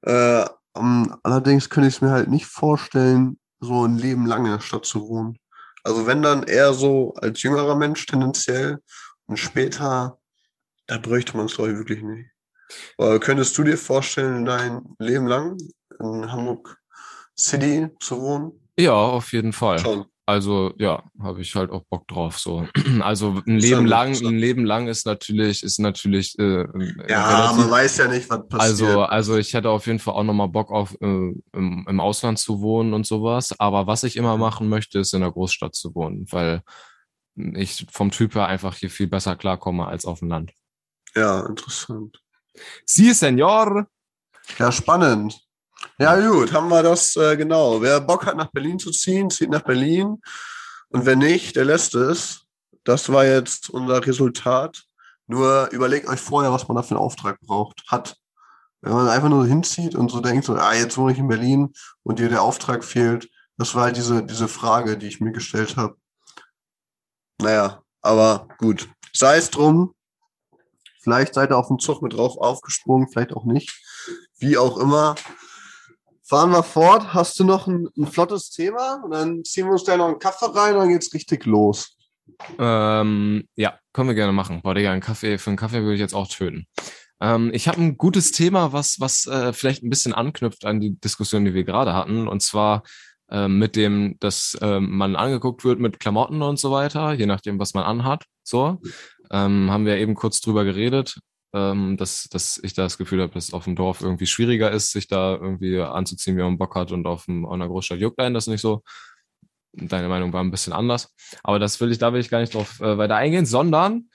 Äh, 0.01 0.45
um, 0.73 1.15
allerdings 1.23 1.69
könnte 1.69 1.89
ich 1.89 1.95
es 1.95 2.01
mir 2.01 2.11
halt 2.11 2.29
nicht 2.29 2.47
vorstellen, 2.47 3.39
so 3.59 3.85
ein 3.85 3.97
Leben 3.97 4.25
lang 4.25 4.45
in 4.45 4.51
der 4.51 4.59
Stadt 4.59 4.85
zu 4.85 5.07
wohnen. 5.07 5.37
Also 5.83 6.07
wenn 6.07 6.21
dann 6.21 6.43
eher 6.43 6.73
so 6.73 7.13
als 7.15 7.41
jüngerer 7.43 7.75
Mensch 7.75 8.05
tendenziell 8.05 8.79
und 9.25 9.37
später, 9.37 10.17
da 10.87 10.97
bräuchte 10.97 11.37
man 11.37 11.45
es 11.45 11.55
glaube 11.55 11.71
ich 11.71 11.77
wirklich 11.77 12.01
nicht. 12.01 12.29
Aber 12.97 13.19
könntest 13.19 13.57
du 13.57 13.63
dir 13.63 13.77
vorstellen, 13.77 14.45
dein 14.45 14.81
Leben 14.99 15.27
lang 15.27 15.57
in 15.99 16.31
Hamburg 16.31 16.77
City 17.37 17.89
zu 17.99 18.19
wohnen? 18.21 18.62
Ja, 18.77 18.93
auf 18.93 19.33
jeden 19.33 19.53
Fall. 19.53 19.79
Schon. 19.79 20.05
Also 20.25 20.73
ja, 20.77 21.03
habe 21.21 21.41
ich 21.41 21.53
halt 21.53 21.69
auch 21.69 21.83
Bock 21.89 22.07
drauf. 22.07 22.39
So, 22.39 22.65
also 23.01 23.41
ein 23.45 23.59
Leben 23.59 23.85
lang, 23.85 24.15
ein 24.15 24.37
Leben 24.37 24.63
lang 24.63 24.87
ist 24.87 25.05
natürlich, 25.05 25.63
ist 25.63 25.79
natürlich. 25.79 26.39
Äh, 26.39 26.65
ja, 27.09 27.27
relativ, 27.27 27.57
man 27.57 27.71
weiß 27.71 27.97
ja 27.97 28.07
nicht, 28.07 28.29
was 28.29 28.47
passiert. 28.47 28.61
Also, 28.61 29.01
also 29.01 29.37
ich 29.37 29.53
hätte 29.53 29.69
auf 29.69 29.85
jeden 29.85 29.99
Fall 29.99 30.13
auch 30.13 30.23
nochmal 30.23 30.47
Bock 30.47 30.71
auf 30.71 30.93
äh, 31.01 31.05
im, 31.05 31.85
im 31.87 31.99
Ausland 31.99 32.39
zu 32.39 32.61
wohnen 32.61 32.93
und 32.93 33.05
sowas. 33.05 33.53
Aber 33.59 33.85
was 33.85 34.03
ich 34.03 34.15
immer 34.15 34.37
machen 34.37 34.69
möchte, 34.69 34.99
ist 34.99 35.13
in 35.13 35.21
der 35.21 35.31
Großstadt 35.31 35.75
zu 35.75 35.93
wohnen, 35.93 36.25
weil 36.31 36.61
ich 37.35 37.85
vom 37.91 38.11
Typ 38.11 38.35
her 38.35 38.47
einfach 38.47 38.75
hier 38.75 38.89
viel 38.89 39.07
besser 39.07 39.35
klarkomme 39.35 39.87
als 39.87 40.05
auf 40.05 40.19
dem 40.19 40.29
Land. 40.29 40.53
Ja, 41.15 41.45
interessant. 41.45 42.21
Sie, 42.85 43.11
Senor. 43.13 43.87
Ja, 44.57 44.71
spannend. 44.71 45.42
Ja, 45.99 46.19
gut, 46.27 46.51
haben 46.53 46.69
wir 46.69 46.83
das 46.83 47.15
äh, 47.15 47.37
genau. 47.37 47.81
Wer 47.81 48.01
Bock 48.01 48.25
hat, 48.25 48.35
nach 48.35 48.51
Berlin 48.51 48.79
zu 48.79 48.91
ziehen, 48.91 49.29
zieht 49.29 49.49
nach 49.49 49.61
Berlin. 49.61 50.21
Und 50.89 51.05
wer 51.05 51.15
nicht, 51.15 51.55
der 51.55 51.65
lässt 51.65 51.95
es. 51.95 52.41
Das 52.83 53.11
war 53.11 53.25
jetzt 53.25 53.69
unser 53.69 54.05
Resultat. 54.05 54.83
Nur 55.27 55.69
überlegt 55.71 56.07
euch 56.07 56.19
vorher, 56.19 56.51
was 56.51 56.67
man 56.67 56.75
da 56.75 56.83
für 56.83 56.91
einen 56.91 57.03
Auftrag 57.03 57.39
braucht, 57.41 57.83
hat. 57.87 58.17
Wenn 58.81 58.93
man 58.93 59.07
einfach 59.07 59.29
nur 59.29 59.45
hinzieht 59.45 59.95
und 59.95 60.09
so 60.11 60.19
denkt, 60.19 60.45
so, 60.45 60.55
ah, 60.55 60.73
jetzt 60.73 60.97
wohne 60.97 61.13
ich 61.13 61.19
in 61.19 61.27
Berlin 61.27 61.73
und 62.03 62.19
dir 62.19 62.27
der 62.27 62.41
Auftrag 62.41 62.83
fehlt, 62.83 63.29
das 63.57 63.75
war 63.75 63.83
halt 63.83 63.97
diese, 63.97 64.23
diese 64.23 64.47
Frage, 64.47 64.97
die 64.97 65.07
ich 65.07 65.21
mir 65.21 65.31
gestellt 65.31 65.77
habe. 65.77 65.95
Naja, 67.39 67.81
aber 68.01 68.47
gut. 68.57 68.89
Sei 69.13 69.37
es 69.37 69.49
drum. 69.49 69.93
Vielleicht 71.01 71.33
seid 71.33 71.51
ihr 71.51 71.57
auf 71.57 71.67
dem 71.67 71.79
Zug 71.79 72.01
mit 72.01 72.13
drauf 72.13 72.37
aufgesprungen, 72.37 73.07
vielleicht 73.09 73.33
auch 73.33 73.45
nicht. 73.45 73.81
Wie 74.37 74.57
auch 74.57 74.77
immer 74.77 75.15
fahren 76.33 76.49
wir 76.49 76.63
fort. 76.63 77.13
Hast 77.13 77.39
du 77.39 77.43
noch 77.43 77.67
ein, 77.67 77.87
ein, 77.95 78.07
flottes 78.07 78.49
Thema? 78.49 79.03
Und 79.03 79.11
dann 79.11 79.43
ziehen 79.43 79.67
wir 79.67 79.73
uns 79.73 79.83
da 79.83 79.95
noch 79.95 80.07
einen 80.07 80.17
Kaffee 80.17 80.47
rein 80.47 80.73
und 80.73 80.79
dann 80.79 80.89
geht's 80.89 81.13
richtig 81.13 81.45
los. 81.45 81.95
Ähm, 82.57 83.47
ja, 83.55 83.77
können 83.93 84.07
wir 84.07 84.15
gerne 84.15 84.33
machen. 84.33 84.63
Boah, 84.63 84.73
Digga, 84.73 84.91
einen 84.91 85.01
Kaffee, 85.01 85.37
für 85.37 85.51
einen 85.51 85.57
Kaffee 85.57 85.83
würde 85.83 85.93
ich 85.93 85.99
jetzt 85.99 86.15
auch 86.15 86.27
töten. 86.27 86.65
Ähm, 87.21 87.51
ich 87.53 87.67
habe 87.67 87.79
ein 87.79 87.99
gutes 87.99 88.31
Thema, 88.31 88.73
was, 88.73 88.99
was 88.99 89.27
äh, 89.27 89.53
vielleicht 89.53 89.83
ein 89.83 89.91
bisschen 89.91 90.15
anknüpft 90.15 90.65
an 90.65 90.79
die 90.79 90.99
Diskussion, 90.99 91.45
die 91.45 91.53
wir 91.53 91.65
gerade 91.65 91.93
hatten. 91.93 92.27
Und 92.27 92.41
zwar 92.41 92.81
äh, 93.29 93.47
mit 93.47 93.75
dem, 93.75 94.17
dass 94.19 94.57
äh, 94.59 94.79
man 94.79 95.15
angeguckt 95.15 95.63
wird 95.63 95.79
mit 95.79 95.99
Klamotten 95.99 96.41
und 96.41 96.57
so 96.57 96.71
weiter, 96.71 97.13
je 97.13 97.27
nachdem, 97.27 97.59
was 97.59 97.75
man 97.75 97.83
anhat. 97.83 98.23
So. 98.41 98.81
Ähm, 99.29 99.69
haben 99.69 99.85
wir 99.85 99.97
eben 99.97 100.15
kurz 100.15 100.41
drüber 100.41 100.63
geredet 100.63 101.19
ähm, 101.53 101.97
dass, 101.97 102.27
dass 102.29 102.59
ich 102.63 102.73
da 102.73 102.83
das 102.83 102.97
Gefühl 102.97 103.21
habe, 103.21 103.33
dass 103.33 103.45
es 103.45 103.53
auf 103.53 103.65
dem 103.65 103.75
Dorf 103.75 104.01
irgendwie 104.01 104.25
schwieriger 104.25 104.71
ist, 104.71 104.91
sich 104.91 105.07
da 105.07 105.35
irgendwie 105.35 105.79
anzuziehen, 105.79 106.37
wie 106.37 106.41
man 106.41 106.57
Bock 106.57 106.75
hat 106.75 106.91
und 106.91 107.05
auf, 107.05 107.25
dem, 107.25 107.45
auf 107.45 107.53
einer 107.53 107.67
Großstadt 107.67 107.99
juckt 107.99 108.19
einen 108.19 108.33
das 108.33 108.47
nicht 108.47 108.61
so. 108.61 108.83
Deine 109.73 110.07
Meinung 110.07 110.33
war 110.33 110.43
ein 110.43 110.51
bisschen 110.51 110.73
anders. 110.73 111.13
Aber 111.43 111.59
das 111.59 111.79
will 111.79 111.91
ich, 111.91 111.97
da 111.97 112.13
will 112.13 112.21
ich 112.21 112.29
gar 112.29 112.39
nicht 112.39 112.53
drauf 112.53 112.79
äh, 112.79 112.97
weiter 112.97 113.15
eingehen, 113.15 113.45
sondern 113.45 114.09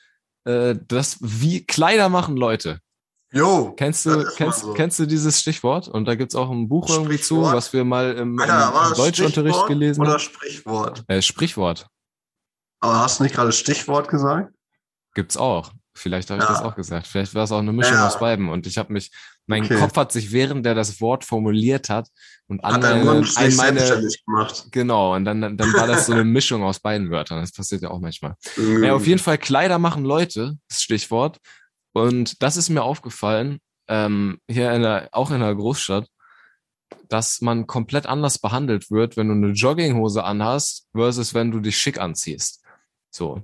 äh, 0.45 0.77
das, 0.87 1.19
wie 1.21 1.65
Kleider 1.65 2.09
machen 2.09 2.37
Leute. 2.37 2.81
Jo. 3.33 3.75
Kennst 3.77 4.07
du, 4.07 4.25
kennst, 4.37 4.61
so. 4.61 4.73
kennst 4.73 4.99
du 4.99 5.07
dieses 5.07 5.41
Stichwort? 5.41 5.87
Und 5.89 6.07
da 6.07 6.15
gibt's 6.15 6.35
auch 6.35 6.51
ein 6.51 6.69
Buch 6.69 6.89
irgendwie 6.89 7.21
zu, 7.21 7.43
was 7.43 7.73
wir 7.73 7.85
mal 7.85 8.17
im, 8.17 8.39
Alter, 8.39 8.89
im 8.89 8.95
Deutschunterricht 8.95 9.67
gelesen 9.67 10.01
Oder 10.01 10.13
haben. 10.13 10.21
Sprichwort. 10.21 11.05
Äh, 11.09 11.21
Sprichwort 11.21 11.87
Aber 12.81 13.01
hast 13.01 13.19
du 13.21 13.25
nicht 13.25 13.35
gerade 13.35 13.53
Stichwort 13.53 14.09
gesagt? 14.09 14.55
gibt's 15.15 15.37
auch. 15.37 15.73
Vielleicht 15.99 16.31
habe 16.31 16.43
ich 16.43 16.49
Ja. 16.49 16.55
das 16.55 16.63
auch 16.63 16.75
gesagt. 16.77 17.07
Vielleicht 17.07 17.35
war 17.35 17.45
es 17.45 17.53
auch 17.53 17.59
eine 17.59 17.73
Mischung 17.73 17.95
Ja. 17.97 18.07
aus 18.07 18.19
beiden. 18.19 18.49
Und 18.49 18.67
ich 18.67 18.79
habe 18.79 18.93
mich, 18.93 19.11
mein 19.47 19.65
Okay. 19.65 19.77
Kopf 19.77 19.97
hat 19.97 20.13
sich, 20.13 20.33
während 20.33 20.65
der 20.65 20.75
das 20.75 21.01
Wort 21.01 21.25
formuliert 21.25 21.89
hat, 21.91 22.09
und 22.47 22.65
an 22.65 22.75
Hat 22.75 22.83
meine, 22.83 23.05
Mund 23.05 23.31
an 23.37 23.57
meine 23.57 24.09
gemacht. 24.25 24.67
genau, 24.71 25.15
und 25.15 25.25
dann, 25.27 25.41
dann 25.59 25.73
war 25.75 25.87
das 25.87 26.07
so 26.07 26.13
eine 26.13 26.25
Mischung 26.25 26.63
aus 26.63 26.81
beiden 26.81 27.11
Wörtern. 27.11 27.41
Das 27.41 27.53
passiert 27.53 27.83
ja 27.83 27.91
auch 27.91 28.01
manchmal. 28.01 28.37
Mhm. 28.57 28.85
Ja, 28.85 28.95
auf 28.95 29.07
jeden 29.07 29.19
Fall 29.19 29.37
Kleider 29.39 29.79
machen 29.79 30.05
Leute, 30.05 30.57
das 30.69 30.83
Stichwort. 30.83 31.39
Und 31.93 32.43
das 32.43 32.57
ist 32.57 32.69
mir 32.71 32.83
aufgefallen, 32.83 33.59
ähm, 33.89 34.39
hier 34.49 34.73
in 34.73 34.83
der, 34.83 35.09
auch 35.13 35.31
in 35.31 35.41
der 35.41 35.55
Großstadt, 35.55 36.09
dass 37.09 37.41
man 37.41 37.67
komplett 37.67 38.07
anders 38.07 38.39
behandelt 38.39 38.91
wird, 38.91 39.17
wenn 39.17 39.29
du 39.29 39.35
eine 39.35 39.53
Jogginghose 39.53 40.25
anhast, 40.25 40.89
versus 40.95 41.35
wenn 41.35 41.51
du 41.51 41.61
dich 41.61 41.77
schick 41.77 41.99
anziehst. 41.99 42.63
So. 43.11 43.43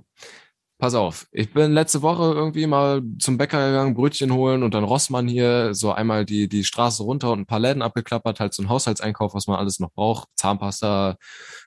Pass 0.77 0.93
auf, 0.93 1.25
ich 1.31 1.53
bin 1.53 1.71
letzte 1.71 2.01
Woche 2.01 2.33
irgendwie 2.33 2.67
mal 2.67 3.01
zum 3.17 3.37
Bäcker 3.37 3.69
gegangen, 3.69 3.93
Brötchen 3.93 4.33
holen 4.33 4.61
und 4.61 4.73
dann 4.73 4.83
Rossmann 4.83 5.25
hier 5.25 5.73
so 5.73 5.93
einmal 5.93 6.25
die, 6.25 6.49
die 6.49 6.65
Straße 6.65 7.01
runter 7.01 7.31
und 7.31 7.39
ein 7.39 7.45
paar 7.45 7.61
Läden 7.61 7.81
abgeklappert, 7.81 8.41
halt 8.41 8.53
so 8.53 8.61
ein 8.61 8.67
Haushaltseinkauf, 8.67 9.33
was 9.33 9.47
man 9.47 9.57
alles 9.57 9.79
noch 9.79 9.93
braucht. 9.93 10.27
Zahnpasta, 10.35 11.15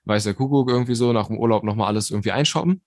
weißer 0.05 0.35
Kuckuck 0.35 0.69
irgendwie 0.69 0.95
so, 0.95 1.15
nach 1.15 1.29
dem 1.29 1.39
Urlaub 1.39 1.65
nochmal 1.65 1.87
alles 1.87 2.11
irgendwie 2.11 2.33
einshoppen. 2.33 2.83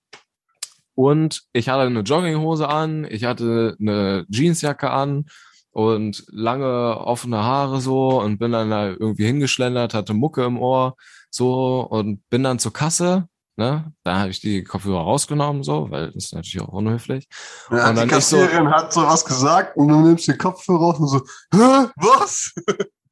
Und 0.94 1.42
ich 1.52 1.68
hatte 1.68 1.82
eine 1.82 2.00
Jogginghose 2.00 2.68
an, 2.68 3.04
ich 3.10 3.24
hatte 3.24 3.76
eine 3.80 4.24
Jeansjacke 4.30 4.90
an 4.90 5.26
und 5.72 6.24
lange 6.28 6.98
offene 6.98 7.42
Haare 7.42 7.80
so 7.80 8.20
und 8.20 8.38
bin 8.38 8.52
dann 8.52 8.70
da 8.70 8.90
irgendwie 8.90 9.24
hingeschlendert, 9.24 9.92
hatte 9.92 10.14
Mucke 10.14 10.44
im 10.44 10.58
Ohr 10.58 10.96
so 11.30 11.80
und 11.80 12.28
bin 12.30 12.44
dann 12.44 12.60
zur 12.60 12.72
Kasse. 12.72 13.26
Ne? 13.56 13.92
Da 14.02 14.18
habe 14.20 14.30
ich 14.30 14.40
die 14.40 14.64
Kopfhörer 14.64 15.02
rausgenommen, 15.02 15.62
so, 15.62 15.90
weil 15.90 16.06
das 16.12 16.24
ist 16.24 16.34
natürlich 16.34 16.62
auch 16.62 16.72
unhöflich. 16.72 17.26
Ja, 17.70 17.90
Und 17.90 17.96
die 17.96 18.00
dann 18.00 18.08
so- 18.08 18.14
Kassiererin 18.14 18.70
hat 18.70 18.92
so 18.92 19.02
was 19.02 19.24
gesagt 19.24 19.76
und 19.76 19.88
du 19.88 20.00
nimmst 20.00 20.26
den 20.26 20.38
Kopfhörer 20.38 20.78
raus 20.80 20.98
und 20.98 21.08
so, 21.08 21.18
hä, 21.52 21.86
was? 21.96 22.52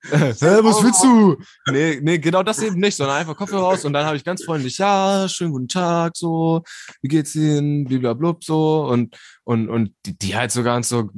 Hä, 0.02 0.30
was 0.62 0.82
willst 0.82 1.04
du? 1.04 1.36
Nee, 1.70 2.00
nee, 2.02 2.16
genau 2.16 2.42
das 2.42 2.62
eben 2.62 2.80
nicht, 2.80 2.96
sondern 2.96 3.18
einfach 3.18 3.36
Kopfhörer 3.36 3.64
raus 3.64 3.84
und 3.84 3.92
dann 3.92 4.06
habe 4.06 4.16
ich 4.16 4.24
ganz 4.24 4.42
freundlich, 4.42 4.78
ja, 4.78 5.28
schönen 5.28 5.52
guten 5.52 5.68
Tag, 5.68 6.16
so, 6.16 6.62
wie 7.02 7.08
geht's 7.08 7.34
Ihnen, 7.34 7.84
bliblablub, 7.84 8.42
so 8.42 8.86
und, 8.86 9.14
und, 9.44 9.68
und 9.68 9.92
die, 10.06 10.16
die 10.18 10.34
halt 10.34 10.52
so 10.52 10.62
ganz 10.62 10.88
so, 10.88 11.10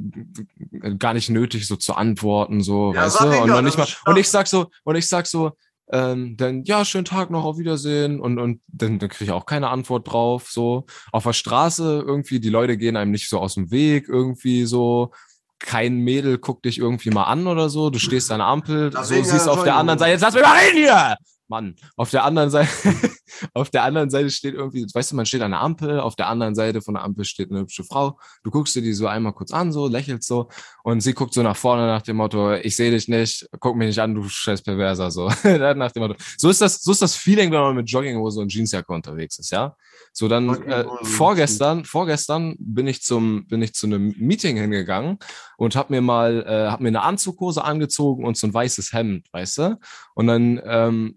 gar 0.99 1.15
nicht 1.15 1.31
nötig, 1.31 1.69
so 1.69 1.77
zu 1.77 1.95
antworten, 1.95 2.61
so, 2.61 2.93
Ja, 2.93 3.05
weißt 3.05 3.21
du, 3.21 3.43
und 3.43 3.49
dann 3.51 3.65
nicht 3.65 3.79
mal, 3.79 3.87
und 4.07 4.17
ich 4.17 4.29
sag 4.29 4.49
so, 4.49 4.67
und 4.83 4.97
ich 4.97 5.09
sag 5.09 5.29
so, 5.29 5.53
ähm, 5.93 6.37
dann, 6.39 6.65
ja, 6.65 6.85
schönen 6.85 7.05
Tag 7.05 7.31
noch, 7.31 7.45
auf 7.45 7.59
Wiedersehen. 7.59 8.19
Und, 8.19 8.39
und 8.39 8.61
dann, 8.67 8.99
dann 8.99 9.09
kriege 9.11 9.25
ich 9.25 9.31
auch 9.31 9.47
keine 9.47 9.69
Antwort 9.69 10.11
drauf, 10.11 10.51
so, 10.51 10.87
auf 11.13 11.25
der 11.25 11.35
Straße 11.35 12.03
irgendwie, 12.05 12.41
die 12.41 12.49
Leute 12.49 12.79
gehen 12.79 12.97
einem 12.97 13.11
nicht 13.11 13.29
so 13.29 13.39
aus 13.39 13.55
dem 13.55 13.71
Weg, 13.71 14.09
irgendwie 14.09 14.65
so, 14.65 15.13
kein 15.59 15.99
Mädel 15.99 16.39
guckt 16.39 16.65
dich 16.65 16.79
irgendwie 16.79 17.11
mal 17.11 17.25
an 17.25 17.47
oder 17.47 17.69
so, 17.69 17.91
du 17.91 17.99
stehst 17.99 18.33
an 18.33 18.39
der 18.39 18.49
Ampel, 18.49 18.91
Da 18.91 19.05
so 19.05 19.23
siehst 19.23 19.49
auf 19.49 19.65
der 19.65 19.77
anderen 19.77 19.99
Seite, 19.99 20.13
jetzt 20.13 20.23
lass 20.23 20.35
mich 20.35 20.43
mal 20.43 20.59
reden 20.59 20.79
hier! 20.79 21.17
Mann, 21.49 21.77
auf 21.97 22.11
der 22.11 22.25
anderen 22.25 22.51
Seite, 22.51 22.71
auf 23.55 23.71
der 23.71 23.85
anderen 23.85 24.11
Seite 24.11 24.31
steht 24.31 24.55
irgendwie, 24.55 24.87
weißt 24.93 25.13
du, 25.13 25.17
man 25.17 25.27
steht 25.27 25.43
an 25.43 25.53
der 25.53 25.61
Ampel, 25.61 26.01
auf 26.01 26.17
der 26.17 26.29
anderen 26.29 26.55
Seite 26.55 26.83
von 26.83 26.95
der 26.95 27.05
Ampel 27.05 27.25
steht 27.25 27.51
eine 27.51 27.61
hübsche 27.61 27.85
Frau, 27.85 28.19
du 28.43 28.51
guckst 28.51 28.75
dir 28.75 28.83
die 28.83 28.93
so 28.93 29.07
einmal 29.07 29.33
kurz 29.33 29.53
an, 29.53 29.73
so, 29.73 29.89
lächelst 29.89 30.29
so, 30.29 30.49
und 30.83 31.01
sie 31.01 31.13
guckt 31.13 31.35
so 31.35 31.43
nach 31.43 31.57
vorne 31.57 31.87
nach 31.87 32.03
dem 32.03 32.17
Motto, 32.17 32.55
ich 32.55 32.77
sehe 32.77 32.91
dich 32.91 33.09
nicht, 33.09 33.49
guck 33.61 33.77
mich 33.77 33.89
nicht 33.89 33.99
an, 33.99 34.15
du 34.15 34.29
scheiß 34.29 34.63
Perverser, 34.63 35.11
so, 35.11 35.29
nach 35.45 35.93
dem 35.93 36.03
Motto. 36.03 36.17
So 36.37 36.51
ist 36.51 36.61
das, 36.61 36.83
so 36.83 36.93
ist 36.93 37.03
das 37.03 37.15
Feeling, 37.15 37.51
wenn 37.53 37.61
man 37.61 37.77
mit 37.77 37.91
Jogginghose 37.91 38.41
und 38.41 38.53
Jeansjacke 38.53 38.93
unterwegs 38.93 39.39
ist, 39.39 39.51
ja? 39.51 39.77
So, 40.13 40.29
dann, 40.29 40.63
äh, 40.65 40.85
vorgestern, 41.03 41.85
vorgestern 41.85 42.57
bin 42.59 42.87
ich 42.87 43.03
zum, 43.03 43.47
bin 43.47 43.63
ich 43.63 43.75
zu 43.75 43.87
einem 43.87 44.15
Meeting 44.19 44.57
hingegangen 44.57 45.19
und 45.57 45.77
hab 45.77 45.91
mir 45.91 46.01
mal, 46.01 46.45
äh, 46.47 46.71
hab 46.71 46.81
mir 46.81 46.89
eine 46.89 47.03
Anzughose 47.03 47.65
angezogen 47.65 48.25
und 48.25 48.37
so 48.37 48.47
ein 48.47 48.55
weißes 48.55 48.93
Hemd, 48.93 49.29
weißt 49.33 49.59
du? 49.59 49.79
Und 50.15 50.27
dann 50.27 50.61
ähm, 50.65 51.17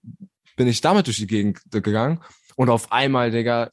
bin 0.56 0.68
ich 0.68 0.82
damit 0.82 1.08
durch 1.08 1.18
die 1.18 1.28
Gegend 1.28 1.60
gegangen 1.72 2.22
und 2.56 2.70
auf 2.70 2.92
einmal, 2.92 3.32
Digga, 3.32 3.70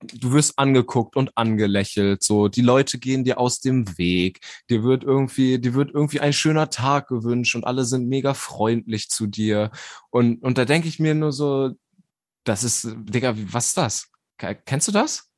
du 0.00 0.32
wirst 0.32 0.58
angeguckt 0.58 1.16
und 1.16 1.36
angelächelt, 1.36 2.22
so, 2.22 2.48
die 2.48 2.60
Leute 2.60 2.98
gehen 2.98 3.24
dir 3.24 3.38
aus 3.38 3.60
dem 3.60 3.96
Weg, 3.98 4.40
dir 4.68 4.82
wird 4.84 5.04
irgendwie, 5.04 5.58
dir 5.58 5.74
wird 5.74 5.90
irgendwie 5.92 6.20
ein 6.20 6.34
schöner 6.34 6.68
Tag 6.70 7.08
gewünscht 7.08 7.54
und 7.56 7.64
alle 7.64 7.84
sind 7.84 8.06
mega 8.08 8.34
freundlich 8.34 9.08
zu 9.08 9.26
dir 9.26 9.70
und, 10.10 10.42
und 10.42 10.58
da 10.58 10.64
denke 10.64 10.88
ich 10.88 10.98
mir 11.00 11.14
nur 11.14 11.32
so, 11.32 11.70
das 12.44 12.62
ist, 12.62 12.88
Digga, 12.94 13.34
was 13.36 13.68
ist 13.68 13.76
das? 13.78 14.08
Ke- 14.38 14.60
Kennst 14.66 14.88
du 14.88 14.92
das? 14.92 15.30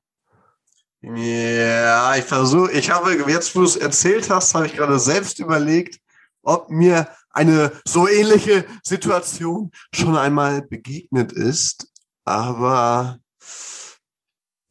Ja, 1.01 2.17
ich 2.17 2.25
versuche, 2.25 2.73
ich 2.73 2.91
habe, 2.91 3.15
jetzt 3.31 3.55
wo 3.55 3.61
du 3.61 3.67
es 3.67 3.77
erzählt 3.77 4.29
hast, 4.31 4.55
habe 4.55 4.67
ich 4.67 4.75
gerade 4.75 4.99
selbst 4.99 5.39
überlegt, 5.39 6.01
ob 6.43 6.71
mir 6.71 7.09
eine 7.31 7.73
so 7.87 8.09
ähnliche 8.09 8.65
Situation 8.83 9.71
schon 9.95 10.17
einmal 10.17 10.63
begegnet 10.63 11.33
ist. 11.33 11.89
Aber 12.25 13.19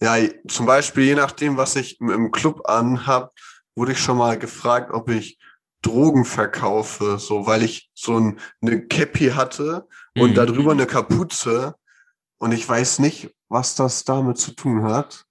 ja, 0.02 0.16
zum 0.48 0.66
Beispiel, 0.66 1.06
je 1.06 1.16
nachdem, 1.16 1.58
was 1.58 1.76
ich 1.76 2.00
im- 2.00 2.32
Club 2.32 2.68
anhab, 2.70 3.34
wurde 3.76 3.94
ich 3.94 4.00
schon 4.00 4.18
mal 4.18 4.38
gefragt, 4.38 4.92
ob 4.94 5.10
ich 5.10 5.40
Drogen 5.82 6.26
verkaufe, 6.26 7.18
so 7.20 7.46
weil 7.48 7.64
ich 7.64 7.90
so 7.94 8.20
ein, 8.20 8.40
eine 8.62 8.86
Cappy 8.88 9.30
hatte 9.30 9.88
und 10.18 10.32
Mhm. 10.32 10.36
darüber 10.36 10.72
eine 10.72 10.86
Kapuze. 10.88 11.76
Und 12.40 12.52
ich 12.52 12.68
weiß 12.68 13.00
nicht, 13.00 13.34
was 13.50 13.76
das 13.76 14.04
damit 14.04 14.38
zu 14.38 14.52
tun 14.54 14.84
hat. 14.84 15.26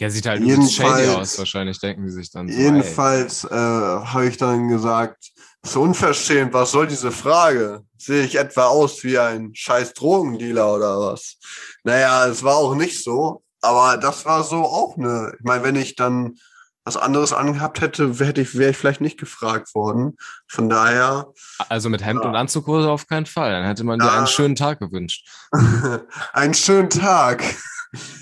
Ja, 0.00 0.10
sieht 0.10 0.26
halt 0.26 0.42
übelst 0.42 0.74
shady 0.74 0.88
Jedenfalls- 1.02 1.16
aus, 1.16 1.38
wahrscheinlich 1.38 1.78
denken 1.80 2.04
die 2.04 2.10
sich 2.12 2.30
dann. 2.30 2.48
Jedenfalls 2.48 3.44
äh, 3.44 3.48
habe 3.50 4.26
ich 4.28 4.36
dann 4.36 4.68
gesagt, 4.68 5.32
so 5.66 5.82
unverschämt, 5.82 6.52
was 6.54 6.70
soll 6.72 6.86
diese 6.86 7.10
Frage? 7.12 7.82
Sehe 7.98 8.24
ich 8.24 8.36
etwa 8.36 8.66
aus 8.66 9.02
wie 9.04 9.18
ein 9.18 9.54
scheiß 9.54 9.94
Drogendealer 9.94 10.74
oder 10.74 11.00
was? 11.00 11.36
Naja, 11.84 12.26
es 12.26 12.42
war 12.42 12.56
auch 12.56 12.74
nicht 12.74 13.02
so, 13.02 13.42
aber 13.60 13.96
das 13.96 14.24
war 14.24 14.42
so 14.44 14.56
auch 14.64 14.96
eine, 14.96 15.32
ich 15.38 15.44
meine, 15.44 15.64
wenn 15.64 15.76
ich 15.76 15.96
dann 15.96 16.36
was 16.84 16.96
anderes 16.96 17.32
angehabt 17.32 17.80
hätte, 17.80 18.20
wäre 18.20 18.40
ich, 18.40 18.56
wäre 18.56 18.70
ich 18.70 18.76
vielleicht 18.76 19.00
nicht 19.00 19.18
gefragt 19.18 19.74
worden. 19.74 20.16
Von 20.46 20.68
daher, 20.68 21.32
Also 21.68 21.88
mit 21.88 22.04
Hemd 22.04 22.22
Ja. 22.22 22.28
und 22.30 22.36
Anzughose 22.36 22.88
auf 22.88 23.08
keinen 23.08 23.26
Fall. 23.26 23.50
Dann 23.50 23.64
hätte 23.64 23.82
man 23.82 23.98
dir 23.98 24.06
Ja. 24.06 24.18
einen 24.18 24.28
schönen 24.28 24.54
Tag 24.54 24.78
gewünscht. 24.78 25.26
einen 26.32 26.54
schönen 26.54 26.88
Tag. 26.90 27.42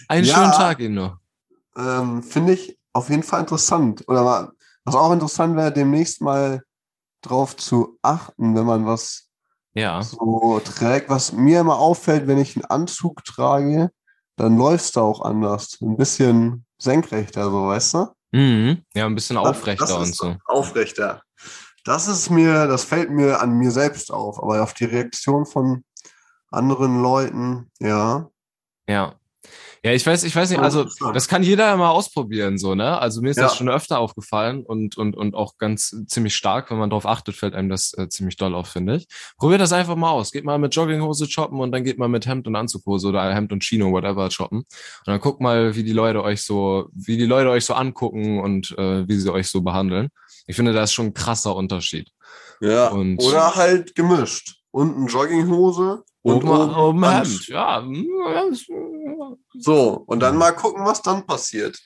Einen 0.08 0.24
Ja. 0.26 0.34
schönen 0.36 0.52
Tag 0.52 0.80
Ihnen 0.80 0.94
noch. 0.94 1.18
Ähm, 1.76 2.22
Finde 2.22 2.54
ich 2.54 2.78
auf 2.94 3.10
jeden 3.10 3.22
Fall 3.22 3.40
interessant. 3.40 4.02
Oder 4.08 4.52
was 4.84 4.94
auch 4.94 5.12
interessant 5.12 5.56
wäre, 5.56 5.70
demnächst 5.72 6.22
mal 6.22 6.62
drauf 7.26 7.56
zu 7.56 7.98
achten, 8.02 8.54
wenn 8.54 8.64
man 8.66 8.86
was 8.86 9.28
Ja. 9.74 10.02
so 10.02 10.60
trägt. 10.64 11.08
Was 11.08 11.32
mir 11.32 11.60
immer 11.60 11.78
auffällt, 11.78 12.26
wenn 12.26 12.38
ich 12.38 12.56
einen 12.56 12.64
Anzug 12.66 13.24
trage, 13.24 13.90
dann 14.36 14.56
läufst 14.56 14.96
du 14.96 15.00
auch 15.00 15.20
anders. 15.22 15.78
Ein 15.80 15.96
bisschen 15.96 16.64
senkrechter, 16.78 17.44
so, 17.50 17.66
weißt 17.68 17.94
du? 17.94 18.06
Mhm. 18.32 18.82
Ja, 18.94 19.06
ein 19.06 19.14
bisschen 19.14 19.36
Das- 19.36 19.46
aufrechter 19.46 19.86
das 19.86 19.96
und 19.96 20.02
ist 20.10 20.16
so. 20.16 20.36
Aufrechter. 20.46 21.22
Das 21.84 22.08
ist 22.08 22.30
mir, 22.30 22.66
das 22.66 22.84
fällt 22.84 23.10
mir 23.10 23.40
an 23.40 23.52
mir 23.58 23.70
selbst 23.70 24.10
auf, 24.10 24.42
aber 24.42 24.62
auf 24.62 24.72
die 24.74 24.86
Reaktion 24.86 25.44
von 25.46 25.84
anderen 26.50 27.02
Leuten, 27.02 27.70
ja. 27.78 28.28
Ja. 28.88 29.14
Ja, 29.84 29.92
ich 29.92 30.06
weiß, 30.06 30.24
ich 30.24 30.34
weiß 30.34 30.48
nicht, 30.48 30.60
also 30.60 30.86
das 31.12 31.28
kann 31.28 31.42
jeder 31.42 31.76
mal 31.76 31.90
ausprobieren, 31.90 32.56
so, 32.56 32.74
ne? 32.74 32.98
Also 32.98 33.20
mir 33.20 33.28
ist 33.30 33.38
das 33.38 33.52
Ja. 33.52 33.58
schon 33.58 33.68
öfter 33.68 33.98
aufgefallen 33.98 34.64
und, 34.64 34.96
und, 34.96 35.14
und 35.14 35.34
auch 35.34 35.58
ganz 35.58 35.94
ziemlich 36.06 36.34
stark, 36.34 36.70
wenn 36.70 36.78
man 36.78 36.88
drauf 36.88 37.04
achtet, 37.04 37.36
fällt 37.36 37.54
einem 37.54 37.68
das 37.68 37.92
äh, 37.98 38.08
ziemlich 38.08 38.36
doll 38.36 38.54
auf, 38.54 38.66
finde 38.68 38.96
ich. 38.96 39.06
Probiert 39.36 39.60
das 39.60 39.74
einfach 39.74 39.94
mal 39.94 40.10
aus. 40.10 40.32
Geht 40.32 40.44
mal 40.44 40.58
mit 40.58 40.74
Jogginghose 40.74 41.28
shoppen 41.30 41.60
und 41.60 41.70
dann 41.70 41.84
geht 41.84 41.98
mal 41.98 42.08
mit 42.08 42.26
Hemd 42.26 42.46
und 42.46 42.56
Anzughose 42.56 43.08
oder 43.08 43.34
Hemd 43.34 43.52
und 43.52 43.62
Chino, 43.62 43.92
whatever, 43.92 44.30
shoppen. 44.30 44.60
Und 44.60 44.66
dann 45.04 45.20
guckt 45.20 45.42
mal, 45.42 45.76
wie 45.76 45.84
die 45.84 45.92
Leute 45.92 46.22
euch 46.22 46.40
so, 46.42 46.88
wie 46.94 47.18
die 47.18 47.26
Leute 47.26 47.50
euch 47.50 47.66
so 47.66 47.74
angucken 47.74 48.40
und 48.40 48.70
äh, 48.78 49.06
wie 49.06 49.16
sie 49.18 49.30
euch 49.30 49.48
so 49.48 49.60
behandeln. 49.60 50.08
Ich 50.46 50.56
finde, 50.56 50.72
da 50.72 50.82
ist 50.84 50.94
schon 50.94 51.06
ein 51.08 51.14
krasser 51.14 51.54
Unterschied. 51.54 52.10
Ja. 52.62 52.88
Und- 52.88 53.18
Oder 53.22 53.54
halt 53.54 53.94
gemischt. 53.94 54.56
Unten 54.70 55.06
Jogginghose 55.08 56.02
und 56.22 56.36
Oben, 56.36 56.48
oben, 56.48 56.74
oben. 56.74 57.04
Hemd, 57.10 57.48
ja. 57.48 57.84
So, 59.58 60.04
und 60.06 60.20
dann 60.20 60.36
mal 60.36 60.52
gucken, 60.52 60.84
was 60.84 61.02
dann 61.02 61.26
passiert. 61.26 61.78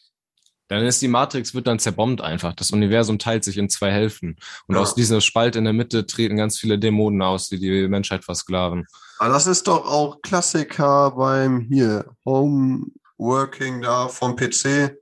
Dann 0.68 0.84
ist 0.84 1.01
die 1.01 1.09
Matrix, 1.09 1.55
wird 1.55 1.66
dann 1.66 1.78
zerbombt 1.78 2.20
einfach. 2.20 2.53
Das 2.53 2.70
Universum 2.72 3.18
teilt 3.18 3.43
sich 3.43 3.57
in 3.57 3.70
zwei 3.70 3.91
Hälften. 3.91 4.36
Und 4.66 4.74
Ja. 4.74 4.82
aus 4.82 4.95
dieser 4.95 5.22
Spalt 5.22 5.57
in 5.57 5.64
der 5.64 5.72
Mitte 5.72 6.05
treten 6.07 6.36
ganz 6.36 6.59
viele 6.59 6.78
Dämonen 6.78 7.22
aus, 7.22 7.49
die 7.49 7.59
die 7.59 7.89
Menschheit 7.89 8.22
versklaven. 8.24 8.86
Aber 9.18 9.32
das 9.32 9.47
ist 9.47 9.66
doch 9.66 9.86
auch 9.86 10.20
Klassiker 10.20 11.12
beim 11.12 11.61
hier 11.61 12.05
Homeworking 12.26 13.80
da 13.80 14.09
vom 14.09 14.36
PC. 14.36 14.95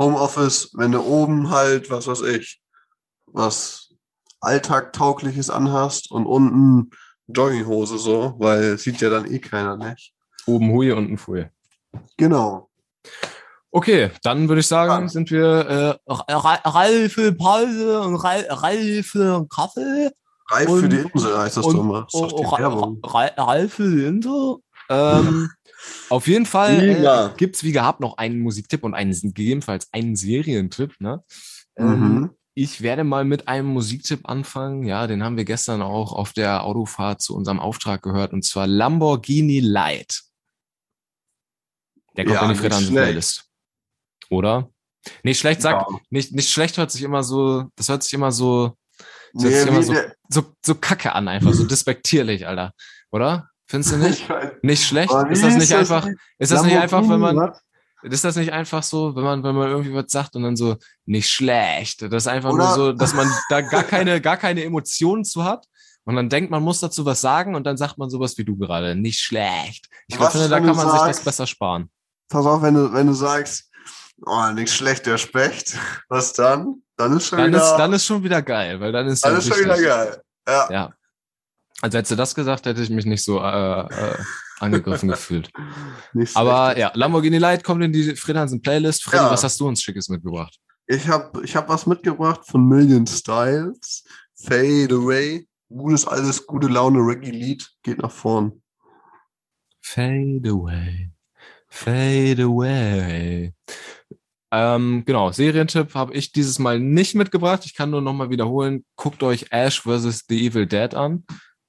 Homeoffice, 0.00 0.70
wenn 0.72 0.92
du 0.92 1.02
oben 1.02 1.50
halt, 1.50 1.90
was 1.90 2.06
weiß 2.06 2.22
ich, 2.22 2.60
was 3.26 3.90
alltagtaugliches 4.40 5.50
anhast 5.50 6.10
und 6.10 6.26
unten 6.26 6.90
Jogginghose 7.28 7.98
so, 7.98 8.34
weil 8.38 8.78
sieht 8.78 9.00
ja 9.00 9.10
dann 9.10 9.30
eh 9.30 9.38
keiner, 9.38 9.76
nicht? 9.76 10.12
Oben 10.46 10.70
Hui, 10.70 10.90
unten 10.92 11.18
Pfui. 11.18 11.46
Genau. 12.16 12.68
Okay, 13.70 14.10
dann 14.22 14.48
würde 14.48 14.60
ich 14.60 14.66
sagen, 14.66 15.08
sind 15.08 15.30
wir 15.30 15.98
äh, 16.08 16.22
Ralf 16.32 17.12
für 17.12 17.32
Pause 17.32 18.00
und 18.02 18.16
Ralf 18.16 18.46
Ralf 18.50 19.06
für 19.06 19.46
Kaffee. 19.48 20.10
Reif 20.50 20.68
Und- 20.68 20.80
für 20.80 20.88
die 20.88 20.96
Insel 20.98 21.38
heißt 21.38 21.56
das 21.56 21.64
und- 21.66 21.76
doch 21.76 21.84
mal. 21.84 22.06
Das 22.12 22.20
ist 22.20 22.32
doch 22.32 22.56
die 22.56 22.62
Werbung. 22.62 23.00
Ra- 23.04 23.30
Ralf 23.38 23.74
für 23.74 23.90
die 23.90 24.04
Insel. 24.04 24.56
Ähm, 24.90 25.48
auf 26.10 26.26
jeden 26.26 26.44
Fall 26.44 26.82
äh, 26.82 26.94
Prima. 26.96 27.28
gibt's 27.36 27.64
wie 27.64 27.72
gehabt 27.72 28.00
noch 28.00 28.18
einen 28.18 28.40
Musiktipp 28.40 28.84
und 28.84 28.92
einen 28.94 29.12
gegebenenfalls 29.12 29.88
einen 29.92 30.16
Serientipp. 30.16 31.00
Ne? 31.00 31.22
Ähm, 31.76 31.88
Mhm. 31.88 32.30
ich 32.54 32.82
werde 32.82 33.04
mal 33.04 33.24
mit 33.24 33.48
einem 33.48 33.68
Musiktipp 33.68 34.28
anfangen. 34.28 34.82
Ja, 34.84 35.06
den 35.06 35.22
haben 35.24 35.38
wir 35.38 35.46
gestern 35.46 35.80
auch 35.80 36.12
auf 36.12 36.34
der 36.34 36.64
Autofahrt 36.64 37.22
zu 37.22 37.34
unserem 37.34 37.58
Auftrag 37.60 38.02
gehört 38.02 38.34
und 38.34 38.44
zwar 38.44 38.66
Lamborghini 38.66 39.60
Light. 39.60 40.22
Der 42.16 42.24
kommt 42.24 42.34
Ja, 42.36 42.42
in 42.42 42.46
die 42.48 42.52
nicht 42.52 42.60
Fredansen 42.60 42.86
schlecht. 42.88 43.04
Playlist. 43.04 43.44
Oder? 44.30 44.68
Nicht 45.22 45.40
schlecht 45.40 45.62
sagt, 45.62 45.90
Ja. 45.90 45.98
nicht, 46.10 46.32
nicht 46.32 46.50
schlecht 46.50 46.76
hört 46.78 46.90
sich 46.90 47.02
immer 47.02 47.22
so, 47.22 47.64
das 47.76 47.88
hört 47.88 48.02
sich 48.02 48.12
immer 48.12 48.30
so, 48.32 48.76
das 49.34 49.44
hört 49.44 49.52
Nee, 49.52 49.58
sich 49.60 49.68
immer 49.68 49.82
so, 49.82 49.94
so, 50.28 50.54
so 50.64 50.74
kacke 50.76 51.12
an, 51.14 51.28
einfach 51.28 51.52
so 51.52 51.64
despektierlich, 51.64 52.46
Alter. 52.46 52.72
Oder? 53.10 53.48
Findest 53.66 53.92
du 53.94 53.96
nicht? 53.98 54.26
Nicht 54.62 54.84
schlecht? 54.86 55.12
Ist 55.30 55.42
das 55.42 55.54
nicht 55.56 55.72
einfach, 55.74 56.06
ist 56.38 56.52
das 56.52 56.62
nicht 56.62 56.76
einfach, 56.76 57.02
wenn 57.08 57.18
man, 57.20 57.52
ist 58.02 58.24
das 58.24 58.36
nicht 58.36 58.52
einfach 58.52 58.82
so, 58.82 59.14
wenn 59.16 59.22
man, 59.24 59.42
wenn 59.42 59.54
man 59.54 59.70
irgendwie 59.70 59.94
was 59.94 60.06
sagt 60.08 60.36
und 60.36 60.42
dann 60.42 60.56
so, 60.56 60.76
nicht 61.06 61.30
schlecht. 61.30 62.02
Das 62.02 62.24
ist 62.24 62.26
einfach 62.28 62.50
nur 62.50 62.58
Oder- 62.66 62.74
so, 62.74 62.92
dass 62.92 63.14
man 63.14 63.30
da 63.48 63.60
gar 63.62 63.82
keine, 63.84 64.20
gar 64.20 64.36
keine 64.36 64.62
Emotionen 64.64 65.24
zu 65.24 65.44
hat. 65.44 65.66
Und 66.04 66.16
dann 66.16 66.28
denkt, 66.28 66.50
man 66.50 66.62
muss 66.64 66.80
dazu 66.80 67.04
was 67.06 67.20
sagen 67.20 67.54
und 67.54 67.64
dann 67.64 67.76
sagt 67.76 67.96
man 67.96 68.10
sowas 68.10 68.36
wie 68.36 68.44
du 68.44 68.56
gerade. 68.56 68.96
Nicht 68.96 69.20
schlecht. 69.20 69.86
Ich 70.08 70.16
finde, 70.16 70.48
da 70.48 70.58
kann 70.58 70.66
man 70.76 70.76
sich 70.76 70.84
das 70.90 71.00
sagst- 71.00 71.24
besser 71.24 71.46
sparen. 71.46 71.90
Pass 72.32 72.46
auf, 72.46 72.62
wenn 72.62 72.74
du, 72.74 72.92
wenn 72.92 73.06
du 73.06 73.12
sagst, 73.12 73.70
oh, 74.24 74.50
nicht 74.54 74.72
schlecht, 74.72 75.04
der 75.06 75.18
Specht, 75.18 75.78
was 76.08 76.32
dann? 76.32 76.82
Dann 76.96 77.16
ist 77.16 77.26
schon 77.28 77.38
Dann 77.38 77.48
wieder, 77.52 77.62
ist, 77.62 77.76
dann 77.76 77.92
ist 77.92 78.06
schon 78.06 78.22
wieder 78.22 78.40
geil, 78.42 78.80
weil 78.80 78.90
dann 78.92 79.06
ist 79.06 79.24
dann 79.24 79.36
ist 79.36 79.48
schon 79.48 79.58
wieder 79.64 79.80
geil. 79.80 80.22
Ja. 80.48 80.68
Ja. 80.70 80.94
Also 81.82 81.98
hättest 81.98 82.12
du 82.12 82.16
das 82.16 82.34
gesagt, 82.34 82.64
hätte 82.64 82.80
ich 82.80 82.90
mich 82.90 83.04
nicht 83.04 83.22
so 83.24 83.40
äh, 83.40 83.80
äh, 83.80 84.16
angegriffen 84.60 85.08
gefühlt. 85.10 85.50
Nicht 86.14 86.36
Aber 86.36 86.66
schlecht. 86.72 86.78
ja, 86.78 86.92
Lamborghini 86.94 87.38
Light 87.38 87.64
kommt 87.64 87.82
in 87.82 87.92
die 87.92 88.16
Fred 88.16 88.62
Playlist. 88.62 89.02
Freddy, 89.04 89.24
Ja. 89.24 89.30
was 89.30 89.44
hast 89.44 89.60
du 89.60 89.68
uns 89.68 89.82
Schickes 89.82 90.08
mitgebracht? 90.08 90.56
Ich 90.86 91.06
habe 91.08 91.44
ich 91.44 91.54
hab 91.54 91.68
was 91.68 91.86
mitgebracht 91.86 92.40
von 92.46 92.66
Million 92.66 93.06
Styles. 93.06 94.04
Fade 94.42 94.94
Away. 94.94 95.46
Gutes, 95.68 96.06
alles, 96.06 96.46
gute 96.46 96.68
Laune 96.68 96.98
Reggae-Lied. 97.00 97.68
Geht 97.82 97.98
nach 97.98 98.10
vorn. 98.10 98.62
Fade 99.80 100.48
away, 100.48 101.10
fade 101.72 102.42
away. 102.42 103.52
Ähm, 104.52 105.04
genau, 105.06 105.32
Serientipp 105.32 105.94
habe 105.94 106.12
ich 106.14 106.30
dieses 106.30 106.58
Mal 106.58 106.78
nicht 106.78 107.14
mitgebracht. 107.14 107.64
Ich 107.64 107.74
kann 107.74 107.90
nur 107.90 108.02
nochmal 108.02 108.28
wiederholen. 108.28 108.84
Guckt 108.96 109.22
euch 109.22 109.46
Ash 109.50 109.80
vs. 109.80 110.26
The 110.28 110.46
Evil 110.46 110.66
Dead 110.66 110.94
an. 110.94 111.24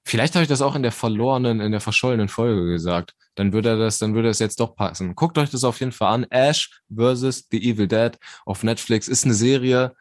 Vielleicht 0.06 0.34
habe 0.34 0.42
ich 0.42 0.48
das 0.48 0.60
auch 0.60 0.76
in 0.76 0.82
der 0.82 0.92
verlorenen, 0.92 1.60
in 1.60 1.72
der 1.72 1.80
verschollenen 1.80 2.28
Folge 2.28 2.66
gesagt. 2.66 3.14
Dann 3.36 3.54
würde 3.54 3.78
das, 3.78 3.98
dann 3.98 4.14
würde 4.14 4.28
es 4.28 4.38
jetzt 4.38 4.60
doch 4.60 4.76
passen. 4.76 5.14
Guckt 5.14 5.38
euch 5.38 5.48
das 5.50 5.64
auf 5.64 5.80
jeden 5.80 5.92
Fall 5.92 6.12
an. 6.12 6.24
Ash 6.24 6.70
vs. 6.94 7.46
The 7.50 7.70
Evil 7.70 7.88
Dead 7.88 8.12
auf 8.44 8.62
Netflix 8.62 9.08
ist 9.08 9.24
eine 9.24 9.34
Serie, 9.34 9.94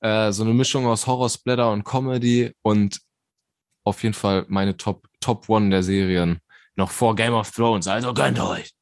äh, 0.00 0.30
so 0.30 0.44
eine 0.44 0.54
Mischung 0.54 0.86
aus 0.86 1.08
Horror, 1.08 1.28
Splatter 1.28 1.72
und 1.72 1.84
Comedy 1.84 2.54
und 2.62 3.00
auf 3.84 4.04
jeden 4.04 4.14
Fall 4.14 4.46
meine 4.48 4.76
Top, 4.76 5.08
Top 5.18 5.48
One 5.48 5.70
der 5.70 5.82
Serien. 5.82 6.38
Noch 6.76 6.92
vor 6.92 7.16
Game 7.16 7.34
of 7.34 7.50
Thrones, 7.50 7.88
also 7.88 8.14
gönnt 8.14 8.38
euch. 8.38 8.77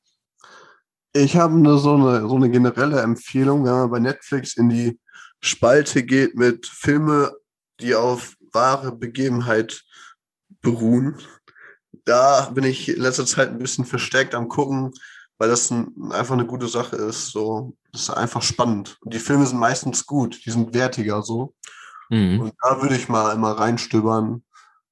Ich 1.16 1.36
habe 1.36 1.54
eine, 1.54 1.78
so, 1.78 1.94
eine, 1.94 2.28
so 2.28 2.36
eine 2.36 2.50
generelle 2.50 3.00
Empfehlung, 3.00 3.64
wenn 3.64 3.72
man 3.72 3.90
bei 3.90 3.98
Netflix 3.98 4.56
in 4.56 4.68
die 4.68 5.00
Spalte 5.40 6.02
geht 6.02 6.36
mit 6.36 6.66
Filme, 6.66 7.32
die 7.80 7.94
auf 7.94 8.36
wahre 8.52 8.92
Begebenheit 8.92 9.82
beruhen. 10.60 11.16
Da 12.04 12.50
bin 12.50 12.64
ich 12.64 12.88
in 12.88 13.00
letzter 13.00 13.24
Zeit 13.24 13.48
ein 13.48 13.58
bisschen 13.58 13.86
verstärkt 13.86 14.34
am 14.34 14.48
gucken, 14.48 14.92
weil 15.38 15.48
das 15.48 15.70
ein, 15.70 15.88
einfach 16.10 16.34
eine 16.34 16.46
gute 16.46 16.68
Sache 16.68 16.96
ist. 16.96 17.28
So, 17.28 17.74
das 17.92 18.02
ist 18.02 18.10
einfach 18.10 18.42
spannend. 18.42 18.98
Und 19.00 19.14
die 19.14 19.18
Filme 19.18 19.46
sind 19.46 19.58
meistens 19.58 20.04
gut, 20.04 20.44
die 20.44 20.50
sind 20.50 20.74
wertiger 20.74 21.22
so. 21.22 21.54
Mhm. 22.10 22.40
Und 22.40 22.54
da 22.62 22.82
würde 22.82 22.96
ich 22.96 23.08
mal 23.08 23.34
immer 23.34 23.52
reinstöbern, 23.52 24.44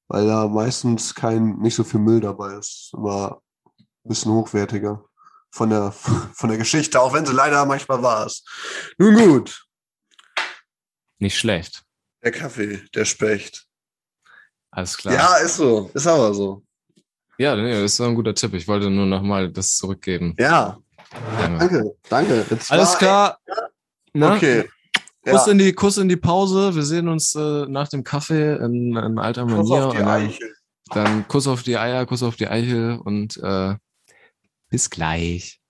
weil 0.08 0.26
da 0.26 0.48
meistens 0.48 1.14
kein, 1.14 1.58
nicht 1.58 1.74
so 1.74 1.84
viel 1.84 2.00
Müll 2.00 2.20
dabei 2.20 2.54
ist. 2.54 2.92
Immer 2.94 3.40
ein 3.66 4.08
bisschen 4.08 4.32
hochwertiger 4.32 5.04
von 5.54 5.70
der, 5.70 5.92
von 6.34 6.48
der 6.48 6.58
Geschichte, 6.58 7.00
auch 7.00 7.12
wenn 7.12 7.24
sie 7.24 7.32
leider 7.32 7.64
manchmal 7.64 8.02
war 8.02 8.26
ist. 8.26 8.44
Nun 8.98 9.14
gut, 9.16 9.64
Nicht 11.18 11.38
schlecht. 11.38 11.82
der 12.22 12.32
Kaffee, 12.32 12.82
der 12.94 13.04
Specht. 13.04 13.66
Alles 14.70 14.96
klar. 14.96 15.14
Ja, 15.14 15.36
ist 15.36 15.56
so, 15.56 15.90
ist 15.94 16.06
aber 16.06 16.34
so. 16.34 16.64
ja 17.38 17.54
nee, 17.54 17.80
das 17.80 17.92
ist 17.94 18.00
ein 18.00 18.14
guter 18.16 18.34
Tipp. 18.34 18.54
Ich 18.54 18.66
wollte 18.66 18.90
nur 18.90 19.06
nochmal 19.06 19.50
das 19.50 19.76
zurückgeben. 19.76 20.34
Ja, 20.38 20.78
Danke. 21.38 21.58
danke, 21.58 21.96
danke. 22.08 22.46
Jetzt 22.50 22.72
Alles 22.72 22.90
war- 22.92 22.98
klar. 22.98 23.38
Ne? 24.14 24.32
Okay. 24.32 24.68
Kuss, 25.24 25.46
Ja. 25.46 25.52
in 25.52 25.58
die, 25.58 25.72
Kuss 25.72 25.96
in 25.96 26.08
die 26.08 26.16
Pause. 26.16 26.74
Wir 26.74 26.82
sehen 26.82 27.08
uns 27.08 27.34
äh, 27.36 27.66
nach 27.68 27.88
dem 27.88 28.02
Kaffee 28.02 28.56
in, 28.56 28.96
in 28.96 29.18
alter 29.18 29.42
Kuss 29.46 29.68
Manier. 29.68 29.86
auf 29.86 29.92
die 29.94 29.98
und 30.00 30.06
dann, 30.06 30.22
Eichel. 30.26 30.54
dann 30.90 31.28
Kuss 31.28 31.46
auf 31.46 31.62
die 31.62 31.78
Eier, 31.78 32.04
Kuss 32.06 32.22
auf 32.24 32.34
die 32.36 32.48
Eichel 32.48 32.98
und 32.98 33.36
äh, 33.36 33.76
bis 34.74 34.90
gleich. 34.90 35.60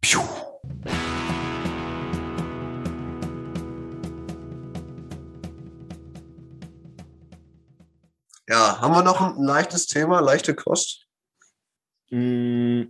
Piu. 0.00 0.20
Ja, 8.48 8.80
haben 8.80 8.94
wir 8.94 9.04
noch 9.04 9.20
ein 9.20 9.44
leichtes 9.44 9.86
Thema, 9.86 10.18
leichte 10.18 10.56
Kost? 10.56 11.06
Mm, 12.10 12.86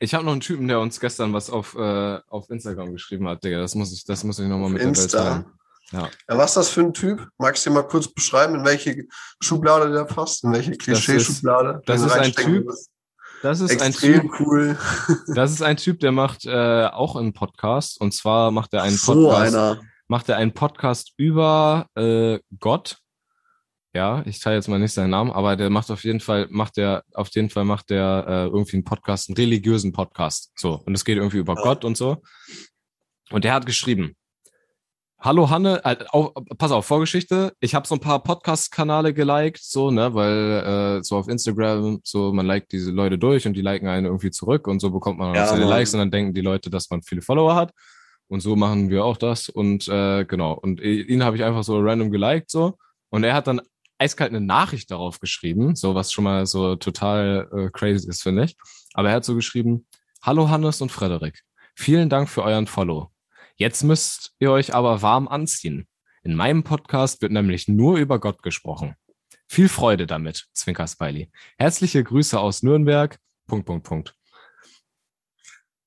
Ich 0.00 0.14
habe 0.14 0.24
noch 0.24 0.32
einen 0.32 0.40
Typen, 0.40 0.66
der 0.66 0.80
uns 0.80 0.98
gestern 0.98 1.32
was 1.32 1.48
auf, 1.48 1.76
äh, 1.76 2.18
auf 2.26 2.50
Instagram 2.50 2.92
geschrieben 2.92 3.28
hat, 3.28 3.44
Digga. 3.44 3.60
Das 3.60 3.76
muss 3.76 3.92
ich, 3.92 4.04
das 4.04 4.24
muss 4.24 4.40
ich 4.40 4.48
nochmal 4.48 4.70
mit 4.70 4.80
der 4.80 4.88
Welt 4.88 4.98
Insta. 4.98 5.22
teilen. 5.22 5.44
Ja. 5.92 6.10
Ja, 6.28 6.38
was 6.38 6.50
ist 6.50 6.56
das 6.56 6.68
für 6.70 6.80
ein 6.80 6.92
Typ? 6.92 7.28
Magst 7.38 7.64
du 7.64 7.70
dir 7.70 7.74
mal 7.74 7.86
kurz 7.86 8.08
beschreiben, 8.08 8.56
in 8.56 8.64
welche 8.64 9.06
Schublade 9.40 9.92
der 9.92 10.06
passt? 10.06 10.42
In 10.42 10.52
welche 10.52 10.72
Klischee-Schublade? 10.72 11.82
das 11.86 12.00
den 12.00 12.06
ist 12.08 12.16
ein 12.16 12.32
Typ, 12.32 12.64
würdest? 12.66 12.90
Das 13.42 13.60
ist 13.60 13.80
ein 13.80 13.88
Extrem 13.88 14.20
Typ, 14.22 14.40
cool. 14.40 14.78
das 15.34 15.50
ist 15.52 15.62
ein 15.62 15.76
Typ, 15.76 16.00
der 16.00 16.12
macht 16.12 16.44
äh, 16.44 16.86
auch 16.86 17.16
einen 17.16 17.32
Podcast. 17.32 18.00
Und 18.00 18.12
zwar 18.12 18.50
macht 18.50 18.74
er 18.74 18.82
einen 18.82 18.96
so 18.96 19.14
Podcast, 19.14 19.54
einer. 19.54 19.80
macht 20.08 20.28
er 20.28 20.36
einen 20.36 20.52
Podcast 20.52 21.14
über 21.16 21.86
äh, 21.96 22.38
Gott. 22.58 22.98
Ja, 23.92 24.22
ich 24.24 24.38
teile 24.38 24.56
jetzt 24.56 24.68
mal 24.68 24.78
nicht 24.78 24.92
seinen 24.92 25.10
Namen, 25.10 25.32
aber 25.32 25.56
der 25.56 25.68
macht 25.68 25.90
auf 25.90 26.04
jeden 26.04 26.20
Fall, 26.20 26.46
macht 26.50 26.76
der, 26.76 27.02
auf 27.12 27.28
jeden 27.30 27.50
Fall 27.50 27.64
macht 27.64 27.90
der 27.90 28.24
äh, 28.28 28.44
irgendwie 28.46 28.76
einen 28.76 28.84
Podcast, 28.84 29.28
einen 29.28 29.36
religiösen 29.36 29.92
Podcast. 29.92 30.52
So. 30.56 30.80
Und 30.86 30.94
es 30.94 31.04
geht 31.04 31.16
irgendwie 31.16 31.38
über 31.38 31.56
Ja. 31.56 31.62
Gott 31.62 31.84
und 31.84 31.96
so. 31.96 32.22
Und 33.30 33.44
der 33.44 33.54
hat 33.54 33.66
geschrieben, 33.66 34.14
Hallo 35.22 35.50
Hanne, 35.50 35.84
äh, 35.84 35.96
auf, 36.08 36.32
pass 36.56 36.72
auf, 36.72 36.86
Vorgeschichte. 36.86 37.52
Ich 37.60 37.74
habe 37.74 37.86
so 37.86 37.94
ein 37.94 38.00
paar 38.00 38.22
Podcast-Kanale 38.22 39.12
geliked, 39.12 39.62
so, 39.62 39.90
ne, 39.90 40.14
weil 40.14 40.98
äh, 40.98 41.04
so 41.04 41.18
auf 41.18 41.28
Instagram, 41.28 42.00
so 42.04 42.32
man 42.32 42.46
liked 42.46 42.72
diese 42.72 42.90
Leute 42.90 43.18
durch 43.18 43.46
und 43.46 43.52
die 43.52 43.60
liken 43.60 43.86
einen 43.86 44.06
irgendwie 44.06 44.30
zurück 44.30 44.66
und 44.66 44.80
so 44.80 44.90
bekommt 44.90 45.18
man 45.18 45.32
auch 45.32 45.34
Ja, 45.34 45.46
seine 45.46 45.66
Mann. 45.66 45.68
Likes 45.68 45.92
und 45.92 45.98
dann 46.00 46.10
denken 46.10 46.32
die 46.32 46.40
Leute, 46.40 46.70
dass 46.70 46.88
man 46.88 47.02
viele 47.02 47.20
Follower 47.20 47.54
hat. 47.54 47.74
Und 48.28 48.40
so 48.40 48.56
machen 48.56 48.88
wir 48.88 49.04
auch 49.04 49.18
das. 49.18 49.50
Und 49.50 49.88
äh, 49.88 50.24
genau. 50.24 50.54
Und 50.54 50.80
ihn 50.80 51.22
habe 51.22 51.36
ich 51.36 51.44
einfach 51.44 51.64
so 51.64 51.78
random 51.80 52.10
geliked, 52.10 52.50
so. 52.50 52.78
Und 53.10 53.22
er 53.22 53.34
hat 53.34 53.46
dann 53.46 53.60
eiskalt 53.98 54.30
eine 54.30 54.40
Nachricht 54.40 54.90
darauf 54.90 55.20
geschrieben, 55.20 55.76
so 55.76 55.94
was 55.94 56.12
schon 56.12 56.24
mal 56.24 56.46
so 56.46 56.76
total 56.76 57.46
äh, 57.54 57.70
crazy 57.70 58.08
ist, 58.08 58.22
finde 58.22 58.44
ich. 58.44 58.56
Aber 58.94 59.10
er 59.10 59.16
hat 59.16 59.26
so 59.26 59.34
geschrieben, 59.34 59.86
Hallo 60.22 60.48
Hannes 60.48 60.80
und 60.80 60.90
Frederik, 60.90 61.42
vielen 61.74 62.08
Dank 62.08 62.30
für 62.30 62.42
euren 62.42 62.66
Follow. 62.66 63.10
Jetzt 63.60 63.82
müsst 63.84 64.32
ihr 64.38 64.50
euch 64.52 64.74
aber 64.74 65.02
warm 65.02 65.28
anziehen. 65.28 65.86
In 66.22 66.34
meinem 66.34 66.62
Podcast 66.62 67.20
wird 67.20 67.30
nämlich 67.30 67.68
nur 67.68 67.98
über 67.98 68.18
Gott 68.18 68.42
gesprochen. 68.42 68.94
Viel 69.48 69.68
Freude 69.68 70.06
damit, 70.06 70.46
Zwinker 70.54 70.86
Smiley. 70.86 71.30
Herzliche 71.58 72.02
Grüße 72.02 72.40
aus 72.40 72.62
Nürnberg. 72.62 73.18
Punkt, 73.46 73.66
Punkt, 73.66 73.86
Punkt. 73.86 74.14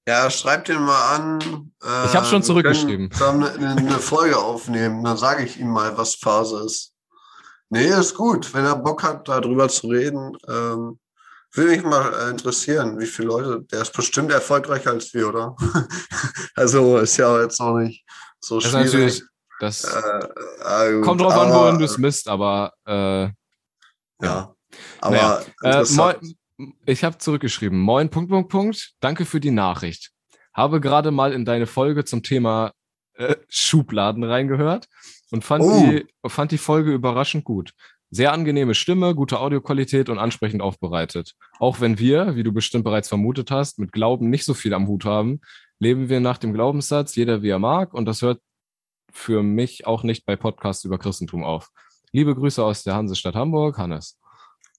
Ja, 0.07 0.29
schreib 0.29 0.65
den 0.65 0.83
mal 0.83 1.15
an. 1.15 1.71
Äh, 1.83 2.05
Ich 2.05 2.15
hab 2.15 2.27
schon 2.27 2.43
zurückgeschrieben. 2.43 3.09
Zusammen 3.09 3.43
eine, 3.43 3.69
eine 3.71 3.97
Folge 3.97 4.37
aufnehmen. 4.37 5.03
Dann 5.03 5.17
sage 5.17 5.43
ich 5.43 5.59
ihm 5.59 5.69
mal, 5.69 5.97
was 5.97 6.13
Phase 6.13 6.63
ist. 6.63 6.93
Nee, 7.69 7.87
ist 7.87 8.13
gut. 8.13 8.53
Wenn 8.53 8.65
er 8.65 8.75
Bock 8.75 9.01
hat, 9.01 9.27
darüber 9.27 9.67
zu 9.67 9.87
reden, 9.87 10.37
ähm, 10.47 10.99
würde 11.53 11.71
mich 11.71 11.83
mal 11.83 12.13
äh, 12.13 12.29
interessieren, 12.31 12.99
wie 12.99 13.05
viele 13.05 13.27
Leute. 13.29 13.61
Der 13.71 13.81
ist 13.81 13.93
bestimmt 13.93 14.31
erfolgreicher 14.31 14.91
als 14.91 15.13
wir, 15.13 15.29
oder? 15.29 15.55
also 16.55 16.97
ist 16.97 17.17
ja 17.17 17.41
jetzt 17.41 17.59
noch 17.59 17.77
nicht 17.79 18.05
so 18.39 18.59
Das 18.59 18.71
schwierig. 18.71 18.85
natürlich, 18.85 19.23
Das 19.59 19.83
Äh, 19.83 20.97
äh, 20.97 21.01
kommt 21.01 21.21
drauf 21.21 21.33
an, 21.33 21.51
aber- 21.51 21.65
wohin 21.65 21.79
du 21.79 21.85
es 21.85 21.97
misst, 21.97 22.27
aber 22.27 22.73
äh, 22.85 23.29
Ja. 24.21 24.53
Aber 25.01 25.15
Naja, 25.15 25.41
äh, 25.63 25.85
moin, 25.91 26.15
ich 26.85 27.03
habe 27.03 27.17
zurückgeschrieben. 27.19 27.77
Moin, 27.79 28.09
Punkt, 28.09 28.29
Punkt, 28.31 28.49
Punkt. 28.49 28.93
Danke 28.99 29.25
für 29.25 29.39
die 29.39 29.51
Nachricht. 29.51 30.11
Habe 30.53 30.81
gerade 30.81 31.11
mal 31.11 31.33
in 31.33 31.45
deine 31.45 31.67
Folge 31.67 32.05
zum 32.05 32.23
Thema 32.23 32.73
äh, 33.15 33.35
Schubladen 33.49 34.23
reingehört 34.23 34.87
und 35.31 35.43
fand, 35.43 35.63
Oh. 35.63 35.79
die, 35.85 36.07
fand 36.27 36.51
die 36.51 36.57
Folge 36.57 36.91
überraschend 36.93 37.43
gut. 37.43 37.73
Sehr 38.15 38.31
angenehme 38.31 38.75
Stimme, 38.75 39.15
gute 39.15 39.39
Audioqualität 39.39 40.07
und 40.09 40.19
ansprechend 40.19 40.61
aufbereitet. 40.61 41.33
Auch 41.59 41.81
wenn 41.81 41.97
wir, 41.97 42.35
wie 42.35 42.43
du 42.43 42.51
bestimmt 42.51 42.83
bereits 42.83 43.09
vermutet 43.09 43.49
hast, 43.49 43.79
mit 43.79 43.91
Glauben 43.91 44.29
nicht 44.29 44.45
so 44.45 44.53
viel 44.53 44.73
am 44.75 44.87
Hut 44.87 45.03
haben, 45.05 45.41
leben 45.79 46.09
wir 46.09 46.19
nach 46.19 46.37
dem 46.37 46.53
Glaubenssatz, 46.53 47.15
jeder 47.15 47.41
wie 47.41 47.49
er 47.49 47.59
mag 47.59 47.93
und 47.93 48.05
das 48.05 48.21
hört 48.21 48.39
für 49.11 49.41
mich 49.43 49.87
auch 49.87 50.03
nicht 50.03 50.25
bei 50.25 50.35
Podcasts 50.35 50.83
über 50.85 50.97
Christentum 50.99 51.43
auf. 51.43 51.69
Liebe 52.11 52.35
Grüße 52.35 52.63
aus 52.63 52.83
der 52.83 52.95
Hansestadt 52.95 53.35
Hamburg, 53.35 53.77
Hannes. 53.77 54.19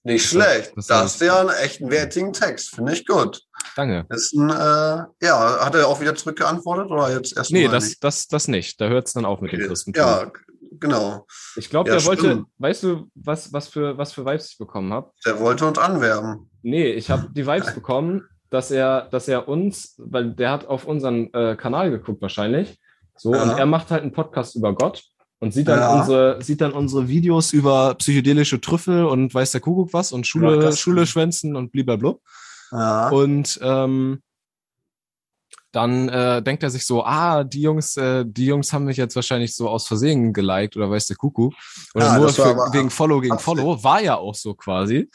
Nicht 0.03 0.25
schlecht. 0.25 0.71
das 0.75 0.87
Das, 0.87 0.97
war- 0.99 1.05
ist 1.05 1.21
ja 1.21 1.39
einen 1.41 1.49
echten 1.49 1.89
wertigen 1.89 2.31
Text. 2.31 2.75
Finde 2.75 2.93
ich 2.93 3.05
gut. 3.07 3.41
Danke. 3.75 4.05
Ist 4.09 4.33
ein, 4.35 4.49
äh, 4.49 5.03
ja, 5.25 5.65
hat 5.65 5.73
er 5.75 5.87
auch 5.87 5.99
wieder 5.99 6.15
zurückgeantwortet 6.15 6.91
oder 6.91 7.11
jetzt 7.11 7.35
erst 7.35 7.51
Nee, 7.51 7.67
das, 7.67 7.85
nicht? 7.85 8.03
das, 8.03 8.27
das 8.27 8.47
nicht. 8.47 8.79
Da 8.79 8.87
hört 8.87 9.07
es 9.07 9.13
dann 9.13 9.25
auf 9.25 9.41
mit 9.41 9.51
dem 9.51 9.61
Christentum. 9.61 10.03
Ja, 10.03 10.31
genau. 10.79 11.25
Ich 11.55 11.69
glaube, 11.69 11.89
Ja, 11.89 11.97
der 11.97 12.05
wollte, 12.05 12.21
stimmt. 12.23 12.47
weißt 12.57 12.83
du, 12.83 13.07
was, 13.15 13.51
was, 13.53 13.67
für, 13.67 13.97
was 13.97 14.13
für 14.13 14.25
Vibes 14.25 14.51
ich 14.51 14.57
bekommen 14.57 14.91
habe? 14.93 15.11
Der 15.25 15.39
wollte 15.39 15.65
uns 15.65 15.77
anwerben. 15.77 16.49
Nee, 16.61 16.91
ich 16.91 17.09
habe 17.09 17.29
die 17.33 17.45
Vibes 17.45 17.73
bekommen, 17.75 18.23
dass 18.49 18.71
er, 18.71 19.07
dass 19.09 19.27
er 19.27 19.47
uns, 19.47 19.95
weil 19.97 20.31
der 20.33 20.51
hat 20.51 20.67
auf 20.67 20.85
unseren 20.85 21.33
äh, 21.33 21.55
Kanal 21.55 21.91
geguckt 21.91 22.21
wahrscheinlich. 22.21 22.79
So, 23.17 23.33
Ja. 23.33 23.43
und 23.43 23.57
er 23.57 23.65
macht 23.65 23.91
halt 23.91 24.01
einen 24.03 24.11
Podcast 24.11 24.55
über 24.55 24.73
Gott 24.73 25.03
und 25.39 25.53
sieht 25.53 25.67
dann 25.67 25.79
Ja. 25.79 25.99
unsere, 25.99 26.41
sieht 26.41 26.61
dann 26.61 26.73
unsere 26.73 27.07
Videos 27.07 27.53
über 27.53 27.93
psychedelische 27.95 28.59
Trüffel 28.61 29.05
und 29.05 29.33
weiß 29.33 29.51
der 29.51 29.61
Kuckuck 29.61 29.93
was 29.93 30.11
und 30.11 30.27
Schule, 30.27 30.63
Ja, 30.63 30.71
Schule 30.71 31.05
schwänzen 31.07 31.55
und 31.55 31.71
blablabla. 31.71 32.15
Ja. 32.71 33.09
Und 33.09 33.59
ähm, 33.61 34.21
dann 35.75 36.07
äh, 36.07 36.41
denkt 36.41 36.63
er 36.63 36.69
sich 36.69 36.85
so, 36.85 37.03
ah, 37.03 37.43
die 37.43 37.61
Jungs, 37.61 37.97
äh, 37.97 38.23
die 38.25 38.45
Jungs 38.45 38.71
haben 38.71 38.85
mich 38.85 38.97
jetzt 38.97 39.15
wahrscheinlich 39.15 39.53
so 39.55 39.67
aus 39.67 39.87
Versehen 39.87 40.31
geliked 40.31 40.77
oder 40.77 40.89
weiß 40.89 41.07
der 41.07 41.17
Kuckuck. 41.17 41.53
Oder 41.93 42.05
Ja, 42.05 42.17
nur 42.17 42.29
für, 42.29 42.55
wegen 42.71 42.89
Follow 42.89 43.19
gegen. 43.19 43.37
Follow. 43.39 43.83
War 43.83 44.01
ja 44.01 44.15
auch 44.15 44.35
so 44.35 44.53
quasi. 44.53 45.09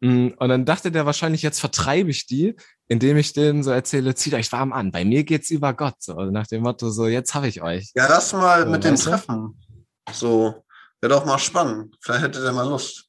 Mm, 0.00 0.28
Und 0.36 0.48
dann 0.48 0.64
dachte 0.64 0.92
der 0.92 1.04
wahrscheinlich, 1.06 1.42
jetzt 1.42 1.58
vertreibe 1.58 2.10
ich 2.10 2.26
die, 2.26 2.54
indem 2.86 3.16
ich 3.16 3.32
denen 3.32 3.62
so 3.64 3.70
erzähle, 3.70 4.14
zieht 4.14 4.34
euch 4.34 4.52
warm 4.52 4.72
an. 4.72 4.92
Bei 4.92 5.04
mir 5.04 5.24
geht's 5.24 5.50
über 5.50 5.72
Gott. 5.74 5.96
So, 5.98 6.14
also 6.14 6.30
nach 6.30 6.46
dem 6.46 6.62
Motto, 6.62 6.90
so, 6.90 7.08
jetzt 7.08 7.34
habe 7.34 7.48
ich 7.48 7.60
euch. 7.62 7.90
ja, 7.96 8.06
das 8.06 8.32
mal 8.32 8.64
So, 8.64 8.70
mit 8.70 8.84
dem? 8.84 8.94
Treffen. 8.94 9.58
So, 10.12 10.64
wäre 11.00 11.12
doch 11.14 11.24
mal 11.24 11.38
spannend. 11.38 11.96
Vielleicht 12.00 12.22
hätte 12.22 12.42
der 12.42 12.52
mal 12.52 12.68
Lust, 12.68 13.08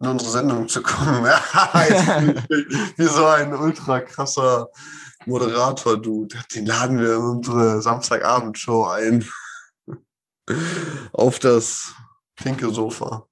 in 0.00 0.06
unsere 0.06 0.30
Sendung 0.30 0.68
zu 0.68 0.80
kommen. 0.82 1.24
Wie 2.96 3.04
so 3.06 3.26
ein 3.26 3.52
ultra 3.54 4.00
krasser 4.00 4.68
Moderator, 5.26 6.00
du. 6.00 6.26
Den 6.54 6.66
laden 6.66 6.98
wir 6.98 7.16
in 7.16 7.22
unsere 7.22 7.82
Samstagabendshow 7.82 8.86
ein. 8.86 9.28
Auf 11.12 11.38
das 11.38 11.92
pinke 12.36 12.70
Sofa. 12.72 13.26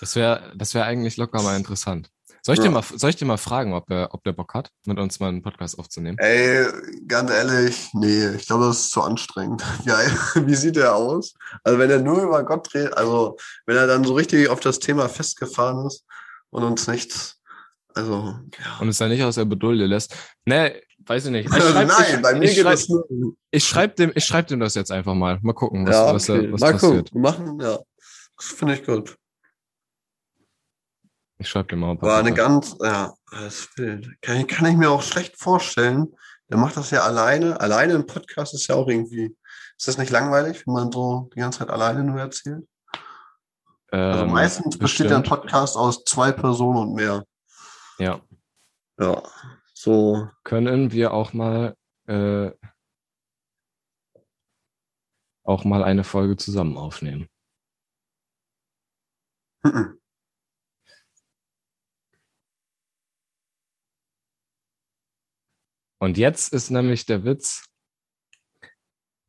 Das 0.00 0.16
wäre 0.16 0.52
das 0.56 0.72
wäre 0.74 0.86
eigentlich 0.86 1.16
locker 1.18 1.42
mal 1.42 1.56
interessant. 1.56 2.10
Soll 2.42 2.54
ich, 2.54 2.60
Ja. 2.60 2.68
dir 2.68 2.70
mal, 2.70 2.82
soll 2.82 3.10
ich 3.10 3.16
dir 3.16 3.26
mal 3.26 3.36
fragen, 3.36 3.74
ob 3.74 3.86
der, 3.88 4.14
ob 4.14 4.24
der 4.24 4.32
Bock 4.32 4.54
hat, 4.54 4.70
mit 4.86 4.98
uns 4.98 5.20
mal 5.20 5.28
einen 5.28 5.42
Podcast 5.42 5.78
aufzunehmen? 5.78 6.16
Ey, 6.18 6.66
ganz 7.06 7.30
ehrlich, 7.30 7.90
nee, 7.92 8.28
ich 8.30 8.46
glaube, 8.46 8.64
das 8.64 8.80
ist 8.80 8.90
zu 8.92 9.02
anstrengend. 9.02 9.62
Ja, 9.84 9.98
wie 10.34 10.54
sieht 10.54 10.78
er 10.78 10.94
aus? 10.96 11.34
Also 11.64 11.78
wenn 11.78 11.90
er 11.90 12.00
nur 12.00 12.22
über 12.22 12.42
Gott 12.44 12.72
redet, 12.72 12.96
also 12.96 13.36
wenn 13.66 13.76
er 13.76 13.86
dann 13.86 14.04
so 14.04 14.14
richtig 14.14 14.48
auf 14.48 14.60
das 14.60 14.78
Thema 14.78 15.10
festgefahren 15.10 15.86
ist 15.86 16.06
und 16.48 16.62
uns 16.62 16.86
nichts, 16.86 17.38
also 17.94 18.38
ja. 18.58 18.78
und 18.80 18.88
es 18.88 18.96
dann 18.96 19.10
nicht 19.10 19.22
aus 19.22 19.34
der 19.34 19.44
Bedulde 19.44 19.84
lässt. 19.84 20.14
Nee, 20.46 20.80
weiß 21.10 21.26
ich 21.26 21.30
nicht. 21.32 21.46
Ich 21.46 21.52
Also 21.52 21.68
schreib, 21.70 21.88
nein, 21.88 22.14
ich, 22.16 22.22
bei 22.22 22.34
mir 22.34 22.44
ich 22.44 22.54
geht 22.54 22.62
schreib, 22.64 22.74
es 22.74 22.88
nur. 22.88 23.04
ich 23.50 23.64
schreib 23.64 23.96
dem, 23.96 24.12
ich 24.14 24.24
schreib 24.24 24.46
dem 24.46 24.60
das 24.60 24.74
jetzt 24.76 24.92
einfach 24.92 25.14
mal. 25.14 25.38
Mal 25.42 25.52
gucken, 25.54 25.84
was, 25.86 25.94
ja, 25.94 26.14
was, 26.14 26.30
okay. 26.30 26.52
was 26.52 26.60
Mal 26.60 26.72
passiert. 26.72 27.08
gucken, 27.10 27.20
machen, 27.22 27.60
ja. 27.60 27.78
Das 28.36 28.46
finde 28.46 28.74
ich 28.74 28.84
gut. 28.86 29.16
Ich 31.38 31.48
schreib 31.48 31.68
dem 31.68 31.80
mal 31.80 31.90
ein 31.92 31.98
paar 31.98 32.10
War 32.10 32.18
eine 32.20 32.32
ganz, 32.32 32.76
ja, 32.82 33.12
das 33.32 33.68
wild. 33.76 34.08
Kann, 34.22 34.36
ich- 34.38 34.46
kann 34.48 34.66
ich 34.66 34.76
mir 34.76 34.90
auch 34.90 35.02
schlecht 35.02 35.36
vorstellen. 35.38 36.14
Der 36.48 36.58
macht 36.58 36.76
das 36.76 36.90
ja 36.90 37.02
alleine. 37.02 37.60
Alleine 37.60 37.94
im 37.94 38.06
Podcast 38.06 38.54
ist 38.54 38.66
ja 38.68 38.74
auch 38.74 38.88
irgendwie, 38.88 39.36
ist 39.78 39.88
das 39.88 39.98
nicht 39.98 40.10
langweilig, 40.10 40.64
wenn 40.66 40.74
man 40.74 40.92
so 40.92 41.28
die 41.34 41.40
ganze 41.40 41.60
Zeit 41.60 41.70
alleine 41.70 42.02
nur 42.04 42.18
erzählt? 42.20 42.66
Also 43.90 44.24
Ähm, 44.24 44.30
meistens 44.32 44.78
besteht 44.78 45.10
der 45.10 45.18
bestimmt. 45.18 45.40
Podcast 45.42 45.76
aus 45.76 46.04
zwei 46.04 46.30
Personen 46.32 46.78
und 46.78 46.94
mehr. 46.94 47.24
Ja. 47.98 48.20
Ja, 48.98 49.22
so. 49.80 50.28
Können 50.44 50.92
wir 50.92 51.14
auch 51.14 51.32
mal 51.32 51.74
äh, 52.06 52.50
auch 55.44 55.64
mal 55.64 55.82
eine 55.82 56.04
Folge 56.04 56.36
zusammen 56.36 56.76
aufnehmen. 56.76 57.28
Und 65.98 66.16
jetzt 66.16 66.52
ist 66.52 66.70
nämlich 66.70 67.04
der 67.04 67.24
Witz, 67.24 67.66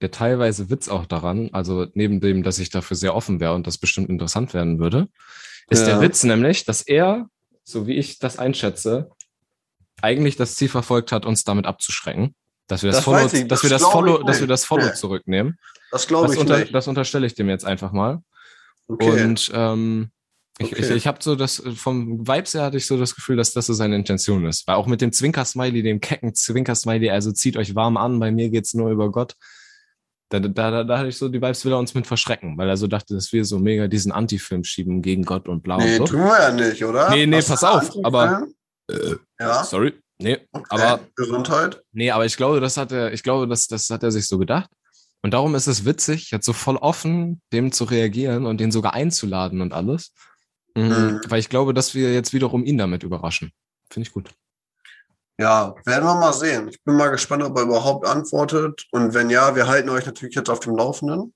der 0.02 0.12
teilweise 0.12 0.70
Witz 0.70 0.88
auch 0.88 1.06
daran, 1.06 1.50
also 1.54 1.88
neben 1.94 2.22
dem, 2.22 2.44
dass 2.44 2.60
ich 2.60 2.70
dafür 2.70 2.96
sehr 2.98 3.16
offen 3.16 3.40
wäre 3.40 3.54
und 3.56 3.68
das 3.68 3.78
bestimmt 3.78 4.10
interessant 4.10 4.54
werden 4.54 4.80
würde, 4.80 5.10
ist 5.70 5.82
Ja. 5.82 5.94
der 5.94 6.02
Witz 6.02 6.24
nämlich, 6.24 6.66
dass 6.66 6.82
er, 6.82 7.30
so 7.64 7.88
wie 7.88 7.96
ich 7.96 8.20
das 8.20 8.40
einschätze, 8.40 9.12
eigentlich 10.02 10.36
das 10.36 10.56
Ziel 10.56 10.70
verfolgt 10.70 11.12
hat, 11.12 11.26
uns 11.26 11.44
damit 11.44 11.66
abzuschrecken. 11.66 12.36
Dass 12.68 12.84
wir 12.84 12.88
das, 12.92 12.98
Das 12.98 13.06
Follow, 13.06 13.26
ich, 13.32 13.48
dass 13.48 13.64
wir 13.64 13.70
das 13.70 13.82
das 13.82 13.82
glaub 13.82 13.92
Follow, 13.92 14.24
dass 14.24 14.40
wir 14.40 14.48
das 14.48 14.66
Follow 14.66 14.86
Nee. 14.86 14.94
zurücknehmen. 14.94 15.58
Das 15.92 16.08
glaube 16.08 16.28
Das, 16.28 16.36
ich 16.36 16.42
unter, 16.42 16.60
nicht. 16.60 16.74
das 16.74 16.88
unterstelle 16.88 17.26
ich 17.28 17.36
dem 17.36 17.50
jetzt 17.50 17.66
einfach 17.66 17.92
mal. 17.92 18.22
Okay. 18.88 19.24
Und 19.24 19.52
ähm, 19.54 20.12
ich, 20.60 20.72
Okay. 20.74 20.82
ich, 20.86 20.90
ich 20.92 21.08
habe 21.08 21.18
so 21.22 21.36
das, 21.36 21.62
vom 21.76 22.26
Vibes 22.28 22.54
her 22.54 22.64
hatte 22.64 22.78
ich 22.78 22.86
so 22.86 22.98
das 22.98 23.16
Gefühl, 23.16 23.36
dass 23.36 23.52
das 23.54 23.66
so 23.66 23.74
seine 23.74 23.96
Intention 23.96 24.46
ist. 24.46 24.68
Weil 24.68 24.76
auch 24.76 24.88
mit 24.88 25.02
dem 25.02 25.12
Zwinker-Smiley, 25.12 25.82
dem 25.84 26.00
kecken 26.00 26.34
Zwinker-Smiley, 26.34 27.10
also 27.10 27.32
zieht 27.32 27.58
euch 27.58 27.76
warm 27.76 27.98
an, 27.98 28.20
bei 28.20 28.32
mir 28.32 28.50
geht's 28.50 28.74
nur 28.74 28.90
über 28.92 29.12
Gott. 29.12 29.36
Da, 30.30 30.40
da, 30.40 30.48
da, 30.72 30.84
da 30.86 30.98
hatte 31.00 31.10
ich 31.10 31.18
so, 31.18 31.28
die 31.28 31.42
Vibes 31.42 31.66
will 31.66 31.74
er 31.74 31.80
uns 31.80 31.94
mit 31.94 32.08
verschrecken, 32.08 32.58
weil 32.58 32.70
er 32.70 32.78
so 32.78 32.88
dachte, 32.88 33.14
dass 33.16 33.34
wir 33.34 33.44
so 33.44 33.60
mega 33.60 33.88
diesen 33.90 34.14
Anti-Film 34.14 34.64
schieben 34.64 35.02
gegen 35.02 35.24
Gott 35.24 35.50
und 35.50 35.62
blau 35.62 35.78
nee, 35.78 36.00
und 36.00 36.08
so. 36.08 36.14
tun 36.14 36.24
wir 36.24 36.40
ja 36.40 36.52
nicht, 36.54 36.86
oder? 36.86 37.10
Nee, 37.10 37.26
nee, 37.26 37.42
du 37.42 37.46
pass 37.48 37.64
auf, 37.66 37.92
aber- 38.04 38.48
ja, 39.42 39.64
Sorry. 39.64 39.94
Nee, 40.20 40.40
okay. 40.52 40.66
aber 40.70 41.00
Gesundheit. 41.16 41.82
Nee, 41.94 42.12
aber 42.12 42.26
ich 42.26 42.38
glaube, 42.38 42.60
das 42.60 42.78
hat 42.78 42.92
er, 42.92 43.12
ich 43.12 43.24
glaube, 43.24 43.48
das, 43.48 43.68
das 43.68 43.90
hat 43.90 44.04
er 44.04 44.12
sich 44.12 44.28
so 44.28 44.38
gedacht. 44.38 44.70
Und 45.24 45.34
darum 45.34 45.56
ist 45.56 45.68
es 45.68 45.86
witzig, 45.86 46.32
jetzt 46.32 46.46
so 46.46 46.54
voll 46.54 46.78
offen, 46.78 47.42
dem 47.52 47.72
zu 47.72 47.84
reagieren 47.86 48.46
und 48.46 48.60
den 48.60 48.72
sogar 48.72 48.94
einzuladen 48.94 49.62
und 49.62 49.74
alles. 49.74 50.14
Mhm. 50.76 50.84
Mhm. 50.84 51.22
Weil 51.28 51.40
ich 51.40 51.50
glaube, 51.50 51.74
dass 51.74 51.96
wir 51.96 52.14
jetzt 52.14 52.34
wiederum 52.34 52.64
ihn 52.66 52.78
damit 52.78 53.04
überraschen. 53.04 53.52
Finde 53.90 54.08
ich 54.08 54.14
gut. 54.14 54.30
Ja, 55.40 55.74
werden 55.86 56.06
wir 56.06 56.16
mal 56.16 56.34
sehen. 56.34 56.68
Ich 56.68 56.84
bin 56.84 56.96
mal 56.96 57.10
gespannt, 57.10 57.44
ob 57.44 57.58
er 57.58 57.64
überhaupt 57.64 58.06
antwortet. 58.06 58.86
Und 58.92 59.14
wenn 59.14 59.30
ja, 59.30 59.56
wir 59.56 59.68
halten 59.68 59.90
euch 59.90 60.06
natürlich 60.06 60.36
jetzt 60.36 60.50
auf 60.50 60.60
dem 60.60 60.76
Laufenden. 60.76 61.34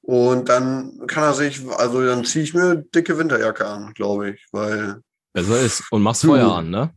Und 0.00 0.48
dann 0.48 1.06
kann 1.06 1.24
er 1.24 1.34
sich, 1.34 1.60
also 1.78 2.04
dann 2.04 2.24
ziehe 2.24 2.44
ich 2.44 2.54
mir 2.54 2.76
dicke 2.76 3.18
Winterjacke 3.18 3.66
an, 3.66 3.92
glaube 3.92 4.30
ich, 4.30 4.46
weil 4.52 5.02
Besser 5.32 5.60
ist. 5.60 5.82
Und 5.90 6.02
mach's 6.02 6.22
Hm. 6.22 6.30
Feuer 6.30 6.54
an, 6.54 6.70
ne? 6.70 6.94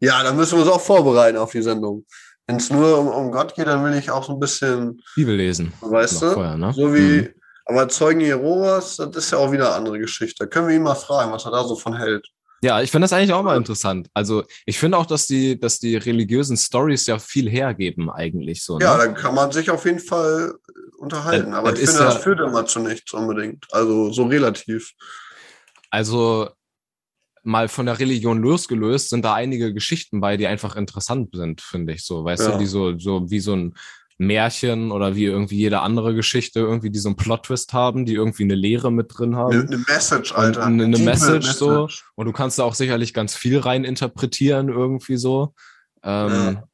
Ja, 0.00 0.22
dann 0.22 0.36
müssen 0.36 0.58
wir 0.58 0.64
uns 0.64 0.72
auch 0.72 0.80
vorbereiten 0.80 1.36
auf 1.38 1.52
die 1.52 1.62
Sendung. 1.62 2.04
Wenn 2.46 2.56
es 2.56 2.70
nur 2.70 2.98
um, 2.98 3.08
um 3.08 3.30
Gott 3.32 3.54
geht, 3.54 3.66
dann 3.66 3.84
will 3.84 3.94
ich 3.98 4.10
auch 4.10 4.24
so 4.24 4.32
ein 4.34 4.40
bisschen, 4.40 5.02
Bibel 5.14 5.34
lesen. 5.34 5.72
weißt 5.80 6.22
du, 6.22 6.30
Feuer, 6.32 6.56
ne? 6.56 6.72
so 6.74 6.92
wie, 6.94 7.22
Mhm. 7.22 7.28
aber 7.64 7.88
Zeugen 7.88 8.20
Jehovas, 8.20 8.96
das 8.96 9.16
ist 9.16 9.30
ja 9.30 9.38
auch 9.38 9.50
wieder 9.50 9.66
eine 9.68 9.76
andere 9.76 9.98
Geschichte. 9.98 10.44
Da 10.44 10.46
können 10.46 10.68
wir 10.68 10.74
ihn 10.76 10.82
mal 10.82 10.94
fragen, 10.94 11.32
was 11.32 11.46
er 11.46 11.52
da 11.52 11.64
so 11.64 11.74
von 11.76 11.96
hält. 11.96 12.26
Ja, 12.62 12.80
ich 12.80 12.90
finde 12.90 13.04
das 13.04 13.12
eigentlich 13.12 13.32
auch 13.32 13.42
mal 13.42 13.56
interessant. 13.58 14.08
Also 14.14 14.44
ich 14.64 14.78
finde 14.78 14.96
auch, 14.96 15.04
dass 15.06 15.26
die, 15.26 15.58
dass 15.58 15.78
die 15.80 15.96
religiösen 15.96 16.56
Stories 16.56 17.06
ja 17.06 17.18
viel 17.18 17.48
hergeben 17.50 18.10
eigentlich 18.10 18.64
so. 18.64 18.78
Ne? 18.78 18.84
Ja, 18.84 18.96
dann 18.96 19.14
kann 19.14 19.34
man 19.34 19.52
sich 19.52 19.70
auf 19.70 19.84
jeden 19.84 19.98
Fall 19.98 20.54
unterhalten. 20.98 21.50
Das- 21.50 21.58
aber 21.58 21.70
das 21.72 21.80
ich 21.80 21.86
finde, 21.90 22.04
ja- 22.04 22.10
das 22.12 22.22
führt 22.22 22.40
immer 22.40 22.64
zu 22.64 22.80
nichts 22.80 23.12
unbedingt. 23.12 23.66
Also 23.72 24.12
so 24.12 24.24
relativ. 24.24 24.92
Also 25.90 26.48
mal 27.44 27.68
von 27.68 27.86
der 27.86 27.98
Religion 27.98 28.40
losgelöst 28.42 29.10
sind 29.10 29.24
da 29.24 29.34
einige 29.34 29.72
Geschichten 29.72 30.20
bei, 30.20 30.36
die 30.36 30.46
einfach 30.46 30.76
interessant 30.76 31.30
sind, 31.34 31.60
finde 31.60 31.92
ich 31.92 32.04
so. 32.04 32.24
Weißt 32.24 32.42
Ja. 32.46 32.52
du, 32.52 32.58
die 32.58 32.66
so, 32.66 32.98
so 32.98 33.30
wie 33.30 33.40
so 33.40 33.54
ein 33.54 33.74
Märchen 34.16 34.92
oder 34.92 35.16
wie 35.16 35.24
irgendwie 35.24 35.56
jede 35.58 35.80
andere 35.80 36.14
Geschichte 36.14 36.60
irgendwie, 36.60 36.90
die 36.90 36.98
so 37.00 37.08
einen 37.08 37.16
Plot-Twist 37.16 37.72
haben, 37.72 38.06
die 38.06 38.14
irgendwie 38.14 38.44
eine 38.44 38.54
Lehre 38.54 38.92
mit 38.92 39.10
drin 39.18 39.34
Eine, 39.34 39.42
haben. 39.42 39.60
eine 39.66 39.78
Message, 39.88 40.32
Alter. 40.32 40.64
eine- 40.64 40.84
eine 40.84 40.96
Tiefe 40.96 41.04
Message 41.10 41.52
so. 41.52 41.88
Und 42.14 42.26
du 42.26 42.32
kannst 42.32 42.58
da 42.58 42.64
auch 42.64 42.74
sicherlich 42.74 43.12
ganz 43.12 43.34
viel 43.34 43.58
rein 43.58 43.84
interpretieren 43.84 44.68
irgendwie 44.68 45.16
so. 45.16 45.54
Ähm, 46.02 46.30
Ja. 46.32 46.64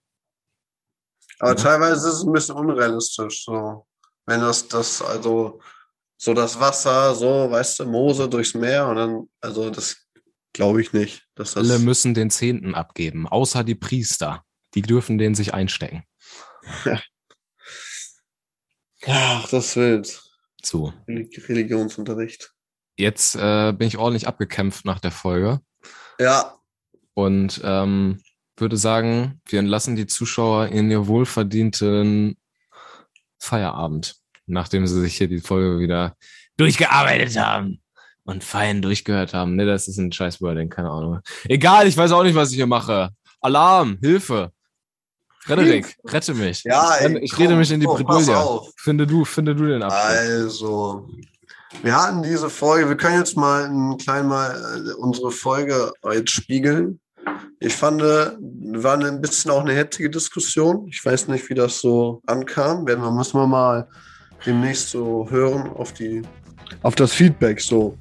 Aber 1.38 1.48
ja. 1.50 1.54
teilweise 1.54 2.08
ist 2.08 2.14
es 2.16 2.24
ein 2.24 2.32
bisschen 2.32 2.56
unrealistisch, 2.56 3.44
so. 3.44 3.86
Wenn 4.26 4.40
das, 4.40 4.68
das, 4.68 5.00
also, 5.02 5.60
so 6.18 6.34
das 6.34 6.60
Wasser, 6.60 7.14
so, 7.14 7.50
weißt 7.50 7.80
du, 7.80 7.86
Mose 7.86 8.28
durchs 8.28 8.52
Meer 8.54 8.86
und 8.88 8.96
dann, 8.96 9.28
also 9.40 9.70
das 9.70 9.96
glaube 10.52 10.80
ich 10.80 10.92
nicht. 10.92 11.26
Dass 11.34 11.54
das 11.54 11.68
Alle 11.68 11.78
müssen 11.78 12.14
den 12.14 12.30
Zehnten 12.30 12.74
abgeben, 12.74 13.26
außer 13.26 13.64
die 13.64 13.74
Priester. 13.74 14.44
Die 14.74 14.82
dürfen 14.82 15.18
den 15.18 15.34
sich 15.34 15.52
einstecken. 15.54 16.04
Ja. 16.84 17.00
Ach, 19.06 19.48
das 19.48 19.76
wild. 19.76 20.22
So. 20.62 20.92
Religionsunterricht. 21.08 22.52
Jetzt 22.96 23.34
äh, 23.34 23.72
bin 23.72 23.88
ich 23.88 23.96
ordentlich 23.96 24.28
abgekämpft 24.28 24.84
nach 24.84 25.00
der 25.00 25.10
Folge. 25.10 25.60
Ja. 26.18 26.60
Und 27.14 27.60
ähm, 27.64 28.20
würde 28.56 28.76
sagen, 28.76 29.40
wir 29.46 29.58
entlassen 29.58 29.96
die 29.96 30.06
Zuschauer 30.06 30.66
in 30.68 30.90
ihr 30.90 31.06
wohlverdienten 31.06 32.36
Feierabend, 33.38 34.16
nachdem 34.46 34.86
sie 34.86 35.00
sich 35.00 35.16
hier 35.16 35.28
die 35.28 35.40
Folge 35.40 35.80
wieder 35.80 36.14
durchgearbeitet 36.58 37.38
haben 37.38 37.80
und 38.24 38.44
fein 38.44 38.82
durchgehört 38.82 39.34
haben. 39.34 39.56
Ne, 39.56 39.66
das 39.66 39.88
ist 39.88 39.98
ein 39.98 40.12
scheiß 40.12 40.40
Wording, 40.40 40.68
keine 40.68 40.90
Ahnung. 40.90 41.20
Egal, 41.44 41.86
ich 41.86 41.96
weiß 41.96 42.12
auch 42.12 42.22
nicht, 42.22 42.34
was 42.34 42.50
ich 42.50 42.56
hier 42.56 42.66
mache. 42.66 43.10
Alarm, 43.40 43.98
Hilfe. 44.00 44.52
Frederik, 45.42 45.96
rette 46.04 46.34
mich. 46.34 46.62
Ja, 46.64 46.96
ich, 47.00 47.14
ich 47.22 47.32
komm, 47.32 47.42
rede 47.42 47.56
mich 47.56 47.70
in 47.70 47.80
die 47.80 47.86
Bredouille. 47.86 48.60
Finde 48.76 49.06
du, 49.06 49.24
finde 49.24 49.54
du 49.54 49.66
den 49.66 49.82
Abschluss. 49.82 50.02
Also, 50.02 51.08
wir 51.82 51.96
hatten 51.96 52.22
diese 52.22 52.50
Folge, 52.50 52.88
wir 52.88 52.96
können 52.96 53.18
jetzt 53.18 53.36
mal 53.36 53.64
ein 53.64 53.96
klein 53.96 54.28
mal 54.28 54.50
äh, 54.50 54.92
unsere 54.92 55.30
Folge 55.30 55.92
jetzt 56.12 56.32
spiegeln. 56.32 57.00
Ich 57.58 57.74
fand, 57.74 58.02
war 58.02 58.98
ein 58.98 59.20
bisschen 59.20 59.50
auch 59.50 59.60
eine 59.60 59.74
hetzige 59.74 60.10
Diskussion. 60.10 60.86
Ich 60.88 61.04
weiß 61.04 61.28
nicht, 61.28 61.48
wie 61.48 61.54
das 61.54 61.80
so 61.80 62.22
ankam. 62.26 62.86
Werden 62.86 63.02
wir, 63.02 63.10
müssen 63.10 63.38
wir 63.38 63.46
mal 63.46 63.88
demnächst 64.44 64.90
so 64.90 65.28
hören 65.30 65.68
auf 65.68 65.92
die, 65.92 66.22
auf 66.82 66.94
das 66.94 67.12
Feedback 67.12 67.60
so. 67.60 67.96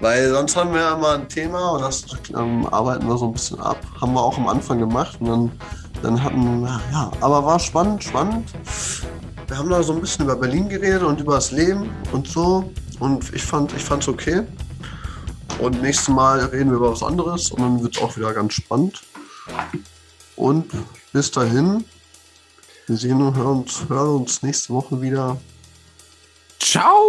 Weil 0.00 0.30
sonst 0.30 0.56
haben 0.56 0.74
wir 0.74 0.80
ja 0.80 0.96
mal 0.96 1.18
ein 1.18 1.28
Thema 1.28 1.70
und 1.70 1.82
das 1.82 2.04
ähm, 2.36 2.66
arbeiten 2.66 3.06
wir 3.06 3.16
so 3.16 3.26
ein 3.26 3.32
bisschen 3.32 3.60
ab. 3.60 3.78
Haben 4.00 4.14
wir 4.14 4.20
auch 4.20 4.36
am 4.36 4.48
Anfang 4.48 4.80
gemacht 4.80 5.16
und 5.20 5.28
dann, 5.28 5.50
dann 6.02 6.22
hatten, 6.22 6.64
ja, 6.64 7.12
aber 7.20 7.44
war 7.44 7.60
spannend, 7.60 8.02
spannend. 8.02 8.50
Wir 9.46 9.58
haben 9.58 9.70
da 9.70 9.82
so 9.82 9.92
ein 9.92 10.00
bisschen 10.00 10.24
über 10.24 10.34
Berlin 10.34 10.68
geredet 10.68 11.02
und 11.02 11.20
über 11.20 11.36
das 11.36 11.52
Leben 11.52 11.90
und 12.10 12.26
so. 12.26 12.72
Und 12.98 13.32
ich 13.32 13.44
fand 13.44 13.72
es 13.72 13.84
ich 13.84 14.08
okay. 14.08 14.42
Und 15.60 15.80
nächstes 15.82 16.08
Mal 16.08 16.40
reden 16.46 16.70
wir 16.70 16.78
über 16.78 16.90
was 16.90 17.02
anderes 17.02 17.52
und 17.52 17.60
dann 17.60 17.82
wird 17.82 17.96
es 17.96 18.02
auch 18.02 18.16
wieder 18.16 18.32
ganz 18.34 18.54
spannend. 18.54 19.02
Und 20.34 20.72
bis 21.12 21.30
dahin, 21.30 21.84
wir 22.88 22.96
sehen 22.96 23.22
und 23.22 23.36
hören 23.36 23.58
uns, 23.58 23.88
hören 23.88 24.22
uns 24.22 24.42
nächste 24.42 24.72
Woche 24.72 25.00
wieder. 25.00 25.36
Ciao! 26.62 27.02